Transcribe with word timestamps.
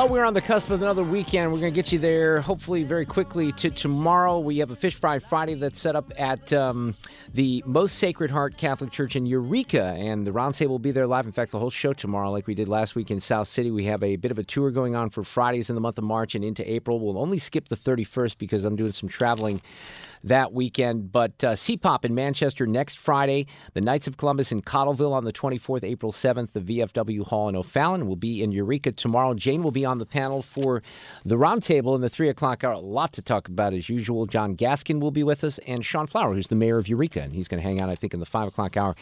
Well, 0.00 0.08
we're 0.08 0.24
on 0.24 0.32
the 0.32 0.40
cusp 0.40 0.70
of 0.70 0.80
another 0.80 1.04
weekend. 1.04 1.52
We're 1.52 1.60
going 1.60 1.74
to 1.74 1.76
get 1.76 1.92
you 1.92 1.98
there 1.98 2.40
hopefully 2.40 2.84
very 2.84 3.04
quickly 3.04 3.52
to 3.52 3.68
tomorrow. 3.68 4.38
We 4.38 4.56
have 4.56 4.70
a 4.70 4.74
Fish 4.74 4.94
Fry 4.94 5.18
Friday 5.18 5.56
that's 5.56 5.78
set 5.78 5.94
up 5.94 6.10
at 6.16 6.54
um, 6.54 6.96
the 7.34 7.62
Most 7.66 7.96
Sacred 7.96 8.30
Heart 8.30 8.56
Catholic 8.56 8.92
Church 8.92 9.14
in 9.14 9.26
Eureka, 9.26 9.94
and 9.98 10.26
the 10.26 10.30
roundtable 10.30 10.68
will 10.68 10.78
be 10.78 10.90
there 10.90 11.06
live. 11.06 11.26
In 11.26 11.32
fact, 11.32 11.52
the 11.52 11.58
whole 11.58 11.68
show 11.68 11.92
tomorrow, 11.92 12.30
like 12.30 12.46
we 12.46 12.54
did 12.54 12.66
last 12.66 12.94
week 12.94 13.10
in 13.10 13.20
South 13.20 13.46
City. 13.46 13.70
We 13.70 13.84
have 13.84 14.02
a 14.02 14.16
bit 14.16 14.30
of 14.30 14.38
a 14.38 14.42
tour 14.42 14.70
going 14.70 14.96
on 14.96 15.10
for 15.10 15.22
Fridays 15.22 15.68
in 15.68 15.74
the 15.74 15.82
month 15.82 15.98
of 15.98 16.04
March 16.04 16.34
and 16.34 16.42
into 16.42 16.66
April. 16.66 16.98
We'll 16.98 17.18
only 17.18 17.36
skip 17.36 17.68
the 17.68 17.76
31st 17.76 18.38
because 18.38 18.64
I'm 18.64 18.76
doing 18.76 18.92
some 18.92 19.10
traveling 19.10 19.60
that 20.24 20.52
weekend. 20.52 21.12
But 21.12 21.42
uh, 21.42 21.52
CPOP 21.52 22.04
in 22.04 22.14
Manchester 22.14 22.66
next 22.66 22.98
Friday, 22.98 23.46
the 23.74 23.80
Knights 23.80 24.06
of 24.06 24.16
Columbus 24.16 24.52
in 24.52 24.62
Cottleville 24.62 25.12
on 25.12 25.24
the 25.24 25.32
24th, 25.32 25.84
April 25.84 26.12
7th, 26.12 26.52
the 26.52 26.60
VFW 26.60 27.26
Hall 27.26 27.48
in 27.48 27.56
O'Fallon 27.56 28.06
will 28.06 28.16
be 28.16 28.42
in 28.42 28.52
Eureka 28.52 28.92
tomorrow. 28.92 29.34
Jane 29.34 29.62
will 29.62 29.70
be 29.70 29.84
on 29.84 29.98
the 29.98 30.06
panel 30.06 30.42
for 30.42 30.82
the 31.24 31.36
roundtable 31.36 31.94
in 31.94 32.00
the 32.00 32.08
3 32.08 32.28
o'clock 32.28 32.64
hour. 32.64 32.72
A 32.72 32.78
lot 32.78 33.12
to 33.14 33.22
talk 33.22 33.48
about 33.48 33.72
as 33.72 33.88
usual. 33.88 34.26
John 34.26 34.56
Gaskin 34.56 35.00
will 35.00 35.10
be 35.10 35.22
with 35.22 35.44
us, 35.44 35.58
and 35.66 35.84
Sean 35.84 36.06
Flower, 36.06 36.34
who's 36.34 36.48
the 36.48 36.54
mayor 36.54 36.78
of 36.78 36.88
Eureka, 36.88 37.22
and 37.22 37.32
he's 37.32 37.48
going 37.48 37.62
to 37.62 37.66
hang 37.66 37.80
out, 37.80 37.90
I 37.90 37.94
think, 37.94 38.14
in 38.14 38.20
the 38.20 38.26
5 38.26 38.48
o'clock 38.48 38.76
hour 38.76 38.94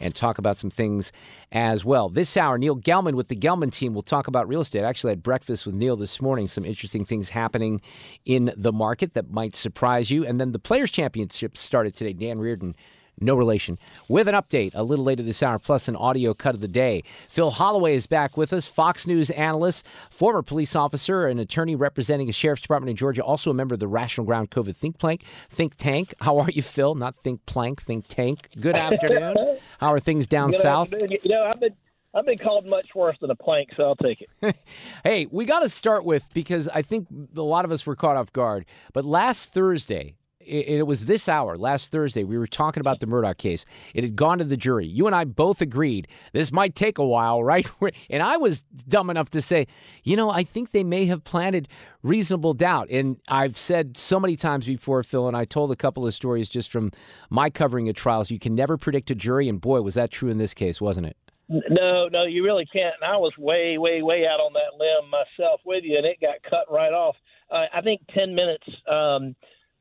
and 0.00 0.14
talk 0.14 0.38
about 0.38 0.58
some 0.58 0.70
things 0.70 1.12
as 1.52 1.84
well. 1.84 2.08
This 2.08 2.36
hour, 2.36 2.58
Neil 2.58 2.76
Gelman 2.76 3.14
with 3.14 3.28
the 3.28 3.36
Gelman 3.36 3.72
team 3.72 3.94
will 3.94 4.02
talk 4.02 4.28
about 4.28 4.48
real 4.48 4.60
estate. 4.60 4.84
I 4.84 4.88
actually 4.88 5.12
had 5.12 5.22
breakfast 5.22 5.66
with 5.66 5.74
Neil 5.74 5.96
this 5.96 6.20
morning. 6.20 6.48
Some 6.48 6.64
interesting 6.64 7.04
things 7.04 7.30
happening 7.30 7.80
in 8.24 8.52
the 8.56 8.72
market 8.72 9.14
that 9.14 9.30
might 9.30 9.56
surprise 9.56 10.10
you. 10.10 10.24
And 10.26 10.40
then 10.40 10.52
the 10.52 10.58
Players 10.58 10.90
Championship 10.90 11.56
started 11.56 11.94
today. 11.94 12.12
Dan 12.12 12.38
Reardon 12.38 12.74
no 13.20 13.34
relation. 13.34 13.78
With 14.08 14.28
an 14.28 14.34
update 14.34 14.72
a 14.74 14.82
little 14.82 15.04
later 15.04 15.22
this 15.22 15.42
hour, 15.42 15.58
plus 15.58 15.88
an 15.88 15.96
audio 15.96 16.34
cut 16.34 16.54
of 16.54 16.60
the 16.60 16.68
day. 16.68 17.02
Phil 17.28 17.50
Holloway 17.50 17.94
is 17.94 18.06
back 18.06 18.36
with 18.36 18.52
us, 18.52 18.66
Fox 18.66 19.06
News 19.06 19.30
analyst, 19.30 19.86
former 20.10 20.42
police 20.42 20.74
officer, 20.76 21.26
an 21.26 21.38
attorney 21.38 21.76
representing 21.76 22.28
a 22.28 22.32
sheriff's 22.32 22.62
department 22.62 22.90
in 22.90 22.96
Georgia, 22.96 23.22
also 23.22 23.50
a 23.50 23.54
member 23.54 23.74
of 23.74 23.80
the 23.80 23.88
Rational 23.88 24.26
Ground 24.26 24.50
COVID 24.50 24.76
Think 24.76 24.98
Plank, 24.98 25.22
Think 25.50 25.74
Tank. 25.76 26.14
How 26.20 26.38
are 26.38 26.50
you, 26.50 26.62
Phil? 26.62 26.94
Not 26.94 27.14
Think 27.14 27.44
Plank, 27.46 27.82
Think 27.82 28.06
Tank. 28.08 28.48
Good 28.60 28.76
afternoon. 28.76 29.58
How 29.78 29.92
are 29.92 30.00
things 30.00 30.26
down 30.26 30.50
Good 30.50 30.60
south? 30.60 30.92
afternoon. 30.92 31.18
You 31.22 31.30
know, 31.30 31.44
I've 31.44 31.60
been 31.60 31.74
I've 32.14 32.26
been 32.26 32.38
called 32.38 32.64
much 32.64 32.94
worse 32.94 33.16
than 33.20 33.30
a 33.30 33.34
plank, 33.34 33.70
so 33.76 33.82
I'll 33.82 33.96
take 33.96 34.24
it. 34.40 34.56
hey, 35.04 35.26
we 35.30 35.44
got 35.44 35.60
to 35.60 35.68
start 35.68 36.04
with 36.04 36.28
because 36.32 36.68
I 36.68 36.82
think 36.82 37.08
a 37.36 37.42
lot 37.42 37.64
of 37.64 37.72
us 37.72 37.84
were 37.84 37.96
caught 37.96 38.16
off 38.16 38.32
guard. 38.32 38.66
But 38.92 39.04
last 39.04 39.52
Thursday, 39.52 40.14
it, 40.46 40.78
it 40.78 40.86
was 40.86 41.06
this 41.06 41.28
hour, 41.28 41.56
last 41.56 41.90
Thursday, 41.92 42.24
we 42.24 42.38
were 42.38 42.46
talking 42.46 42.80
about 42.80 43.00
the 43.00 43.06
Murdaugh 43.06 43.36
case. 43.36 43.64
It 43.94 44.04
had 44.04 44.16
gone 44.16 44.38
to 44.38 44.44
the 44.44 44.56
jury. 44.56 44.86
You 44.86 45.06
and 45.06 45.14
I 45.14 45.24
both 45.24 45.60
agreed 45.60 46.08
this 46.32 46.52
might 46.52 46.74
take 46.74 46.98
a 46.98 47.04
while, 47.04 47.42
right? 47.44 47.68
And 48.10 48.22
I 48.22 48.36
was 48.36 48.62
dumb 48.88 49.10
enough 49.10 49.30
to 49.30 49.42
say, 49.42 49.66
you 50.02 50.16
know, 50.16 50.30
I 50.30 50.44
think 50.44 50.70
they 50.70 50.84
may 50.84 51.06
have 51.06 51.24
planted 51.24 51.68
reasonable 52.02 52.52
doubt. 52.52 52.88
And 52.90 53.18
I've 53.28 53.56
said 53.56 53.96
so 53.96 54.20
many 54.20 54.36
times 54.36 54.66
before, 54.66 55.02
Phil, 55.02 55.26
and 55.26 55.36
I 55.36 55.44
told 55.44 55.72
a 55.72 55.76
couple 55.76 56.06
of 56.06 56.14
stories 56.14 56.48
just 56.48 56.70
from 56.70 56.90
my 57.30 57.50
covering 57.50 57.88
of 57.88 57.96
trials. 57.96 58.30
You 58.30 58.38
can 58.38 58.54
never 58.54 58.76
predict 58.76 59.10
a 59.10 59.14
jury. 59.14 59.48
And 59.48 59.60
boy, 59.60 59.80
was 59.82 59.94
that 59.94 60.10
true 60.10 60.28
in 60.28 60.38
this 60.38 60.54
case, 60.54 60.80
wasn't 60.80 61.06
it? 61.06 61.16
No, 61.48 62.08
no, 62.08 62.24
you 62.24 62.42
really 62.42 62.66
can't. 62.72 62.94
And 63.00 63.10
I 63.10 63.16
was 63.16 63.32
way, 63.36 63.76
way, 63.76 64.00
way 64.00 64.26
out 64.26 64.40
on 64.40 64.54
that 64.54 64.78
limb 64.78 65.10
myself 65.10 65.60
with 65.64 65.84
you, 65.84 65.98
and 65.98 66.06
it 66.06 66.18
got 66.20 66.36
cut 66.48 66.72
right 66.72 66.92
off. 66.92 67.16
Uh, 67.50 67.66
I 67.72 67.82
think 67.82 68.00
ten 68.14 68.34
minutes 68.34 68.64
um, 68.90 69.36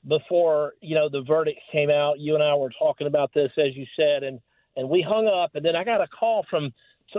before 0.08 0.74
you 0.82 0.96
know 0.96 1.10
the 1.10 1.22
verdict 1.22 1.60
came 1.72 1.90
out, 1.90 2.20
you 2.20 2.36
and 2.36 2.44
I 2.44 2.56
were 2.56 2.72
talking 2.78 3.08
about 3.08 3.32
this, 3.34 3.52
as 3.58 3.76
you 3.76 3.86
said, 3.96 4.24
and 4.24 4.40
and 4.76 4.90
we 4.90 5.02
hung 5.02 5.28
up, 5.28 5.52
and 5.56 5.64
then 5.64 5.76
I 5.76 5.84
got 5.84 6.02
a 6.02 6.08
call 6.08 6.46
from 6.50 6.74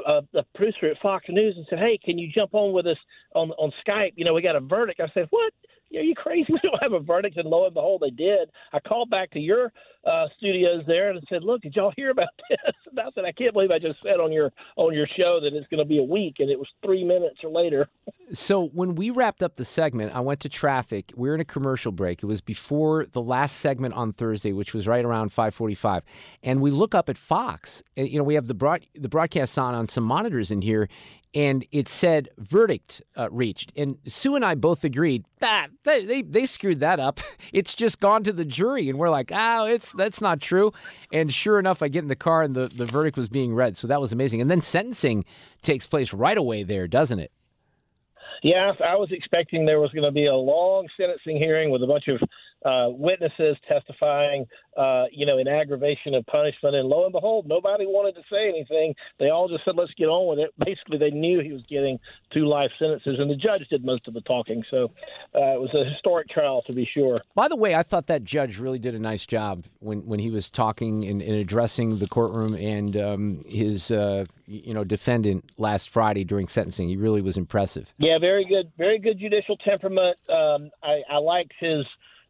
uh, 0.06 0.22
the 0.32 0.44
producer 0.54 0.86
at 0.86 0.98
Fox 1.00 1.26
News 1.28 1.54
and 1.56 1.66
said, 1.70 1.78
"Hey, 1.78 1.98
can 2.02 2.18
you 2.18 2.30
jump 2.32 2.54
on 2.54 2.72
with 2.72 2.86
us 2.86 2.98
on 3.34 3.50
on 3.52 3.72
Skype? 3.86 4.12
You 4.16 4.24
know, 4.24 4.34
we 4.34 4.42
got 4.42 4.56
a 4.56 4.60
verdict." 4.60 5.00
I 5.00 5.08
said, 5.14 5.26
"What? 5.30 5.52
Are 5.94 6.02
you 6.02 6.14
crazy? 6.14 6.46
We 6.52 6.60
don't 6.62 6.82
have 6.82 6.92
a 6.92 7.00
verdict." 7.00 7.36
And 7.36 7.48
lo 7.48 7.64
and 7.64 7.74
behold, 7.74 8.02
they 8.04 8.10
did. 8.10 8.50
I 8.72 8.80
called 8.80 9.10
back 9.10 9.30
to 9.32 9.38
your 9.38 9.72
uh, 10.04 10.26
studios 10.36 10.82
there 10.86 11.10
and 11.10 11.20
said, 11.28 11.42
"Look, 11.44 11.62
did 11.62 11.74
y'all 11.74 11.92
hear 11.96 12.10
about 12.10 12.28
this?" 12.50 12.74
And 12.90 12.98
I 12.98 13.04
said, 13.14 13.24
"I 13.24 13.32
can't 13.32 13.52
believe 13.52 13.70
I 13.70 13.78
just 13.78 14.02
said 14.02 14.20
on 14.20 14.32
your 14.32 14.52
on 14.76 14.94
your 14.94 15.06
show 15.16 15.40
that 15.40 15.54
it's 15.54 15.66
going 15.68 15.78
to 15.78 15.88
be 15.88 15.98
a 15.98 16.02
week, 16.02 16.36
and 16.38 16.50
it 16.50 16.58
was 16.58 16.68
three 16.84 17.04
minutes 17.04 17.38
or 17.42 17.50
later." 17.50 17.88
So 18.32 18.68
when 18.68 18.94
we 18.94 19.10
wrapped 19.10 19.42
up 19.42 19.56
the 19.56 19.66
segment, 19.66 20.14
I 20.14 20.20
went 20.20 20.40
to 20.40 20.48
traffic. 20.48 21.12
We 21.14 21.28
are 21.28 21.34
in 21.34 21.40
a 21.40 21.44
commercial 21.44 21.92
break. 21.92 22.22
It 22.22 22.26
was 22.26 22.40
before 22.40 23.04
the 23.04 23.20
last 23.20 23.58
segment 23.58 23.92
on 23.94 24.12
Thursday, 24.12 24.54
which 24.54 24.72
was 24.72 24.88
right 24.88 25.04
around 25.04 25.30
5:45, 25.30 26.00
and 26.42 26.62
we 26.62 26.70
look 26.70 26.94
up 26.94 27.10
at 27.10 27.18
Fox. 27.18 27.82
You 27.96 28.18
know, 28.18 28.24
we 28.24 28.34
have 28.34 28.46
the 28.46 28.54
broad 28.54 28.86
the 28.94 29.10
broadcast 29.10 29.58
on 29.58 29.74
on 29.74 29.86
some 29.88 30.04
monitors 30.04 30.50
in 30.50 30.62
here, 30.62 30.88
and 31.34 31.66
it 31.72 31.88
said 31.88 32.28
verdict 32.38 33.02
uh, 33.16 33.28
reached. 33.30 33.72
And 33.76 33.98
Sue 34.06 34.36
and 34.36 34.44
I 34.44 34.54
both 34.54 34.84
agreed 34.84 35.24
that 35.40 35.68
they, 35.82 36.04
they 36.04 36.22
they 36.22 36.46
screwed 36.46 36.80
that 36.80 37.00
up. 37.00 37.20
It's 37.52 37.74
just 37.74 38.00
gone 38.00 38.24
to 38.24 38.32
the 38.32 38.44
jury, 38.44 38.88
and 38.88 38.98
we're 38.98 39.10
like, 39.10 39.30
oh, 39.32 39.66
it's 39.66 39.92
that's 39.92 40.20
not 40.20 40.40
true. 40.40 40.72
And 41.12 41.32
sure 41.32 41.60
enough, 41.60 41.82
I 41.82 41.88
get 41.88 42.02
in 42.02 42.08
the 42.08 42.16
car, 42.16 42.42
and 42.42 42.56
the 42.56 42.66
the 42.66 42.86
verdict 42.86 43.16
was 43.16 43.28
being 43.28 43.54
read. 43.54 43.76
So 43.76 43.86
that 43.86 44.00
was 44.00 44.12
amazing. 44.12 44.40
And 44.40 44.50
then 44.50 44.60
sentencing 44.60 45.24
takes 45.62 45.86
place 45.86 46.12
right 46.12 46.36
away 46.36 46.64
there, 46.64 46.88
doesn't 46.88 47.20
it? 47.20 47.30
Yeah, 48.42 48.72
I 48.84 48.96
was 48.96 49.08
expecting 49.12 49.64
there 49.64 49.80
was 49.80 49.90
going 49.92 50.04
to 50.04 50.10
be 50.10 50.26
a 50.26 50.34
long 50.34 50.88
sentencing 50.96 51.36
hearing 51.36 51.70
with 51.70 51.82
a 51.82 51.86
bunch 51.86 52.08
of 52.08 52.20
uh, 52.64 52.88
witnesses 52.90 53.56
testifying, 53.68 54.46
uh, 54.76 55.04
you 55.12 55.26
know, 55.26 55.38
in 55.38 55.46
aggravation 55.46 56.14
of 56.14 56.24
punishment. 56.26 56.74
And 56.74 56.88
lo 56.88 57.04
and 57.04 57.12
behold, 57.12 57.46
nobody 57.46 57.86
wanted 57.86 58.14
to 58.14 58.22
say 58.30 58.48
anything. 58.48 58.94
They 59.18 59.30
all 59.30 59.48
just 59.48 59.64
said, 59.64 59.74
let's 59.76 59.92
get 59.94 60.06
on 60.06 60.28
with 60.28 60.38
it. 60.38 60.52
Basically, 60.64 60.98
they 60.98 61.10
knew 61.10 61.40
he 61.40 61.52
was 61.52 61.62
getting 61.62 61.98
two 62.32 62.46
life 62.46 62.70
sentences, 62.78 63.16
and 63.18 63.30
the 63.30 63.36
judge 63.36 63.66
did 63.68 63.84
most 63.84 64.08
of 64.08 64.14
the 64.14 64.22
talking. 64.22 64.64
So 64.70 64.90
uh, 65.34 65.54
it 65.54 65.60
was 65.60 65.70
a 65.74 65.84
historic 65.88 66.28
trial, 66.28 66.62
to 66.62 66.72
be 66.72 66.88
sure. 66.92 67.16
By 67.34 67.48
the 67.48 67.56
way, 67.56 67.74
I 67.74 67.82
thought 67.82 68.06
that 68.06 68.24
judge 68.24 68.58
really 68.58 68.78
did 68.78 68.94
a 68.94 68.98
nice 68.98 69.26
job 69.26 69.64
when, 69.80 70.06
when 70.06 70.18
he 70.18 70.30
was 70.30 70.50
talking 70.50 71.04
and, 71.04 71.20
and 71.20 71.36
addressing 71.36 71.98
the 71.98 72.08
courtroom 72.08 72.54
and 72.54 72.96
um, 72.96 73.40
his, 73.46 73.90
uh, 73.90 74.24
you 74.46 74.74
know, 74.74 74.84
defendant 74.84 75.50
last 75.58 75.90
Friday 75.90 76.24
during 76.24 76.48
sentencing. 76.48 76.88
He 76.88 76.96
really 76.96 77.20
was 77.20 77.36
impressive. 77.36 77.92
Yeah, 77.98 78.18
very 78.18 78.44
good, 78.44 78.72
very 78.78 78.98
good 78.98 79.18
judicial 79.18 79.56
temperament. 79.58 80.18
Um, 80.28 80.70
I, 80.82 81.02
I 81.10 81.18
liked 81.18 81.52
his 81.60 81.84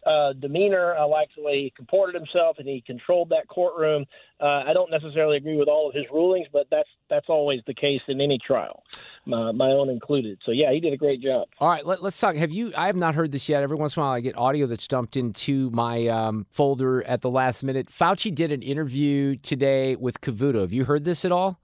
uh, 0.07 0.33
demeanor. 0.35 0.95
I 0.95 1.05
liked 1.05 1.33
the 1.37 1.43
way 1.43 1.63
he 1.63 1.73
comported 1.77 2.15
himself 2.15 2.57
and 2.59 2.69
he 2.69 2.83
controlled 2.87 3.31
that 3.31 3.49
courtroom. 3.49 4.05
Uh, 4.41 4.63
I 4.67 4.73
don't 4.73 4.91
necessarily 4.91 5.37
agree 5.37 5.57
with 5.57 5.69
all 5.69 5.89
of 5.89 5.95
his 5.95 6.05
rulings, 6.13 6.47
but 6.53 6.67
that's 6.71 6.89
that's 7.09 7.27
always 7.29 7.61
the 7.67 7.75
case 7.75 8.01
in 8.09 8.21
any 8.21 8.39
trial, 8.45 8.83
my, 9.27 9.53
my 9.53 9.71
own 9.71 9.89
included. 9.89 10.39
So 10.45 10.53
yeah, 10.53 10.73
he 10.73 10.81
did 10.81 10.93
a 10.93 10.97
great 10.97 11.23
job. 11.23 11.49
All 11.61 11.69
right, 11.69 11.87
let, 11.87 12.03
us 12.03 12.19
talk. 12.19 12.35
Have 12.37 12.53
you? 12.53 12.73
I 12.77 12.87
have 12.87 12.97
not 12.97 13.15
heard 13.15 13.33
this 13.33 13.49
yet. 13.49 13.63
Every 13.63 13.77
once 13.77 13.97
in 13.97 14.03
a 14.03 14.05
while, 14.05 14.15
I 14.15 14.21
get 14.21 14.37
audio 14.37 14.67
that's 14.67 14.87
dumped 14.87 15.17
into 15.17 15.71
my 15.71 16.09
um, 16.09 16.47
folder 16.51 17.03
at 17.05 17.21
the 17.21 17.31
last 17.31 17.63
minute. 17.63 17.89
Fauci 17.89 18.35
did 18.35 18.53
an 18.53 18.63
interview 18.63 19.37
today 19.37 19.97
with 19.97 20.21
Cavuto. 20.21 20.61
Have 20.63 20.73
you 20.73 20.85
heard 20.85 21.05
this 21.05 21.25
at 21.25 21.33
all? 21.33 21.61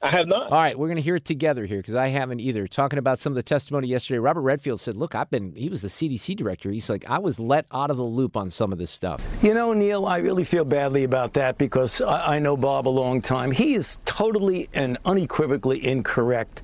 I 0.00 0.10
have 0.10 0.28
not. 0.28 0.52
All 0.52 0.58
right, 0.58 0.78
we're 0.78 0.86
going 0.86 0.96
to 0.96 1.02
hear 1.02 1.16
it 1.16 1.24
together 1.24 1.66
here 1.66 1.78
because 1.78 1.96
I 1.96 2.06
haven't 2.06 2.38
either. 2.38 2.68
Talking 2.68 3.00
about 3.00 3.18
some 3.18 3.32
of 3.32 3.34
the 3.34 3.42
testimony 3.42 3.88
yesterday, 3.88 4.18
Robert 4.18 4.42
Redfield 4.42 4.78
said, 4.78 4.94
"Look, 4.94 5.16
I've 5.16 5.28
been. 5.28 5.52
He 5.56 5.68
was 5.68 5.82
the 5.82 5.88
CDC 5.88 6.36
director. 6.36 6.70
He's 6.70 6.88
like, 6.88 7.04
I 7.10 7.18
was 7.18 7.40
let 7.40 7.66
out 7.72 7.90
of 7.90 7.96
the 7.96 8.04
loop 8.04 8.36
on 8.36 8.48
some 8.48 8.70
of 8.70 8.78
this 8.78 8.92
stuff." 8.92 9.20
You 9.42 9.54
know, 9.54 9.72
Neil, 9.72 10.06
I 10.06 10.18
really 10.18 10.44
feel 10.44 10.64
badly 10.64 11.02
about 11.02 11.32
that 11.32 11.58
because 11.58 12.00
I, 12.00 12.36
I 12.36 12.38
know 12.38 12.56
Bob 12.56 12.86
a 12.86 12.90
long 12.90 13.20
time. 13.20 13.50
He 13.50 13.74
is 13.74 13.98
totally 14.04 14.68
and 14.72 14.98
unequivocally 15.04 15.84
incorrect 15.84 16.62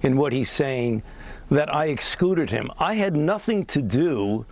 in 0.00 0.16
what 0.16 0.32
he's 0.32 0.50
saying 0.50 1.02
that 1.50 1.72
I 1.72 1.86
excluded 1.86 2.50
him. 2.50 2.70
I 2.78 2.94
had 2.94 3.14
nothing 3.14 3.66
to 3.66 3.82
do 3.82 4.46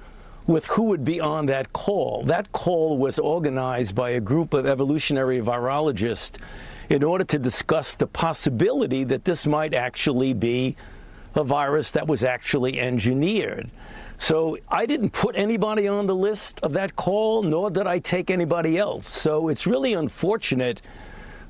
with 0.47 0.67
who 0.67 0.83
would 0.85 1.07
be 1.07 1.21
on 1.21 1.47
that 1.47 1.73
call. 1.73 2.25
That 2.25 2.53
call 2.53 2.99
was 2.99 3.19
organized 3.19 3.95
by 3.95 4.11
a 4.11 4.21
group 4.21 4.53
of 4.53 4.67
evolutionary 4.67 5.41
virologists 5.41 6.37
in 6.91 7.05
order 7.05 7.25
to 7.25 7.39
discuss 7.39 7.95
the 7.95 8.07
possibility 8.07 9.05
that 9.05 9.25
this 9.25 9.47
might 9.47 9.73
actually 9.73 10.35
be 10.35 10.77
a 11.37 11.45
virus 11.45 11.93
that 11.93 12.09
was 12.09 12.25
actually 12.25 12.81
engineered. 12.81 13.71
So 14.19 14.59
I 14.69 14.85
didn't 14.85 15.11
put 15.11 15.37
anybody 15.37 15.87
on 15.87 16.07
the 16.07 16.15
list 16.15 16.59
of 16.61 16.73
that 16.75 16.97
call, 16.97 17.45
nor 17.45 17.71
did 17.71 17.87
I 17.87 18.01
take 18.01 18.31
anybody 18.31 18.77
else. 18.77 19.09
So 19.09 19.49
it's 19.49 19.67
really 19.67 19.95
unfortunate 19.95 20.83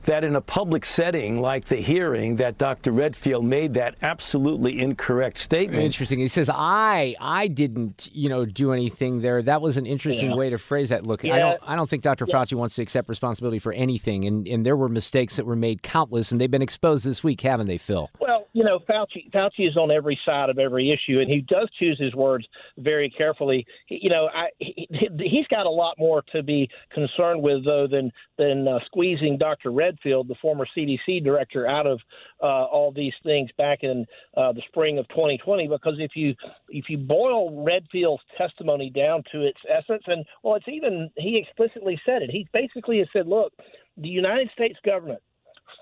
that 0.05 0.25
in 0.25 0.37
a 0.37 0.41
public 0.41 0.85
setting 0.85 1.41
like 1.41 1.67
the 1.67 1.77
hearing 1.77 2.37
that 2.37 2.59
Dr. 2.59 2.93
Redfield 2.93 3.45
made 3.45 3.75
that 3.75 3.97
absolutely 4.03 4.81
incorrect 4.81 5.39
statement. 5.39 5.83
Interesting. 5.83 6.19
He 6.19 6.29
says 6.29 6.51
I 6.53 7.15
I 7.21 7.49
didn't, 7.49 8.09
you 8.13 8.29
know, 8.29 8.45
do 8.45 8.73
anything 8.73 9.21
there. 9.21 9.43
That 9.43 9.61
was 9.63 9.77
an 9.77 9.87
interesting 9.87 10.31
yeah. 10.31 10.37
way 10.37 10.51
to 10.51 10.59
phrase 10.59 10.89
that. 10.91 11.07
Look, 11.07 11.25
yeah. 11.25 11.35
I 11.35 11.39
don't 11.39 11.61
I 11.69 11.77
don't 11.77 11.89
think 11.89 12.03
Dr. 12.03 12.27
Yeah. 12.29 12.35
Fauci 12.35 12.55
wants 12.55 12.75
to 12.77 12.83
accept 12.83 13.09
responsibility 13.09 13.59
for 13.59 13.73
anything 13.73 14.25
and 14.25 14.47
and 14.47 14.65
there 14.65 14.77
were 14.77 14.89
mistakes 14.89 15.37
that 15.37 15.47
were 15.47 15.57
made 15.57 15.83
countless 15.83 16.33
and 16.33 16.41
they've 16.41 16.51
been 16.51 16.63
exposed 16.63 17.05
this 17.05 17.23
week, 17.23 17.41
haven't 17.43 17.67
they, 17.67 17.79
Phil? 17.79 18.11
Well, 18.21 18.47
you 18.53 18.65
know, 18.65 18.81
Fauci 18.89 19.31
Fauci 19.33 19.69
is 19.69 19.77
on 19.77 19.91
every 19.91 20.19
side 20.25 20.51
of 20.51 20.59
every 20.59 20.91
issue 20.91 21.21
and 21.21 21.31
he 21.31 21.41
does 21.43 21.69
choose 21.79 21.99
his 21.99 22.15
words 22.15 22.47
very 22.79 23.11
carefully. 23.11 23.67
He, 23.87 24.01
you 24.03 24.11
know, 24.11 24.29
I 24.35 24.49
he, 24.59 24.89
he's 25.19 25.47
got 25.49 25.67
a 25.67 25.71
lot 25.71 25.97
more 25.99 26.23
to 26.33 26.43
be 26.43 26.69
concerned 26.93 27.43
with 27.43 27.65
though 27.65 27.87
than 27.87 28.11
than 28.39 28.67
uh, 28.67 28.79
squeezing 28.87 29.39
Dr. 29.39 29.71
Red 29.71 29.99
Redfield, 30.01 30.29
the 30.29 30.35
former 30.41 30.67
CDC 30.77 31.23
director, 31.25 31.67
out 31.67 31.87
of 31.87 32.01
uh, 32.43 32.65
all 32.65 32.93
these 32.93 33.13
things 33.23 33.51
back 33.57 33.81
in 33.83 34.07
uh, 34.37 34.53
the 34.53 34.63
spring 34.69 34.99
of 34.99 35.09
2020. 35.09 35.69
Because 35.69 35.95
if 35.99 36.13
you 36.15 36.35
if 36.69 36.87
you 36.89 36.99
boil 36.99 37.65
Redfield's 37.65 38.23
testimony 38.37 38.91
down 38.91 39.23
to 39.33 39.43
its 39.43 39.59
essence, 39.69 40.03
and 40.07 40.25
well, 40.43 40.57
it's 40.57 40.69
even 40.69 41.11
he 41.17 41.39
explicitly 41.39 42.01
said 42.05 42.23
it. 42.23 42.31
He 42.31 42.47
basically 42.53 42.99
has 42.99 43.09
said, 43.13 43.27
"Look, 43.27 43.53
the 43.97 44.09
United 44.09 44.51
States 44.55 44.79
government." 44.85 45.21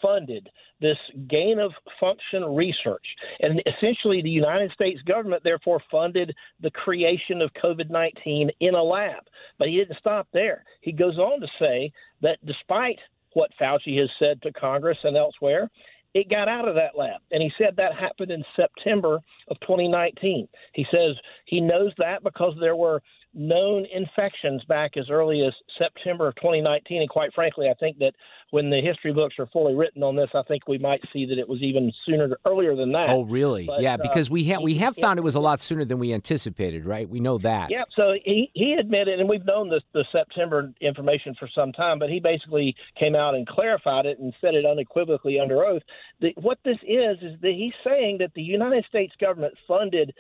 funded 0.03 0.49
this 0.81 0.99
gain 1.29 1.59
of 1.59 1.73
function 1.99 2.45
research. 2.55 3.05
And 3.41 3.61
essentially, 3.67 4.23
the 4.23 4.31
United 4.31 4.71
States 4.73 5.01
government 5.03 5.43
therefore 5.43 5.81
funded 5.91 6.37
the 6.61 6.71
creation 6.71 7.41
of 7.43 7.51
COVID 7.55 7.91
19 7.91 8.51
in 8.61 8.75
a 8.75 8.83
lab. 8.83 9.25
But 9.59 9.69
he 9.69 9.79
didn't 9.79 9.99
stop 9.99 10.29
there. 10.33 10.65
He 10.83 10.93
goes 10.93 11.19
on 11.19 11.41
to 11.41 11.47
say 11.59 11.91
that 12.21 12.39
despite 12.45 12.99
what 13.39 13.53
Fauci 13.61 14.01
has 14.01 14.11
said 14.19 14.43
to 14.43 14.53
Congress 14.53 14.99
and 15.05 15.17
elsewhere, 15.17 15.71
it 16.13 16.29
got 16.29 16.49
out 16.49 16.67
of 16.67 16.75
that 16.75 16.99
lab. 16.99 17.21
And 17.31 17.41
he 17.41 17.53
said 17.57 17.77
that 17.77 17.95
happened 17.95 18.33
in 18.33 18.43
September 18.57 19.21
of 19.47 19.61
2019. 19.61 20.49
He 20.75 20.85
says 20.91 21.15
he 21.45 21.61
knows 21.61 21.93
that 21.99 22.25
because 22.25 22.55
there 22.59 22.75
were 22.75 23.01
known 23.35 23.87
infections 23.93 24.65
back 24.65 24.97
as 24.97 25.11
early 25.11 25.43
as 25.47 25.53
September 25.79 26.29
of 26.29 26.35
2019. 26.37 27.01
And 27.01 27.11
quite 27.11 27.33
frankly, 27.35 27.69
I 27.69 27.75
think 27.75 27.99
that 27.99 28.13
when 28.51 28.71
the 28.71 28.81
history 28.81 29.13
books 29.13 29.35
are 29.39 29.47
fully 29.53 29.75
written 29.75 30.03
on 30.03 30.17
this, 30.17 30.31
I 30.35 30.43
think 30.43 30.67
we 30.67 30.79
might 30.79 31.01
see 31.13 31.27
that 31.27 31.39
it 31.39 31.49
was 31.49 31.61
even 31.61 31.93
sooner, 32.07 32.37
earlier 32.47 32.75
than 32.75 32.93
that. 32.93 33.11
Oh, 33.11 33.25
really? 33.25 33.67
But, 33.67 33.83
yeah, 33.83 33.95
uh, 33.95 33.99
because 33.99 34.31
uh, 34.31 34.33
we 34.33 34.45
have 34.45 34.63
we 34.63 34.75
have 34.75 34.97
found 34.97 35.19
it 35.19 35.23
was 35.23 35.35
a 35.35 35.41
lot 35.41 35.61
sooner 35.61 35.85
than 35.85 35.99
we 35.99 36.13
anticipated, 36.13 36.87
right? 36.87 37.09
We 37.09 37.21
know 37.21 37.39
that. 37.39 37.71
Yeah. 37.71 37.85
So 37.97 38.15
he 38.25 38.51
he 38.55 38.73
admitted, 38.73 39.21
and 39.21 39.29
we've 39.29 39.45
known 39.45 39.69
this 39.69 39.83
the 39.93 40.05
September 40.11 40.73
information 40.81 41.35
for 41.39 41.49
some 41.55 41.73
time, 41.73 41.99
but 41.99 42.09
he 42.09 42.21
basically 42.21 42.75
came 42.99 43.15
out 43.15 43.35
and 43.35 43.47
clarified 43.47 44.07
it 44.07 44.19
and 44.19 44.33
said 44.41 44.55
it 44.55 44.65
unequivocally 44.65 45.39
under 45.39 45.65
oath. 45.65 45.83
That 46.21 46.33
what 46.37 46.59
this 46.65 46.79
is 46.83 47.19
is 47.21 47.39
that 47.43 47.53
he's 47.55 47.75
saying 47.85 48.19
that 48.19 48.33
the 48.35 48.43
United 48.43 48.85
States 48.89 49.13
government 49.21 49.55
funded 49.67 50.15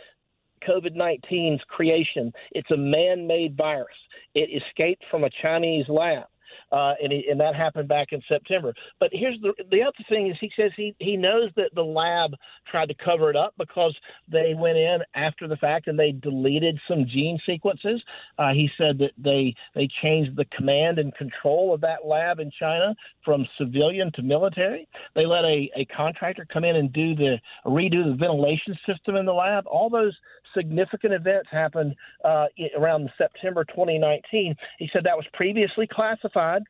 COVID 0.58 0.96
19's 0.96 1.62
creation. 1.68 2.32
It's 2.52 2.70
a 2.70 2.76
man 2.76 3.26
made 3.26 3.56
virus. 3.56 3.96
It 4.34 4.50
escaped 4.62 5.04
from 5.10 5.24
a 5.24 5.30
Chinese 5.42 5.86
lab 5.88 6.24
uh, 6.70 6.94
and, 7.02 7.12
he, 7.12 7.26
and 7.30 7.40
that 7.40 7.54
happened 7.54 7.88
back 7.88 8.08
in 8.12 8.22
September. 8.28 8.74
But 9.00 9.10
here's 9.12 9.40
the 9.40 9.52
the 9.70 9.82
other 9.82 10.04
thing 10.08 10.28
is 10.28 10.36
he 10.40 10.50
says 10.56 10.70
he 10.76 10.94
he 10.98 11.16
knows 11.16 11.50
that 11.56 11.70
the 11.74 11.82
lab 11.82 12.32
tried 12.70 12.88
to 12.88 12.94
cover 13.02 13.30
it 13.30 13.36
up 13.36 13.54
because 13.58 13.96
they 14.30 14.54
went 14.56 14.76
in 14.76 14.98
after 15.14 15.48
the 15.48 15.56
fact 15.56 15.86
and 15.86 15.98
they 15.98 16.12
deleted 16.12 16.78
some 16.88 17.06
gene 17.06 17.38
sequences. 17.46 18.02
Uh, 18.38 18.52
he 18.52 18.68
said 18.76 18.98
that 18.98 19.12
they 19.16 19.54
they 19.74 19.88
changed 20.02 20.36
the 20.36 20.44
command 20.56 20.98
and 20.98 21.14
control 21.14 21.72
of 21.72 21.80
that 21.80 22.04
lab 22.04 22.38
in 22.38 22.50
China 22.58 22.94
from 23.24 23.46
civilian 23.56 24.10
to 24.14 24.22
military. 24.22 24.88
They 25.14 25.26
let 25.26 25.44
a, 25.44 25.70
a 25.76 25.84
contractor 25.96 26.46
come 26.52 26.64
in 26.64 26.76
and 26.76 26.92
do 26.92 27.14
the 27.14 27.38
redo 27.64 28.04
the 28.04 28.16
ventilation 28.18 28.76
system 28.86 29.16
in 29.16 29.26
the 29.26 29.32
lab. 29.32 29.66
All 29.66 29.88
those 29.88 30.16
significant 30.56 31.12
events 31.12 31.48
happened 31.50 31.94
uh, 32.24 32.46
around 32.76 33.10
September 33.18 33.64
2019. 33.64 34.54
He 34.78 34.88
said 34.92 35.04
that 35.04 35.16
was 35.16 35.26
previously 35.32 35.86
classified. 35.90 36.62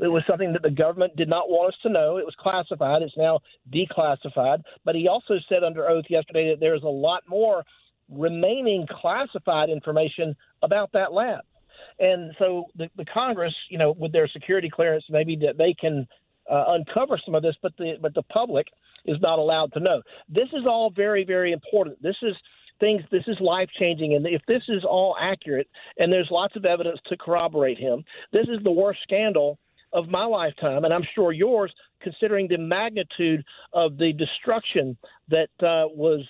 It 0.00 0.08
was 0.08 0.22
something 0.28 0.52
that 0.54 0.62
the 0.62 0.70
government 0.70 1.16
did 1.16 1.28
not 1.28 1.48
want 1.48 1.74
us 1.74 1.80
to 1.82 1.88
know. 1.88 2.16
It 2.16 2.24
was 2.24 2.34
classified. 2.38 3.02
It's 3.02 3.16
now 3.16 3.40
declassified. 3.72 4.62
But 4.84 4.94
he 4.94 5.08
also 5.08 5.34
said 5.48 5.62
under 5.62 5.88
oath 5.88 6.06
yesterday 6.08 6.50
that 6.50 6.60
there's 6.60 6.82
a 6.82 6.88
lot 6.88 7.22
more 7.28 7.64
remaining 8.10 8.86
classified 8.90 9.68
information 9.70 10.34
about 10.62 10.90
that 10.92 11.12
lab. 11.12 11.40
And 11.98 12.34
so 12.38 12.64
the, 12.76 12.88
the 12.96 13.04
Congress, 13.04 13.54
you 13.70 13.78
know, 13.78 13.92
with 13.92 14.12
their 14.12 14.28
security 14.28 14.70
clearance, 14.70 15.04
maybe 15.10 15.36
that 15.36 15.58
they 15.58 15.74
can 15.78 16.06
uh, 16.50 16.64
uncover 16.68 17.20
some 17.24 17.34
of 17.34 17.42
this, 17.42 17.56
but 17.62 17.76
the 17.76 17.94
but 18.00 18.14
the 18.14 18.22
public 18.22 18.66
is 19.04 19.18
not 19.20 19.38
allowed 19.38 19.72
to 19.74 19.80
know. 19.80 20.02
This 20.28 20.48
is 20.52 20.64
all 20.66 20.90
very 20.90 21.24
very 21.24 21.52
important. 21.52 22.02
This 22.02 22.16
is 22.22 22.34
things. 22.80 23.02
This 23.10 23.24
is 23.26 23.36
life 23.40 23.68
changing, 23.78 24.14
and 24.14 24.26
if 24.26 24.42
this 24.46 24.62
is 24.68 24.84
all 24.84 25.16
accurate, 25.20 25.68
and 25.98 26.12
there's 26.12 26.28
lots 26.30 26.56
of 26.56 26.64
evidence 26.64 26.98
to 27.06 27.16
corroborate 27.16 27.78
him, 27.78 28.04
this 28.32 28.46
is 28.48 28.62
the 28.64 28.70
worst 28.70 29.00
scandal 29.02 29.58
of 29.92 30.08
my 30.08 30.24
lifetime, 30.24 30.84
and 30.84 30.92
I'm 30.92 31.06
sure 31.14 31.32
yours, 31.32 31.72
considering 32.02 32.46
the 32.48 32.58
magnitude 32.58 33.42
of 33.72 33.96
the 33.96 34.12
destruction 34.12 34.96
that 35.28 35.48
uh, 35.60 35.88
was 35.88 36.24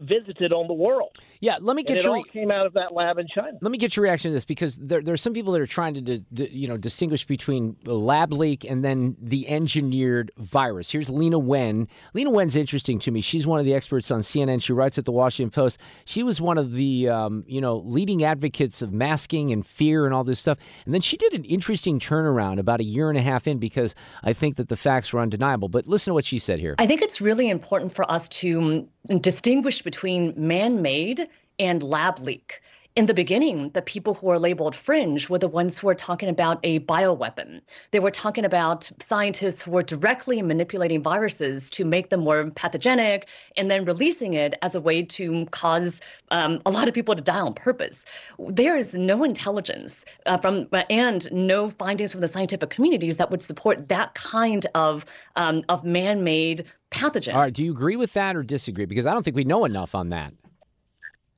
visited 0.00 0.52
on 0.52 0.66
the 0.68 0.74
world. 0.74 1.16
Yeah, 1.40 1.58
let 1.60 1.76
me 1.76 1.82
get 1.82 1.96
and 1.96 2.04
your 2.04 2.16
it 2.16 2.18
all 2.18 2.24
came 2.24 2.50
out 2.50 2.66
of 2.66 2.74
that 2.74 2.92
lab 2.92 3.18
in 3.18 3.26
China. 3.26 3.56
Let 3.60 3.70
me 3.70 3.78
get 3.78 3.96
your 3.96 4.04
reaction 4.04 4.30
to 4.30 4.34
this 4.34 4.44
because 4.44 4.76
there, 4.76 5.00
there 5.00 5.14
are 5.14 5.18
some 5.18 5.32
people 5.32 5.52
that 5.52 5.60
are 5.60 5.66
trying 5.66 6.04
to, 6.04 6.22
you 6.34 6.68
know 6.68 6.76
distinguish 6.76 7.26
between 7.26 7.76
the 7.84 7.94
lab 7.94 8.32
leak 8.32 8.64
and 8.64 8.84
then 8.84 9.16
the 9.20 9.48
engineered 9.48 10.30
virus. 10.36 10.90
Here's 10.90 11.08
Leana 11.08 11.42
Wen. 11.42 11.88
Leana 12.14 12.32
Wen's 12.32 12.56
interesting 12.56 12.98
to 13.00 13.10
me. 13.10 13.20
She's 13.20 13.46
one 13.46 13.58
of 13.58 13.64
the 13.64 13.74
experts 13.74 14.10
on 14.10 14.20
CNN. 14.20 14.62
She 14.62 14.72
writes 14.72 14.98
at 14.98 15.04
the 15.04 15.12
Washington 15.12 15.50
Post. 15.50 15.78
She 16.04 16.22
was 16.22 16.40
one 16.40 16.58
of 16.58 16.72
the 16.72 17.08
um, 17.08 17.44
you 17.46 17.60
know 17.60 17.78
leading 17.78 18.24
advocates 18.24 18.82
of 18.82 18.92
masking 18.92 19.50
and 19.50 19.64
fear 19.64 20.04
and 20.04 20.14
all 20.14 20.24
this 20.24 20.40
stuff. 20.40 20.58
And 20.84 20.94
then 20.94 21.00
she 21.00 21.16
did 21.16 21.32
an 21.32 21.44
interesting 21.44 21.98
turnaround 21.98 22.58
about 22.58 22.80
a 22.80 22.84
year 22.84 23.08
and 23.08 23.18
a 23.18 23.22
half 23.22 23.46
in 23.46 23.58
because 23.58 23.94
I 24.22 24.32
think 24.32 24.56
that 24.56 24.68
the 24.68 24.76
facts 24.76 25.12
were 25.12 25.20
undeniable. 25.20 25.68
But 25.68 25.86
listen 25.86 26.10
to 26.10 26.14
what 26.14 26.24
she 26.24 26.38
said 26.38 26.58
here. 26.58 26.74
I 26.78 26.86
think 26.86 27.02
it's 27.02 27.20
really 27.20 27.48
important 27.48 27.94
for 27.94 28.10
us 28.10 28.28
to 28.28 28.88
distinguish 29.20 29.82
between 29.82 30.34
man 30.36 30.82
made 30.82 31.28
and 31.58 31.82
lab 31.82 32.18
leak. 32.18 32.60
In 32.98 33.06
the 33.06 33.14
beginning, 33.14 33.70
the 33.74 33.82
people 33.82 34.14
who 34.14 34.28
are 34.28 34.40
labeled 34.40 34.74
fringe 34.74 35.30
were 35.30 35.38
the 35.38 35.46
ones 35.46 35.78
who 35.78 35.86
were 35.86 35.94
talking 35.94 36.28
about 36.28 36.58
a 36.64 36.80
bioweapon. 36.80 37.60
They 37.92 38.00
were 38.00 38.10
talking 38.10 38.44
about 38.44 38.90
scientists 38.98 39.62
who 39.62 39.70
were 39.70 39.84
directly 39.84 40.42
manipulating 40.42 41.00
viruses 41.00 41.70
to 41.70 41.84
make 41.84 42.10
them 42.10 42.24
more 42.24 42.50
pathogenic 42.50 43.28
and 43.56 43.70
then 43.70 43.84
releasing 43.84 44.34
it 44.34 44.56
as 44.62 44.74
a 44.74 44.80
way 44.80 45.04
to 45.04 45.46
cause 45.52 46.00
um, 46.32 46.60
a 46.66 46.72
lot 46.72 46.88
of 46.88 46.94
people 46.94 47.14
to 47.14 47.22
die 47.22 47.38
on 47.38 47.54
purpose. 47.54 48.04
There 48.48 48.76
is 48.76 48.94
no 48.94 49.22
intelligence 49.22 50.04
uh, 50.26 50.38
from 50.38 50.66
uh, 50.72 50.82
and 50.90 51.30
no 51.30 51.70
findings 51.70 52.10
from 52.10 52.20
the 52.20 52.26
scientific 52.26 52.70
communities 52.70 53.16
that 53.18 53.30
would 53.30 53.42
support 53.42 53.86
that 53.90 54.14
kind 54.14 54.66
of 54.74 55.06
um, 55.36 55.62
of 55.68 55.84
man-made 55.84 56.64
pathogen. 56.90 57.32
All 57.34 57.42
right, 57.42 57.54
do 57.54 57.62
you 57.62 57.70
agree 57.70 57.94
with 57.94 58.12
that 58.14 58.34
or 58.34 58.42
disagree? 58.42 58.86
Because 58.86 59.06
I 59.06 59.12
don't 59.12 59.22
think 59.22 59.36
we 59.36 59.44
know 59.44 59.64
enough 59.64 59.94
on 59.94 60.08
that. 60.08 60.34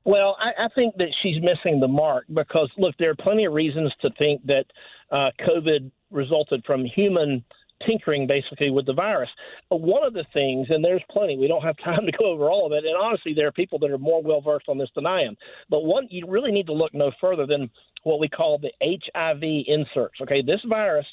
Well, 0.03 0.35
I, 0.39 0.65
I 0.65 0.67
think 0.75 0.95
that 0.97 1.09
she's 1.21 1.41
missing 1.41 1.79
the 1.79 1.87
mark 1.87 2.25
because, 2.33 2.69
look, 2.77 2.95
there 2.97 3.11
are 3.11 3.15
plenty 3.15 3.45
of 3.45 3.53
reasons 3.53 3.93
to 4.01 4.09
think 4.17 4.45
that 4.47 4.65
uh, 5.11 5.29
COVID 5.47 5.91
resulted 6.09 6.63
from 6.65 6.85
human 6.85 7.43
tinkering 7.85 8.27
basically 8.27 8.69
with 8.69 8.85
the 8.85 8.93
virus. 8.93 9.29
Uh, 9.71 9.75
one 9.75 10.03
of 10.03 10.13
the 10.13 10.25
things, 10.33 10.67
and 10.69 10.83
there's 10.83 11.03
plenty, 11.09 11.37
we 11.37 11.47
don't 11.47 11.63
have 11.63 11.77
time 11.83 12.05
to 12.05 12.11
go 12.11 12.25
over 12.31 12.49
all 12.49 12.65
of 12.65 12.71
it, 12.71 12.85
and 12.85 12.95
honestly, 12.95 13.33
there 13.33 13.47
are 13.47 13.51
people 13.51 13.79
that 13.79 13.91
are 13.91 13.97
more 13.97 14.21
well 14.21 14.41
versed 14.41 14.69
on 14.69 14.77
this 14.77 14.89
than 14.95 15.05
I 15.05 15.23
am. 15.23 15.35
But 15.69 15.83
one, 15.83 16.07
you 16.09 16.25
really 16.27 16.51
need 16.51 16.67
to 16.67 16.73
look 16.73 16.93
no 16.93 17.11
further 17.19 17.45
than 17.45 17.69
what 18.03 18.19
we 18.19 18.27
call 18.27 18.59
the 18.59 18.71
HIV 18.81 19.43
inserts. 19.67 20.19
Okay, 20.21 20.41
this 20.41 20.61
virus 20.67 21.05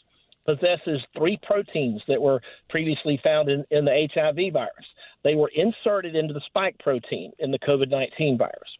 possesses 0.47 1.02
three 1.16 1.38
proteins 1.42 2.00
that 2.09 2.21
were 2.21 2.40
previously 2.71 3.21
found 3.23 3.50
in, 3.50 3.64
in 3.71 3.85
the 3.85 4.09
HIV 4.14 4.52
virus. 4.52 4.87
They 5.25 5.35
were 5.35 5.51
inserted 5.55 6.15
into 6.15 6.35
the 6.35 6.41
spike 6.47 6.77
protein 6.79 7.33
in 7.39 7.51
the 7.51 7.59
COVID 7.59 7.91
19 7.91 8.39
virus. 8.39 8.71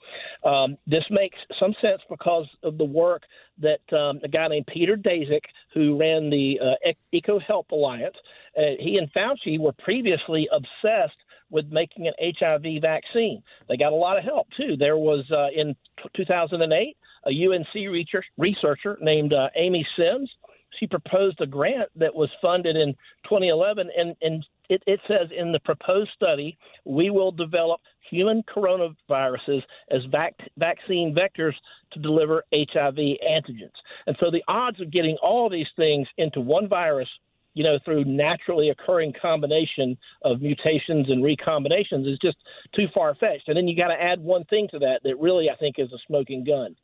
Um, 0.45 0.77
this 0.87 1.05
makes 1.11 1.39
some 1.59 1.75
sense 1.81 2.01
because 2.09 2.47
of 2.63 2.79
the 2.79 2.85
work 2.85 3.23
that 3.59 3.81
um, 3.93 4.21
a 4.23 4.29
guy 4.29 4.49
named 4.49 4.67
Peter 4.67 4.97
Daszak, 4.97 5.43
who 5.75 5.99
ran 5.99 6.31
the 6.31 6.61
uh, 6.61 6.93
EcoHealth 7.13 7.71
Alliance, 7.73 8.17
uh, 8.57 8.63
he 8.79 8.99
and 8.99 9.13
Fauci 9.13 9.59
were 9.59 9.73
previously 9.73 10.49
obsessed 10.53 11.19
with 11.51 11.67
making 11.73 12.07
an 12.07 12.15
HIV 12.39 12.83
vaccine. 12.83 13.43
They 13.69 13.77
got 13.77 13.93
a 13.93 13.97
lot 13.97 14.19
of 14.19 14.25
help 14.25 14.49
too. 14.57 14.77
There 14.77 14.99
was 14.99 15.25
uh, 15.31 15.49
in 15.55 15.75
2008 16.15 16.97
a 17.27 17.31
UNC 17.31 18.23
researcher 18.37 18.99
named 19.01 19.33
uh, 19.33 19.49
Amy 19.57 19.87
Sims 19.97 20.31
she 20.79 20.87
proposed 20.87 21.41
a 21.41 21.47
grant 21.47 21.89
that 21.97 22.15
was 22.15 22.31
funded 22.41 22.77
in 22.77 22.95
2011, 23.25 23.91
and, 23.97 24.15
and 24.21 24.47
it, 24.69 24.83
it 24.87 25.01
says 25.09 25.29
in 25.37 25.53
the 25.53 25.61
proposed 25.61 26.11
study, 26.15 26.59
we 26.85 27.11
will 27.11 27.33
develop 27.33 27.81
human 28.11 28.43
coronaviruses 28.43 29.63
as 29.91 30.03
vac- 30.11 30.39
vaccine 30.57 31.15
vectors 31.15 31.55
to 31.93 32.01
deliver 32.01 32.45
HIV 32.55 32.97
antigens. 32.97 33.73
And 34.07 34.17
so 34.21 34.31
the 34.31 34.43
odds 34.49 34.81
of 34.81 34.91
getting 34.91 35.17
all 35.23 35.49
these 35.49 35.67
things 35.77 36.07
into 36.17 36.41
one 36.41 36.69
virus 36.69 37.09
you 37.55 37.65
know, 37.65 37.79
through 37.85 38.05
naturally 38.05 38.71
occurring 38.71 39.13
combination 39.21 39.99
of 40.23 40.41
mutations 40.41 41.11
and 41.11 41.25
recombinations 41.25 42.09
is 42.09 42.17
just 42.23 42.37
too 42.73 42.87
far 42.95 43.17
fetched. 43.17 43.49
And 43.49 43.57
then 43.57 43.67
you 43.67 43.77
got 43.77 43.89
to 43.89 44.01
add 44.01 44.21
one 44.21 44.45
thing 44.45 44.69
to 44.71 44.79
that 44.79 45.01
that 45.03 45.19
really 45.19 45.51
I 45.51 45.57
think 45.57 45.75
is 45.77 45.93
a 45.93 45.99
smoking 46.07 46.45
gun. 46.45 46.77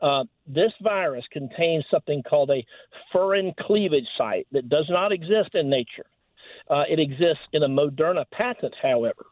Uh, 0.00 0.24
this 0.46 0.70
virus 0.82 1.24
contains 1.32 1.84
something 1.90 2.22
called 2.22 2.50
a 2.50 2.64
furin 3.12 3.56
cleavage 3.56 4.06
site 4.16 4.46
that 4.52 4.68
does 4.68 4.86
not 4.88 5.10
exist 5.10 5.54
in 5.54 5.68
nature. 5.68 6.06
Uh, 6.70 6.84
it 6.88 7.00
exists 7.00 7.44
in 7.52 7.64
a 7.64 7.68
Moderna 7.68 8.24
patent, 8.32 8.74
however. 8.80 9.26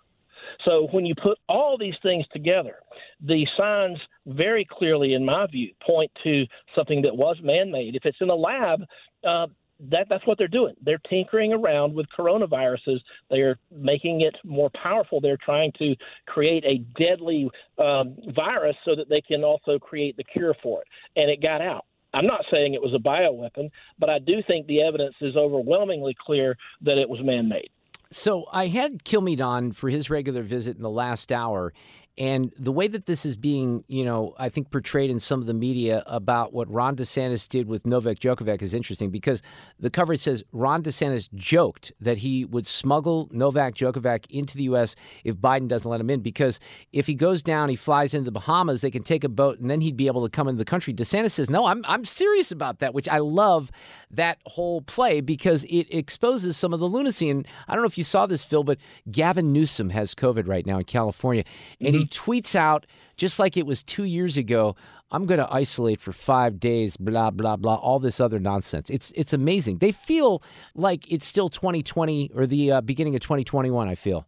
So 0.64 0.88
when 0.90 1.06
you 1.06 1.14
put 1.14 1.38
all 1.48 1.76
these 1.78 1.94
things 2.02 2.24
together, 2.32 2.76
the 3.20 3.46
signs 3.56 3.98
very 4.26 4.66
clearly, 4.68 5.14
in 5.14 5.24
my 5.24 5.46
view, 5.46 5.72
point 5.86 6.10
to 6.24 6.44
something 6.74 7.02
that 7.02 7.16
was 7.16 7.36
man-made. 7.42 7.94
If 7.94 8.04
it's 8.04 8.18
in 8.20 8.30
a 8.30 8.34
lab, 8.34 8.82
uh, 9.26 9.46
that 9.90 10.06
that's 10.10 10.26
what 10.26 10.38
they're 10.38 10.48
doing. 10.48 10.74
They're 10.82 11.00
tinkering 11.08 11.52
around 11.52 11.94
with 11.94 12.06
coronaviruses. 12.18 12.98
They 13.30 13.40
are 13.40 13.58
making 13.70 14.22
it 14.22 14.34
more 14.44 14.70
powerful. 14.70 15.20
They're 15.20 15.38
trying 15.44 15.72
to 15.78 15.94
create 16.26 16.64
a 16.64 16.78
deadly 17.00 17.48
um, 17.78 18.16
virus 18.34 18.76
so 18.84 18.96
that 18.96 19.08
they 19.08 19.20
can 19.20 19.44
also 19.44 19.78
create 19.78 20.16
the 20.16 20.24
cure 20.24 20.56
for 20.62 20.82
it. 20.82 20.88
And 21.20 21.30
it 21.30 21.40
got 21.40 21.60
out. 21.60 21.84
I'm 22.18 22.26
not 22.26 22.44
saying 22.50 22.74
it 22.74 22.82
was 22.82 22.94
a 22.94 22.98
bioweapon, 22.98 23.70
but 24.00 24.10
I 24.10 24.18
do 24.18 24.42
think 24.44 24.66
the 24.66 24.82
evidence 24.82 25.14
is 25.20 25.36
overwhelmingly 25.36 26.16
clear 26.20 26.56
that 26.80 26.98
it 26.98 27.08
was 27.08 27.20
man-made. 27.22 27.70
So 28.10 28.46
I 28.50 28.66
had 28.66 29.04
Kilmeade 29.04 29.40
on 29.40 29.70
for 29.70 29.88
his 29.88 30.10
regular 30.10 30.42
visit 30.42 30.76
in 30.76 30.82
the 30.82 30.90
last 30.90 31.30
hour, 31.30 31.72
and 32.18 32.52
the 32.58 32.72
way 32.72 32.88
that 32.88 33.06
this 33.06 33.24
is 33.24 33.36
being, 33.36 33.84
you 33.86 34.04
know, 34.04 34.34
I 34.38 34.48
think 34.48 34.72
portrayed 34.72 35.08
in 35.08 35.20
some 35.20 35.40
of 35.40 35.46
the 35.46 35.54
media 35.54 36.02
about 36.08 36.52
what 36.52 36.68
Ron 36.68 36.96
DeSantis 36.96 37.48
did 37.48 37.68
with 37.68 37.86
Novak 37.86 38.18
Djokovic 38.18 38.60
is 38.60 38.74
interesting 38.74 39.10
because 39.10 39.40
the 39.78 39.88
coverage 39.88 40.18
says 40.18 40.42
Ron 40.50 40.82
DeSantis 40.82 41.32
joked 41.34 41.92
that 42.00 42.18
he 42.18 42.44
would 42.44 42.66
smuggle 42.66 43.28
Novak 43.30 43.76
Djokovic 43.76 44.26
into 44.30 44.56
the 44.56 44.64
U.S. 44.64 44.96
if 45.22 45.36
Biden 45.36 45.68
doesn't 45.68 45.88
let 45.88 46.00
him 46.00 46.10
in 46.10 46.18
because 46.18 46.58
if 46.92 47.06
he 47.06 47.14
goes 47.14 47.40
down, 47.40 47.68
he 47.68 47.76
flies 47.76 48.14
into 48.14 48.24
the 48.24 48.32
Bahamas, 48.32 48.80
they 48.80 48.90
can 48.90 49.04
take 49.04 49.22
a 49.22 49.28
boat 49.28 49.60
and 49.60 49.70
then 49.70 49.80
he'd 49.80 49.96
be 49.96 50.08
able 50.08 50.24
to 50.24 50.30
come 50.30 50.48
into 50.48 50.58
the 50.58 50.64
country. 50.64 50.92
DeSantis 50.92 51.30
says, 51.30 51.48
no, 51.48 51.66
I'm, 51.66 51.84
I'm 51.86 52.04
serious 52.04 52.50
about 52.50 52.80
that, 52.80 52.94
which 52.94 53.08
I 53.08 53.18
love 53.18 53.70
that 54.10 54.38
whole 54.46 54.82
play 54.82 55.20
because 55.20 55.62
it 55.66 55.86
exposes 55.90 56.56
some 56.56 56.74
of 56.74 56.80
the 56.80 56.88
lunacy. 56.88 57.30
And 57.30 57.46
I 57.68 57.74
don't 57.74 57.82
know 57.82 57.88
if 57.88 57.96
you 57.96 58.02
saw 58.02 58.26
this, 58.26 58.42
Phil, 58.42 58.64
but 58.64 58.78
Gavin 59.08 59.52
Newsom 59.52 59.90
has 59.90 60.16
COVID 60.16 60.48
right 60.48 60.66
now 60.66 60.78
in 60.78 60.84
California. 60.84 61.44
And 61.80 61.90
mm-hmm. 61.94 61.98
he 62.00 62.07
tweets 62.08 62.54
out, 62.54 62.86
just 63.16 63.38
like 63.38 63.56
it 63.56 63.66
was 63.66 63.82
two 63.82 64.04
years 64.04 64.36
ago, 64.36 64.76
I'm 65.10 65.26
going 65.26 65.38
to 65.38 65.52
isolate 65.52 66.00
for 66.00 66.12
five 66.12 66.60
days, 66.60 66.96
blah, 66.96 67.30
blah, 67.30 67.56
blah, 67.56 67.76
all 67.76 67.98
this 67.98 68.20
other 68.20 68.38
nonsense. 68.38 68.90
It's, 68.90 69.12
it's 69.16 69.32
amazing. 69.32 69.78
They 69.78 69.92
feel 69.92 70.42
like 70.74 71.10
it's 71.10 71.26
still 71.26 71.48
2020 71.48 72.32
or 72.34 72.46
the 72.46 72.72
uh, 72.72 72.80
beginning 72.82 73.14
of 73.14 73.22
2021, 73.22 73.88
I 73.88 73.94
feel. 73.94 74.26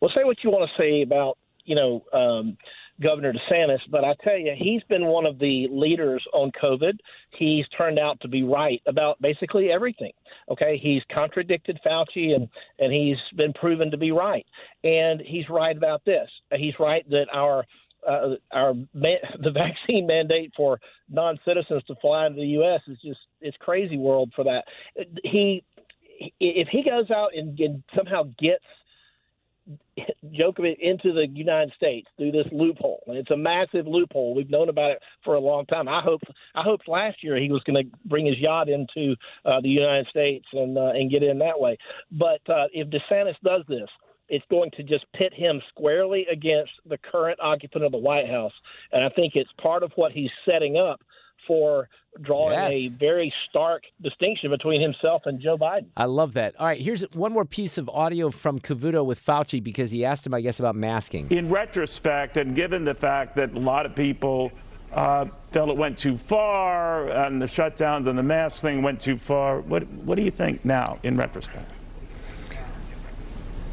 Well, 0.00 0.10
say 0.16 0.24
what 0.24 0.44
you 0.44 0.50
want 0.50 0.70
to 0.70 0.82
say 0.82 1.02
about, 1.02 1.38
you 1.64 1.74
know, 1.74 2.04
um, 2.12 2.56
Governor 3.02 3.32
DeSantis, 3.32 3.80
but 3.90 4.04
I 4.04 4.14
tell 4.24 4.36
you, 4.36 4.52
he's 4.56 4.82
been 4.88 5.06
one 5.06 5.26
of 5.26 5.38
the 5.38 5.68
leaders 5.70 6.24
on 6.32 6.50
COVID. 6.60 6.98
He's 7.38 7.64
turned 7.76 7.98
out 7.98 8.20
to 8.20 8.28
be 8.28 8.42
right 8.42 8.82
about 8.86 9.20
basically 9.20 9.70
everything. 9.70 10.12
Okay, 10.50 10.78
he's 10.82 11.02
contradicted 11.12 11.78
Fauci, 11.86 12.34
and 12.34 12.48
and 12.78 12.92
he's 12.92 13.18
been 13.36 13.52
proven 13.52 13.90
to 13.90 13.96
be 13.96 14.10
right. 14.10 14.46
And 14.82 15.20
he's 15.20 15.48
right 15.48 15.76
about 15.76 16.04
this. 16.04 16.28
He's 16.56 16.74
right 16.80 17.08
that 17.10 17.26
our 17.32 17.64
uh, 18.06 18.34
our 18.52 18.74
the 18.94 19.50
vaccine 19.52 20.06
mandate 20.06 20.52
for 20.56 20.80
non-citizens 21.10 21.82
to 21.84 21.94
fly 22.00 22.26
into 22.26 22.40
the 22.40 22.46
U.S. 22.48 22.80
is 22.88 22.98
just 23.04 23.20
it's 23.40 23.56
crazy 23.60 23.96
world 23.96 24.32
for 24.34 24.44
that. 24.44 24.64
He 25.24 25.62
if 26.40 26.68
he 26.68 26.82
goes 26.82 27.10
out 27.10 27.30
and, 27.36 27.58
and 27.60 27.82
somehow 27.96 28.24
gets 28.38 28.64
Djokovic 30.24 30.78
into 30.80 31.12
the 31.12 31.26
United 31.26 31.72
States 31.74 32.08
through 32.16 32.32
this 32.32 32.46
loophole. 32.52 33.02
And 33.06 33.16
it's 33.16 33.30
a 33.30 33.36
massive 33.36 33.86
loophole. 33.86 34.34
We've 34.34 34.50
known 34.50 34.68
about 34.68 34.92
it 34.92 35.02
for 35.24 35.34
a 35.34 35.40
long 35.40 35.66
time. 35.66 35.88
I 35.88 36.00
hope 36.00 36.20
I 36.54 36.62
hoped 36.62 36.88
last 36.88 37.22
year 37.22 37.36
he 37.36 37.50
was 37.50 37.62
going 37.64 37.84
to 37.84 37.98
bring 38.04 38.26
his 38.26 38.38
yacht 38.38 38.68
into 38.68 39.14
uh, 39.44 39.60
the 39.60 39.68
United 39.68 40.06
States 40.08 40.46
and 40.52 40.76
uh, 40.78 40.92
and 40.94 41.10
get 41.10 41.22
in 41.22 41.38
that 41.40 41.58
way. 41.58 41.76
But 42.10 42.40
uh, 42.48 42.66
if 42.72 42.88
DeSantis 42.88 43.36
does 43.44 43.62
this, 43.68 43.88
it's 44.28 44.44
going 44.50 44.70
to 44.72 44.82
just 44.82 45.06
pit 45.14 45.32
him 45.34 45.60
squarely 45.68 46.26
against 46.30 46.72
the 46.86 46.98
current 46.98 47.38
occupant 47.40 47.84
of 47.84 47.92
the 47.92 47.98
White 47.98 48.28
House. 48.28 48.52
And 48.92 49.04
I 49.04 49.08
think 49.10 49.34
it's 49.34 49.50
part 49.60 49.82
of 49.82 49.92
what 49.96 50.12
he's 50.12 50.30
setting 50.44 50.76
up 50.76 51.00
for 51.46 51.88
drawing 52.22 52.54
yes. 52.54 52.72
a 52.72 52.88
very 52.88 53.32
stark 53.48 53.82
distinction 54.02 54.50
between 54.50 54.80
himself 54.80 55.22
and 55.26 55.40
Joe 55.40 55.56
Biden. 55.56 55.86
I 55.96 56.06
love 56.06 56.34
that. 56.34 56.54
All 56.58 56.66
right, 56.66 56.80
here's 56.80 57.02
one 57.12 57.32
more 57.32 57.44
piece 57.44 57.78
of 57.78 57.88
audio 57.88 58.30
from 58.30 58.60
Cavuto 58.60 59.04
with 59.04 59.24
Fauci 59.24 59.62
because 59.62 59.90
he 59.90 60.04
asked 60.04 60.26
him, 60.26 60.34
I 60.34 60.40
guess, 60.40 60.58
about 60.58 60.74
masking. 60.74 61.30
In 61.30 61.48
retrospect, 61.48 62.36
and 62.36 62.54
given 62.54 62.84
the 62.84 62.94
fact 62.94 63.36
that 63.36 63.54
a 63.54 63.58
lot 63.58 63.86
of 63.86 63.94
people 63.94 64.52
uh, 64.92 65.26
felt 65.52 65.68
it 65.68 65.76
went 65.76 65.98
too 65.98 66.16
far 66.16 67.08
and 67.10 67.40
the 67.40 67.46
shutdowns 67.46 68.06
and 68.06 68.18
the 68.18 68.22
mask 68.22 68.62
thing 68.62 68.82
went 68.82 69.00
too 69.00 69.16
far, 69.16 69.60
what, 69.60 69.86
what 69.88 70.16
do 70.16 70.22
you 70.22 70.30
think 70.30 70.64
now 70.64 70.98
in 71.02 71.16
retrospect? 71.16 71.72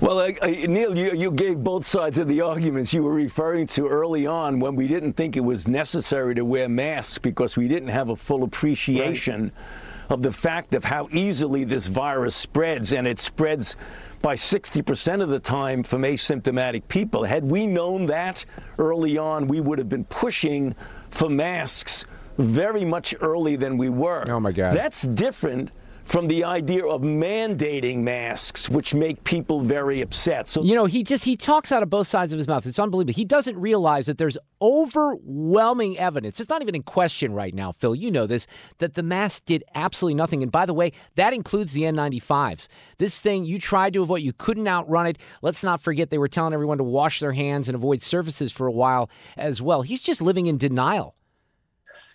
Well, 0.01 0.19
I, 0.19 0.35
I, 0.41 0.51
Neil, 0.51 0.97
you, 0.97 1.13
you 1.13 1.31
gave 1.31 1.63
both 1.63 1.85
sides 1.85 2.17
of 2.17 2.27
the 2.27 2.41
arguments 2.41 2.93
you 2.93 3.01
were 3.01 3.13
referring 3.13 3.67
to 3.67 3.87
early 3.87 4.27
on 4.27 4.59
when 4.59 4.75
we 4.75 4.87
didn't 4.87 5.13
think 5.13 5.37
it 5.37 5.41
was 5.41 5.69
necessary 5.69 6.35
to 6.35 6.43
wear 6.43 6.67
masks 6.67 7.17
because 7.17 7.55
we 7.55 7.69
didn't 7.69 7.87
have 7.89 8.09
a 8.09 8.15
full 8.15 8.43
appreciation 8.43 9.43
right. 9.43 9.53
of 10.09 10.21
the 10.21 10.33
fact 10.33 10.75
of 10.75 10.83
how 10.83 11.07
easily 11.13 11.63
this 11.63 11.87
virus 11.87 12.35
spreads, 12.35 12.91
and 12.91 13.07
it 13.07 13.19
spreads 13.19 13.77
by 14.21 14.35
60% 14.35 15.21
of 15.23 15.29
the 15.29 15.39
time 15.39 15.81
from 15.81 16.01
asymptomatic 16.01 16.87
people. 16.89 17.23
Had 17.23 17.49
we 17.49 17.65
known 17.65 18.07
that 18.07 18.43
early 18.77 19.17
on, 19.17 19.47
we 19.47 19.61
would 19.61 19.79
have 19.79 19.89
been 19.89 20.05
pushing 20.05 20.75
for 21.09 21.29
masks 21.29 22.05
very 22.37 22.83
much 22.83 23.15
earlier 23.21 23.55
than 23.55 23.77
we 23.77 23.87
were. 23.87 24.29
Oh, 24.29 24.41
my 24.41 24.51
God. 24.51 24.75
That's 24.75 25.03
different 25.03 25.71
from 26.05 26.27
the 26.27 26.43
idea 26.43 26.85
of 26.85 27.01
mandating 27.01 27.97
masks, 27.97 28.69
which 28.69 28.93
make 28.93 29.23
people 29.23 29.61
very 29.61 30.01
upset. 30.01 30.47
So 30.47 30.63
you 30.63 30.75
know, 30.75 30.85
he 30.85 31.03
just 31.03 31.25
he 31.25 31.35
talks 31.35 31.71
out 31.71 31.83
of 31.83 31.89
both 31.89 32.07
sides 32.07 32.31
of 32.31 32.37
his 32.37 32.47
mouth. 32.47 32.65
It's 32.65 32.79
unbelievable. 32.79 33.15
He 33.15 33.25
doesn't 33.25 33.57
realize 33.57 34.05
that 34.05 34.19
there's 34.19 34.37
overwhelming 34.61 35.97
evidence. 35.97 36.39
It's 36.39 36.49
not 36.49 36.61
even 36.61 36.75
in 36.75 36.83
question 36.83 37.33
right 37.33 37.53
now, 37.53 37.71
Phil. 37.71 37.95
You 37.95 38.11
know 38.11 38.27
this 38.27 38.45
that 38.77 38.93
the 38.93 39.03
mask 39.03 39.45
did 39.45 39.63
absolutely 39.73 40.15
nothing. 40.15 40.43
And 40.43 40.51
by 40.51 40.65
the 40.65 40.73
way, 40.73 40.91
that 41.15 41.33
includes 41.33 41.73
the 41.73 41.81
N95s. 41.81 42.67
This 42.97 43.19
thing 43.19 43.45
you 43.45 43.57
tried 43.57 43.93
to 43.93 44.03
avoid, 44.03 44.21
you 44.21 44.33
couldn't 44.33 44.67
outrun 44.67 45.07
it. 45.07 45.17
Let's 45.41 45.63
not 45.63 45.81
forget 45.81 46.11
they 46.11 46.17
were 46.19 46.27
telling 46.27 46.53
everyone 46.53 46.77
to 46.77 46.83
wash 46.83 47.19
their 47.19 47.33
hands 47.33 47.67
and 47.67 47.75
avoid 47.75 48.01
surfaces 48.03 48.51
for 48.51 48.67
a 48.67 48.71
while 48.71 49.09
as 49.37 49.61
well. 49.61 49.81
He's 49.81 50.01
just 50.01 50.21
living 50.21 50.45
in 50.45 50.57
denial. 50.57 51.15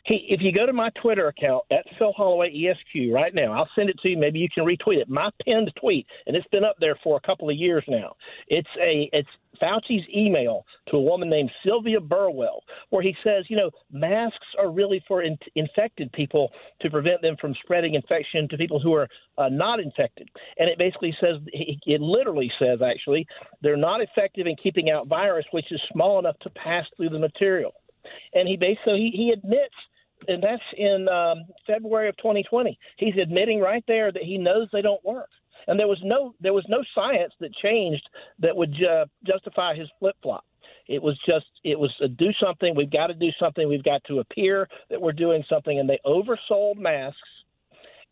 He, 0.04 0.26
if 0.30 0.40
you 0.40 0.52
go 0.52 0.66
to 0.66 0.72
my 0.72 0.90
Twitter 1.00 1.28
account 1.28 1.64
at 1.70 1.84
Phil 1.98 2.12
Holloway 2.12 2.50
ESQ 2.50 3.12
right 3.12 3.34
now, 3.34 3.52
I'll 3.52 3.68
send 3.76 3.90
it 3.90 3.98
to 4.02 4.08
you. 4.08 4.18
Maybe 4.18 4.38
you 4.38 4.48
can 4.52 4.64
retweet 4.64 5.00
it. 5.00 5.08
My 5.08 5.30
pinned 5.44 5.70
tweet, 5.80 6.06
and 6.26 6.36
it's 6.36 6.46
been 6.48 6.64
up 6.64 6.76
there 6.80 6.96
for 7.02 7.16
a 7.16 7.26
couple 7.26 7.50
of 7.50 7.56
years 7.56 7.84
now. 7.88 8.14
It's 8.48 8.68
a 8.80 9.10
it's 9.12 9.28
Fauci's 9.60 10.06
email 10.14 10.64
to 10.88 10.96
a 10.96 11.02
woman 11.02 11.28
named 11.28 11.50
Sylvia 11.64 12.00
Burwell, 12.00 12.62
where 12.88 13.02
he 13.02 13.14
says, 13.22 13.44
you 13.48 13.56
know, 13.56 13.70
masks 13.92 14.46
are 14.58 14.70
really 14.70 15.04
for 15.06 15.22
in- 15.22 15.38
infected 15.54 16.10
people 16.12 16.50
to 16.80 16.90
prevent 16.90 17.20
them 17.20 17.36
from 17.40 17.54
spreading 17.62 17.94
infection 17.94 18.48
to 18.48 18.56
people 18.56 18.80
who 18.80 18.94
are 18.94 19.08
uh, 19.38 19.48
not 19.48 19.80
infected. 19.80 20.28
And 20.58 20.68
it 20.70 20.78
basically 20.78 21.14
says, 21.20 21.36
it 21.52 22.00
literally 22.00 22.50
says, 22.58 22.80
actually, 22.82 23.26
they're 23.60 23.76
not 23.76 24.00
effective 24.00 24.46
in 24.46 24.56
keeping 24.56 24.90
out 24.90 25.08
virus, 25.08 25.44
which 25.50 25.70
is 25.70 25.80
small 25.92 26.18
enough 26.18 26.38
to 26.40 26.50
pass 26.50 26.86
through 26.96 27.10
the 27.10 27.18
material. 27.18 27.72
And 28.34 28.48
he 28.48 28.56
basically 28.56 29.10
he, 29.12 29.24
he 29.24 29.30
admits 29.30 29.74
and 30.28 30.42
that's 30.42 30.62
in 30.76 31.08
um, 31.08 31.44
February 31.66 32.08
of 32.08 32.16
2020. 32.18 32.78
He's 32.96 33.16
admitting 33.20 33.60
right 33.60 33.84
there 33.88 34.12
that 34.12 34.22
he 34.22 34.38
knows 34.38 34.68
they 34.72 34.82
don't 34.82 35.04
work 35.04 35.28
and 35.66 35.78
there 35.78 35.88
was 35.88 36.00
no 36.02 36.34
there 36.40 36.52
was 36.52 36.64
no 36.68 36.82
science 36.94 37.32
that 37.40 37.54
changed 37.54 38.08
that 38.38 38.56
would 38.56 38.74
uh, 38.84 39.06
justify 39.26 39.74
his 39.74 39.88
flip 39.98 40.16
flop. 40.22 40.44
It 40.88 41.02
was 41.02 41.18
just 41.26 41.46
it 41.64 41.78
was 41.78 41.90
do 42.18 42.30
something. 42.42 42.74
We've 42.74 42.90
got 42.90 43.08
to 43.08 43.14
do 43.14 43.30
something. 43.38 43.68
We've 43.68 43.84
got 43.84 44.02
to 44.04 44.18
appear 44.20 44.68
that 44.90 45.00
we're 45.00 45.12
doing 45.12 45.44
something, 45.48 45.78
and 45.78 45.88
they 45.88 46.00
oversold 46.04 46.76
masks 46.76 47.20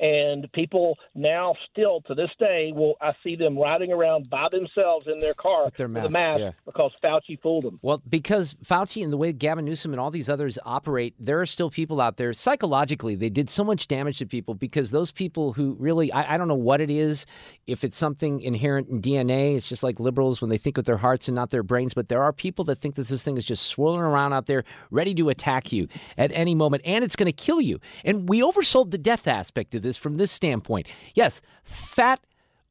and 0.01 0.51
people 0.53 0.97
now 1.15 1.55
still 1.71 2.01
to 2.03 2.15
this 2.15 2.31
day 2.39 2.73
will 2.75 2.97
I 3.01 3.13
see 3.23 3.37
them 3.37 3.59
riding 3.59 3.93
around 3.93 4.31
by 4.31 4.49
themselves 4.51 5.07
in 5.07 5.19
their 5.19 5.35
car 5.35 5.67
with, 5.67 5.77
their 5.77 5.89
mask, 5.89 6.05
with 6.05 6.11
a 6.11 6.13
mask 6.13 6.41
yeah. 6.41 6.51
because 6.65 6.93
Fauci 7.03 7.41
fooled 7.41 7.65
them. 7.65 7.79
Well, 7.83 8.03
because 8.09 8.55
Fauci 8.65 9.03
and 9.03 9.13
the 9.13 9.17
way 9.17 9.33
Gavin 9.33 9.65
Newsom 9.65 9.93
and 9.93 10.01
all 10.01 10.11
these 10.11 10.29
others 10.29 10.59
operate, 10.65 11.15
there 11.19 11.41
are 11.41 11.47
still 11.47 11.71
people 11.71 12.01
out 12.01 12.17
there 12.17 12.33
psychologically 12.33 13.15
they 13.15 13.31
did 13.31 13.51
so 13.51 13.65
much 13.65 13.89
damage 13.89 14.19
to 14.19 14.27
people 14.27 14.55
because 14.55 14.91
those 14.91 15.11
people 15.11 15.53
who 15.53 15.77
really 15.79 16.13
I, 16.13 16.35
I 16.35 16.37
don't 16.37 16.49
know 16.49 16.55
what 16.55 16.81
it 16.81 16.91
is, 16.91 17.27
if 17.67 17.85
it's 17.85 17.97
something 17.97 18.41
inherent 18.43 18.89
in 18.89 19.01
DNA, 19.01 19.57
it's 19.57 19.69
just 19.69 19.83
like 19.83 19.99
liberals 19.99 20.41
when 20.41 20.51
they 20.51 20.59
think 20.59 20.77
with 20.77 20.87
their 20.87 20.97
hearts 20.99 21.29
and 21.29 21.35
not 21.35 21.51
their 21.51 21.63
brains. 21.63 21.95
But 21.95 22.09
there 22.09 22.23
are 22.23 22.33
people 22.33 22.65
that 22.67 22.77
think 22.77 22.95
that 22.97 23.09
this 23.09 23.23
thing 23.23 23.39
is 23.39 23.45
just 23.45 23.67
swirling 23.67 24.01
around 24.01 24.33
out 24.33 24.47
there, 24.47 24.65
ready 24.91 25.15
to 25.15 25.29
attack 25.29 25.73
you 25.73 25.89
at 26.17 26.31
any 26.33 26.55
moment, 26.55 26.83
and 26.85 27.05
it's 27.05 27.17
going 27.17 27.27
to 27.27 27.33
kill 27.33 27.61
you. 27.61 27.81
And 28.05 28.29
we 28.29 28.41
oversold 28.41 28.91
the 28.91 28.99
death 28.99 29.27
aspect 29.27 29.75
of 29.75 29.83
this 29.83 29.88
this 29.89 29.97
from 29.97 30.15
this 30.15 30.31
standpoint. 30.31 30.87
Yes, 31.15 31.41
fat, 31.65 32.21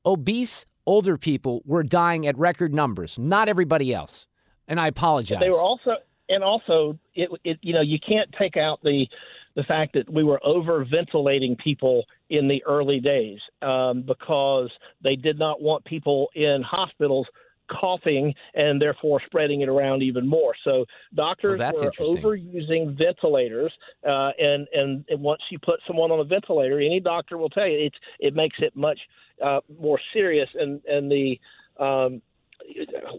obese, 0.06 0.66
older 0.86 1.18
people 1.18 1.62
were 1.66 1.84
dying 1.84 2.26
at 2.26 2.38
record 2.38 2.74
numbers, 2.74 3.20
not 3.20 3.50
everybody 3.50 3.94
else. 3.94 4.28
And 4.68 4.80
I 4.80 4.88
apologize. 4.88 5.40
They 5.40 5.50
were 5.50 5.60
also, 5.60 5.92
and 6.30 6.44
also, 6.44 6.98
it, 7.16 7.30
it 7.44 7.58
you 7.62 7.74
know, 7.74 7.82
you 7.82 8.00
can't 8.00 8.30
take 8.40 8.58
out 8.58 8.80
the 8.84 9.08
the 9.56 9.64
fact 9.64 9.94
that 9.94 10.08
we 10.08 10.24
were 10.24 10.40
over 10.46 10.86
ventilating 10.86 11.56
people 11.56 12.06
in 12.30 12.48
the 12.48 12.64
early 12.66 13.00
days 13.00 13.40
um, 13.64 14.04
because 14.04 14.70
they 15.04 15.16
did 15.16 15.40
not 15.40 15.60
want 15.60 15.84
people 15.84 16.30
in 16.36 16.62
hospitals 16.64 17.26
coughing 17.70 18.34
and 18.54 18.82
therefore 18.82 19.22
spreading 19.26 19.62
it 19.62 19.70
around 19.70 20.04
even 20.04 20.28
more. 20.28 20.54
So 20.64 20.86
doctors 21.14 21.60
well, 21.60 21.74
were 21.74 21.92
overusing 21.92 22.98
ventilators, 22.98 23.74
uh, 24.08 24.32
and, 24.40 24.68
and 24.74 25.06
once 25.22 25.42
you 25.50 25.60
put 25.60 25.80
someone 25.86 26.12
on 26.12 26.20
a 26.20 26.24
ventilator, 26.24 26.80
any 26.80 27.00
doctor 27.00 27.38
will 27.38 27.50
tell 27.50 27.68
you 27.68 27.86
it 27.86 27.94
it 28.20 28.36
makes 28.36 28.58
it 28.60 28.76
much 28.76 29.00
uh, 29.44 29.60
more 29.80 30.00
serious, 30.14 30.50
and 30.56 30.82
and 30.86 31.12
the 31.12 31.40
um, 31.80 32.22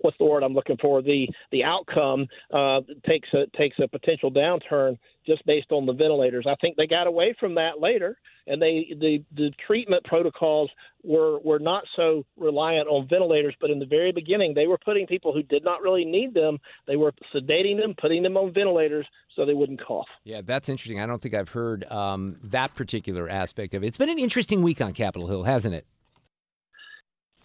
what's 0.02 0.18
the 0.18 0.24
word 0.24 0.42
I'm 0.42 0.54
looking 0.54 0.76
for? 0.80 1.02
The 1.02 1.28
the 1.52 1.64
outcome 1.64 2.26
uh, 2.52 2.80
takes 3.06 3.28
a 3.32 3.46
takes 3.56 3.76
a 3.82 3.88
potential 3.88 4.30
downturn 4.30 4.98
just 5.26 5.44
based 5.46 5.70
on 5.70 5.86
the 5.86 5.92
ventilators. 5.92 6.46
I 6.48 6.54
think 6.60 6.76
they 6.76 6.86
got 6.86 7.06
away 7.06 7.34
from 7.38 7.54
that 7.56 7.80
later, 7.80 8.18
and 8.46 8.60
they 8.60 8.94
the 8.98 9.24
the 9.34 9.50
treatment 9.66 10.04
protocols 10.04 10.70
were 11.02 11.38
were 11.40 11.58
not 11.58 11.84
so 11.96 12.24
reliant 12.36 12.88
on 12.88 13.06
ventilators. 13.08 13.54
But 13.60 13.70
in 13.70 13.78
the 13.78 13.86
very 13.86 14.12
beginning, 14.12 14.54
they 14.54 14.66
were 14.66 14.78
putting 14.78 15.06
people 15.06 15.32
who 15.32 15.42
did 15.42 15.64
not 15.64 15.82
really 15.82 16.04
need 16.04 16.34
them. 16.34 16.58
They 16.86 16.96
were 16.96 17.12
sedating 17.34 17.78
them, 17.78 17.94
putting 18.00 18.22
them 18.22 18.36
on 18.36 18.52
ventilators 18.52 19.06
so 19.36 19.44
they 19.44 19.54
wouldn't 19.54 19.84
cough. 19.84 20.08
Yeah, 20.24 20.40
that's 20.44 20.68
interesting. 20.68 21.00
I 21.00 21.06
don't 21.06 21.22
think 21.22 21.34
I've 21.34 21.50
heard 21.50 21.84
um, 21.90 22.36
that 22.44 22.74
particular 22.74 23.28
aspect 23.28 23.74
of 23.74 23.84
it. 23.84 23.86
It's 23.86 23.98
been 23.98 24.10
an 24.10 24.18
interesting 24.18 24.62
week 24.62 24.80
on 24.80 24.92
Capitol 24.92 25.28
Hill, 25.28 25.44
hasn't 25.44 25.74
it? 25.74 25.86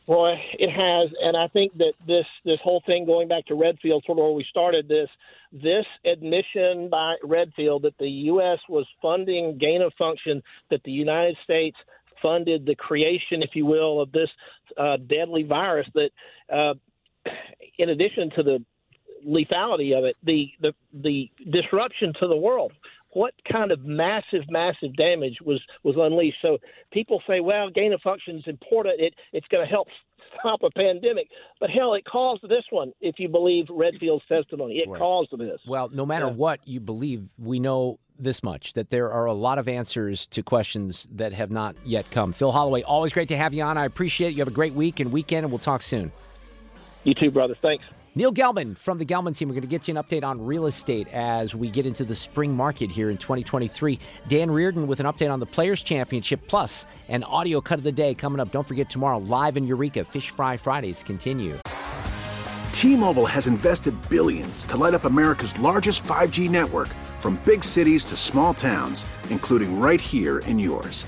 Well, 0.05 0.35
it 0.59 0.69
has, 0.69 1.09
and 1.21 1.37
I 1.37 1.47
think 1.47 1.77
that 1.77 1.93
this 2.05 2.25
this 2.43 2.59
whole 2.61 2.83
thing 2.85 3.05
going 3.05 3.29
back 3.29 3.45
to 3.45 3.55
Redfield, 3.55 4.03
sort 4.05 4.19
of 4.19 4.23
where 4.23 4.33
we 4.33 4.45
started 4.49 4.87
this, 4.87 5.09
this 5.53 5.85
admission 6.05 6.89
by 6.89 7.15
Redfield 7.23 7.83
that 7.83 7.97
the 7.99 8.09
U.S. 8.09 8.59
was 8.67 8.85
funding 9.01 9.57
gain 9.57 9.81
of 9.81 9.93
function, 9.97 10.43
that 10.71 10.83
the 10.83 10.91
United 10.91 11.37
States 11.43 11.77
funded 12.21 12.65
the 12.65 12.75
creation, 12.75 13.43
if 13.43 13.51
you 13.53 13.65
will, 13.65 14.01
of 14.01 14.11
this 14.11 14.29
uh, 14.77 14.97
deadly 14.97 15.43
virus. 15.43 15.87
That, 15.93 16.09
uh, 16.51 16.73
in 17.77 17.89
addition 17.89 18.29
to 18.31 18.43
the 18.43 18.65
lethality 19.25 19.97
of 19.97 20.03
it, 20.03 20.17
the 20.21 20.49
the 20.59 20.73
the 20.93 21.31
disruption 21.49 22.11
to 22.21 22.27
the 22.27 22.35
world 22.35 22.73
what 23.13 23.33
kind 23.49 23.71
of 23.71 23.83
massive, 23.83 24.43
massive 24.49 24.95
damage 24.95 25.37
was 25.43 25.61
was 25.83 25.95
unleashed. 25.97 26.37
So 26.41 26.57
people 26.91 27.21
say, 27.27 27.39
well, 27.39 27.69
gain 27.69 27.93
of 27.93 28.01
function 28.01 28.37
is 28.37 28.47
important. 28.47 28.99
It 28.99 29.15
it's 29.31 29.47
going 29.47 29.65
to 29.65 29.69
help 29.69 29.87
stop 30.39 30.63
a 30.63 30.69
pandemic. 30.71 31.29
But 31.59 31.69
hell, 31.69 31.93
it 31.93 32.05
caused 32.05 32.43
this 32.43 32.63
one. 32.69 32.91
If 33.01 33.19
you 33.19 33.29
believe 33.29 33.67
Redfield's 33.69 34.25
testimony, 34.27 34.75
it 34.75 34.89
right. 34.89 34.99
caused 34.99 35.37
this. 35.37 35.59
Well, 35.67 35.89
no 35.89 36.05
matter 36.05 36.27
yeah. 36.27 36.33
what 36.33 36.67
you 36.67 36.79
believe, 36.79 37.27
we 37.37 37.59
know 37.59 37.99
this 38.19 38.43
much 38.43 38.73
that 38.73 38.89
there 38.89 39.11
are 39.11 39.25
a 39.25 39.33
lot 39.33 39.57
of 39.57 39.67
answers 39.67 40.27
to 40.27 40.43
questions 40.43 41.07
that 41.13 41.33
have 41.33 41.51
not 41.51 41.75
yet 41.83 42.09
come. 42.11 42.31
Phil 42.31 42.51
Holloway, 42.51 42.83
always 42.83 43.11
great 43.11 43.29
to 43.29 43.37
have 43.37 43.53
you 43.53 43.63
on. 43.63 43.77
I 43.77 43.85
appreciate 43.85 44.29
it. 44.29 44.31
You 44.33 44.39
have 44.39 44.47
a 44.47 44.51
great 44.51 44.73
week 44.73 44.99
and 44.99 45.11
weekend, 45.11 45.45
and 45.45 45.51
we'll 45.51 45.59
talk 45.59 45.81
soon. 45.81 46.11
You 47.03 47.13
too, 47.13 47.31
brother. 47.31 47.55
Thanks. 47.55 47.83
Neil 48.15 48.31
Gelman 48.31 48.77
from 48.77 48.99
the 48.99 49.05
Gelman 49.05 49.35
team. 49.35 49.49
We're 49.49 49.55
going 49.55 49.63
to 49.63 49.67
get 49.67 49.87
you 49.87 49.97
an 49.97 50.03
update 50.03 50.23
on 50.23 50.39
real 50.39 50.67
estate 50.67 51.07
as 51.07 51.55
we 51.55 51.67
get 51.67 51.87
into 51.87 52.05
the 52.05 52.13
spring 52.13 52.55
market 52.55 52.91
here 52.91 53.09
in 53.09 53.17
2023. 53.17 53.97
Dan 54.27 54.51
Reardon 54.51 54.85
with 54.85 54.99
an 54.99 55.07
update 55.07 55.31
on 55.31 55.39
the 55.39 55.47
Players 55.47 55.81
Championship 55.81 56.39
plus 56.47 56.85
an 57.07 57.23
audio 57.23 57.59
cut 57.59 57.79
of 57.79 57.83
the 57.83 57.91
day 57.91 58.13
coming 58.13 58.39
up. 58.39 58.51
Don't 58.51 58.67
forget 58.67 58.87
tomorrow, 58.87 59.17
live 59.17 59.57
in 59.57 59.65
Eureka, 59.65 60.05
Fish 60.05 60.29
Fry 60.29 60.57
Fridays 60.57 61.01
continue. 61.01 61.57
T 62.71 62.95
Mobile 62.95 63.25
has 63.25 63.47
invested 63.47 63.95
billions 64.09 64.67
to 64.67 64.77
light 64.77 64.93
up 64.93 65.05
America's 65.05 65.57
largest 65.57 66.03
5G 66.03 66.51
network 66.51 66.89
from 67.17 67.39
big 67.43 67.63
cities 67.63 68.05
to 68.05 68.15
small 68.15 68.53
towns, 68.53 69.07
including 69.31 69.79
right 69.79 69.99
here 70.01 70.37
in 70.39 70.59
yours. 70.59 71.07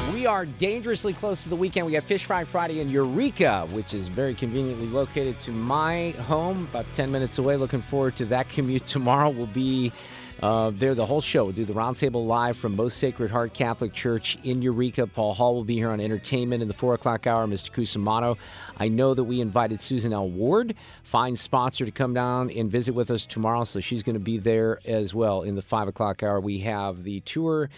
We 0.13 0.25
are 0.25 0.45
dangerously 0.45 1.13
close 1.13 1.43
to 1.43 1.49
the 1.49 1.55
weekend. 1.55 1.85
We 1.85 1.93
have 1.93 2.03
Fish 2.03 2.25
Fry 2.25 2.43
Friday 2.43 2.81
in 2.81 2.89
Eureka, 2.89 3.65
which 3.71 3.93
is 3.93 4.09
very 4.09 4.35
conveniently 4.35 4.87
located 4.87 5.39
to 5.39 5.51
my 5.51 6.11
home, 6.27 6.67
about 6.69 6.85
10 6.93 7.09
minutes 7.09 7.37
away. 7.37 7.55
Looking 7.55 7.81
forward 7.81 8.17
to 8.17 8.25
that 8.25 8.49
commute. 8.49 8.85
Tomorrow 8.87 9.29
We'll 9.29 9.45
be 9.45 9.93
uh, 10.41 10.71
there 10.73 10.95
the 10.95 11.05
whole 11.05 11.21
show. 11.21 11.45
We'll 11.45 11.53
do 11.53 11.63
the 11.63 11.73
roundtable 11.73 12.27
live 12.27 12.57
from 12.57 12.75
Most 12.75 12.97
Sacred 12.97 13.31
Heart 13.31 13.53
Catholic 13.53 13.93
Church 13.93 14.37
in 14.43 14.61
Eureka. 14.61 15.07
Paul 15.07 15.33
Hall 15.33 15.55
will 15.55 15.63
be 15.63 15.75
here 15.75 15.91
on 15.91 16.01
entertainment 16.01 16.61
in 16.61 16.67
the 16.67 16.73
4 16.73 16.95
o'clock 16.95 17.25
hour, 17.25 17.47
Mr. 17.47 17.71
Cusimano. 17.71 18.37
I 18.77 18.89
know 18.89 19.13
that 19.13 19.23
we 19.23 19.39
invited 19.39 19.79
Susan 19.81 20.11
L. 20.11 20.29
Ward, 20.29 20.75
fine 21.03 21.37
sponsor, 21.37 21.85
to 21.85 21.91
come 21.91 22.13
down 22.13 22.49
and 22.49 22.69
visit 22.69 22.93
with 22.93 23.11
us 23.11 23.25
tomorrow, 23.25 23.63
so 23.63 23.79
she's 23.79 24.03
going 24.03 24.15
to 24.15 24.19
be 24.19 24.39
there 24.39 24.79
as 24.85 25.13
well 25.13 25.43
in 25.43 25.55
the 25.55 25.61
5 25.61 25.87
o'clock 25.87 26.21
hour. 26.21 26.41
We 26.41 26.59
have 26.59 27.03
the 27.03 27.21
tour 27.21 27.69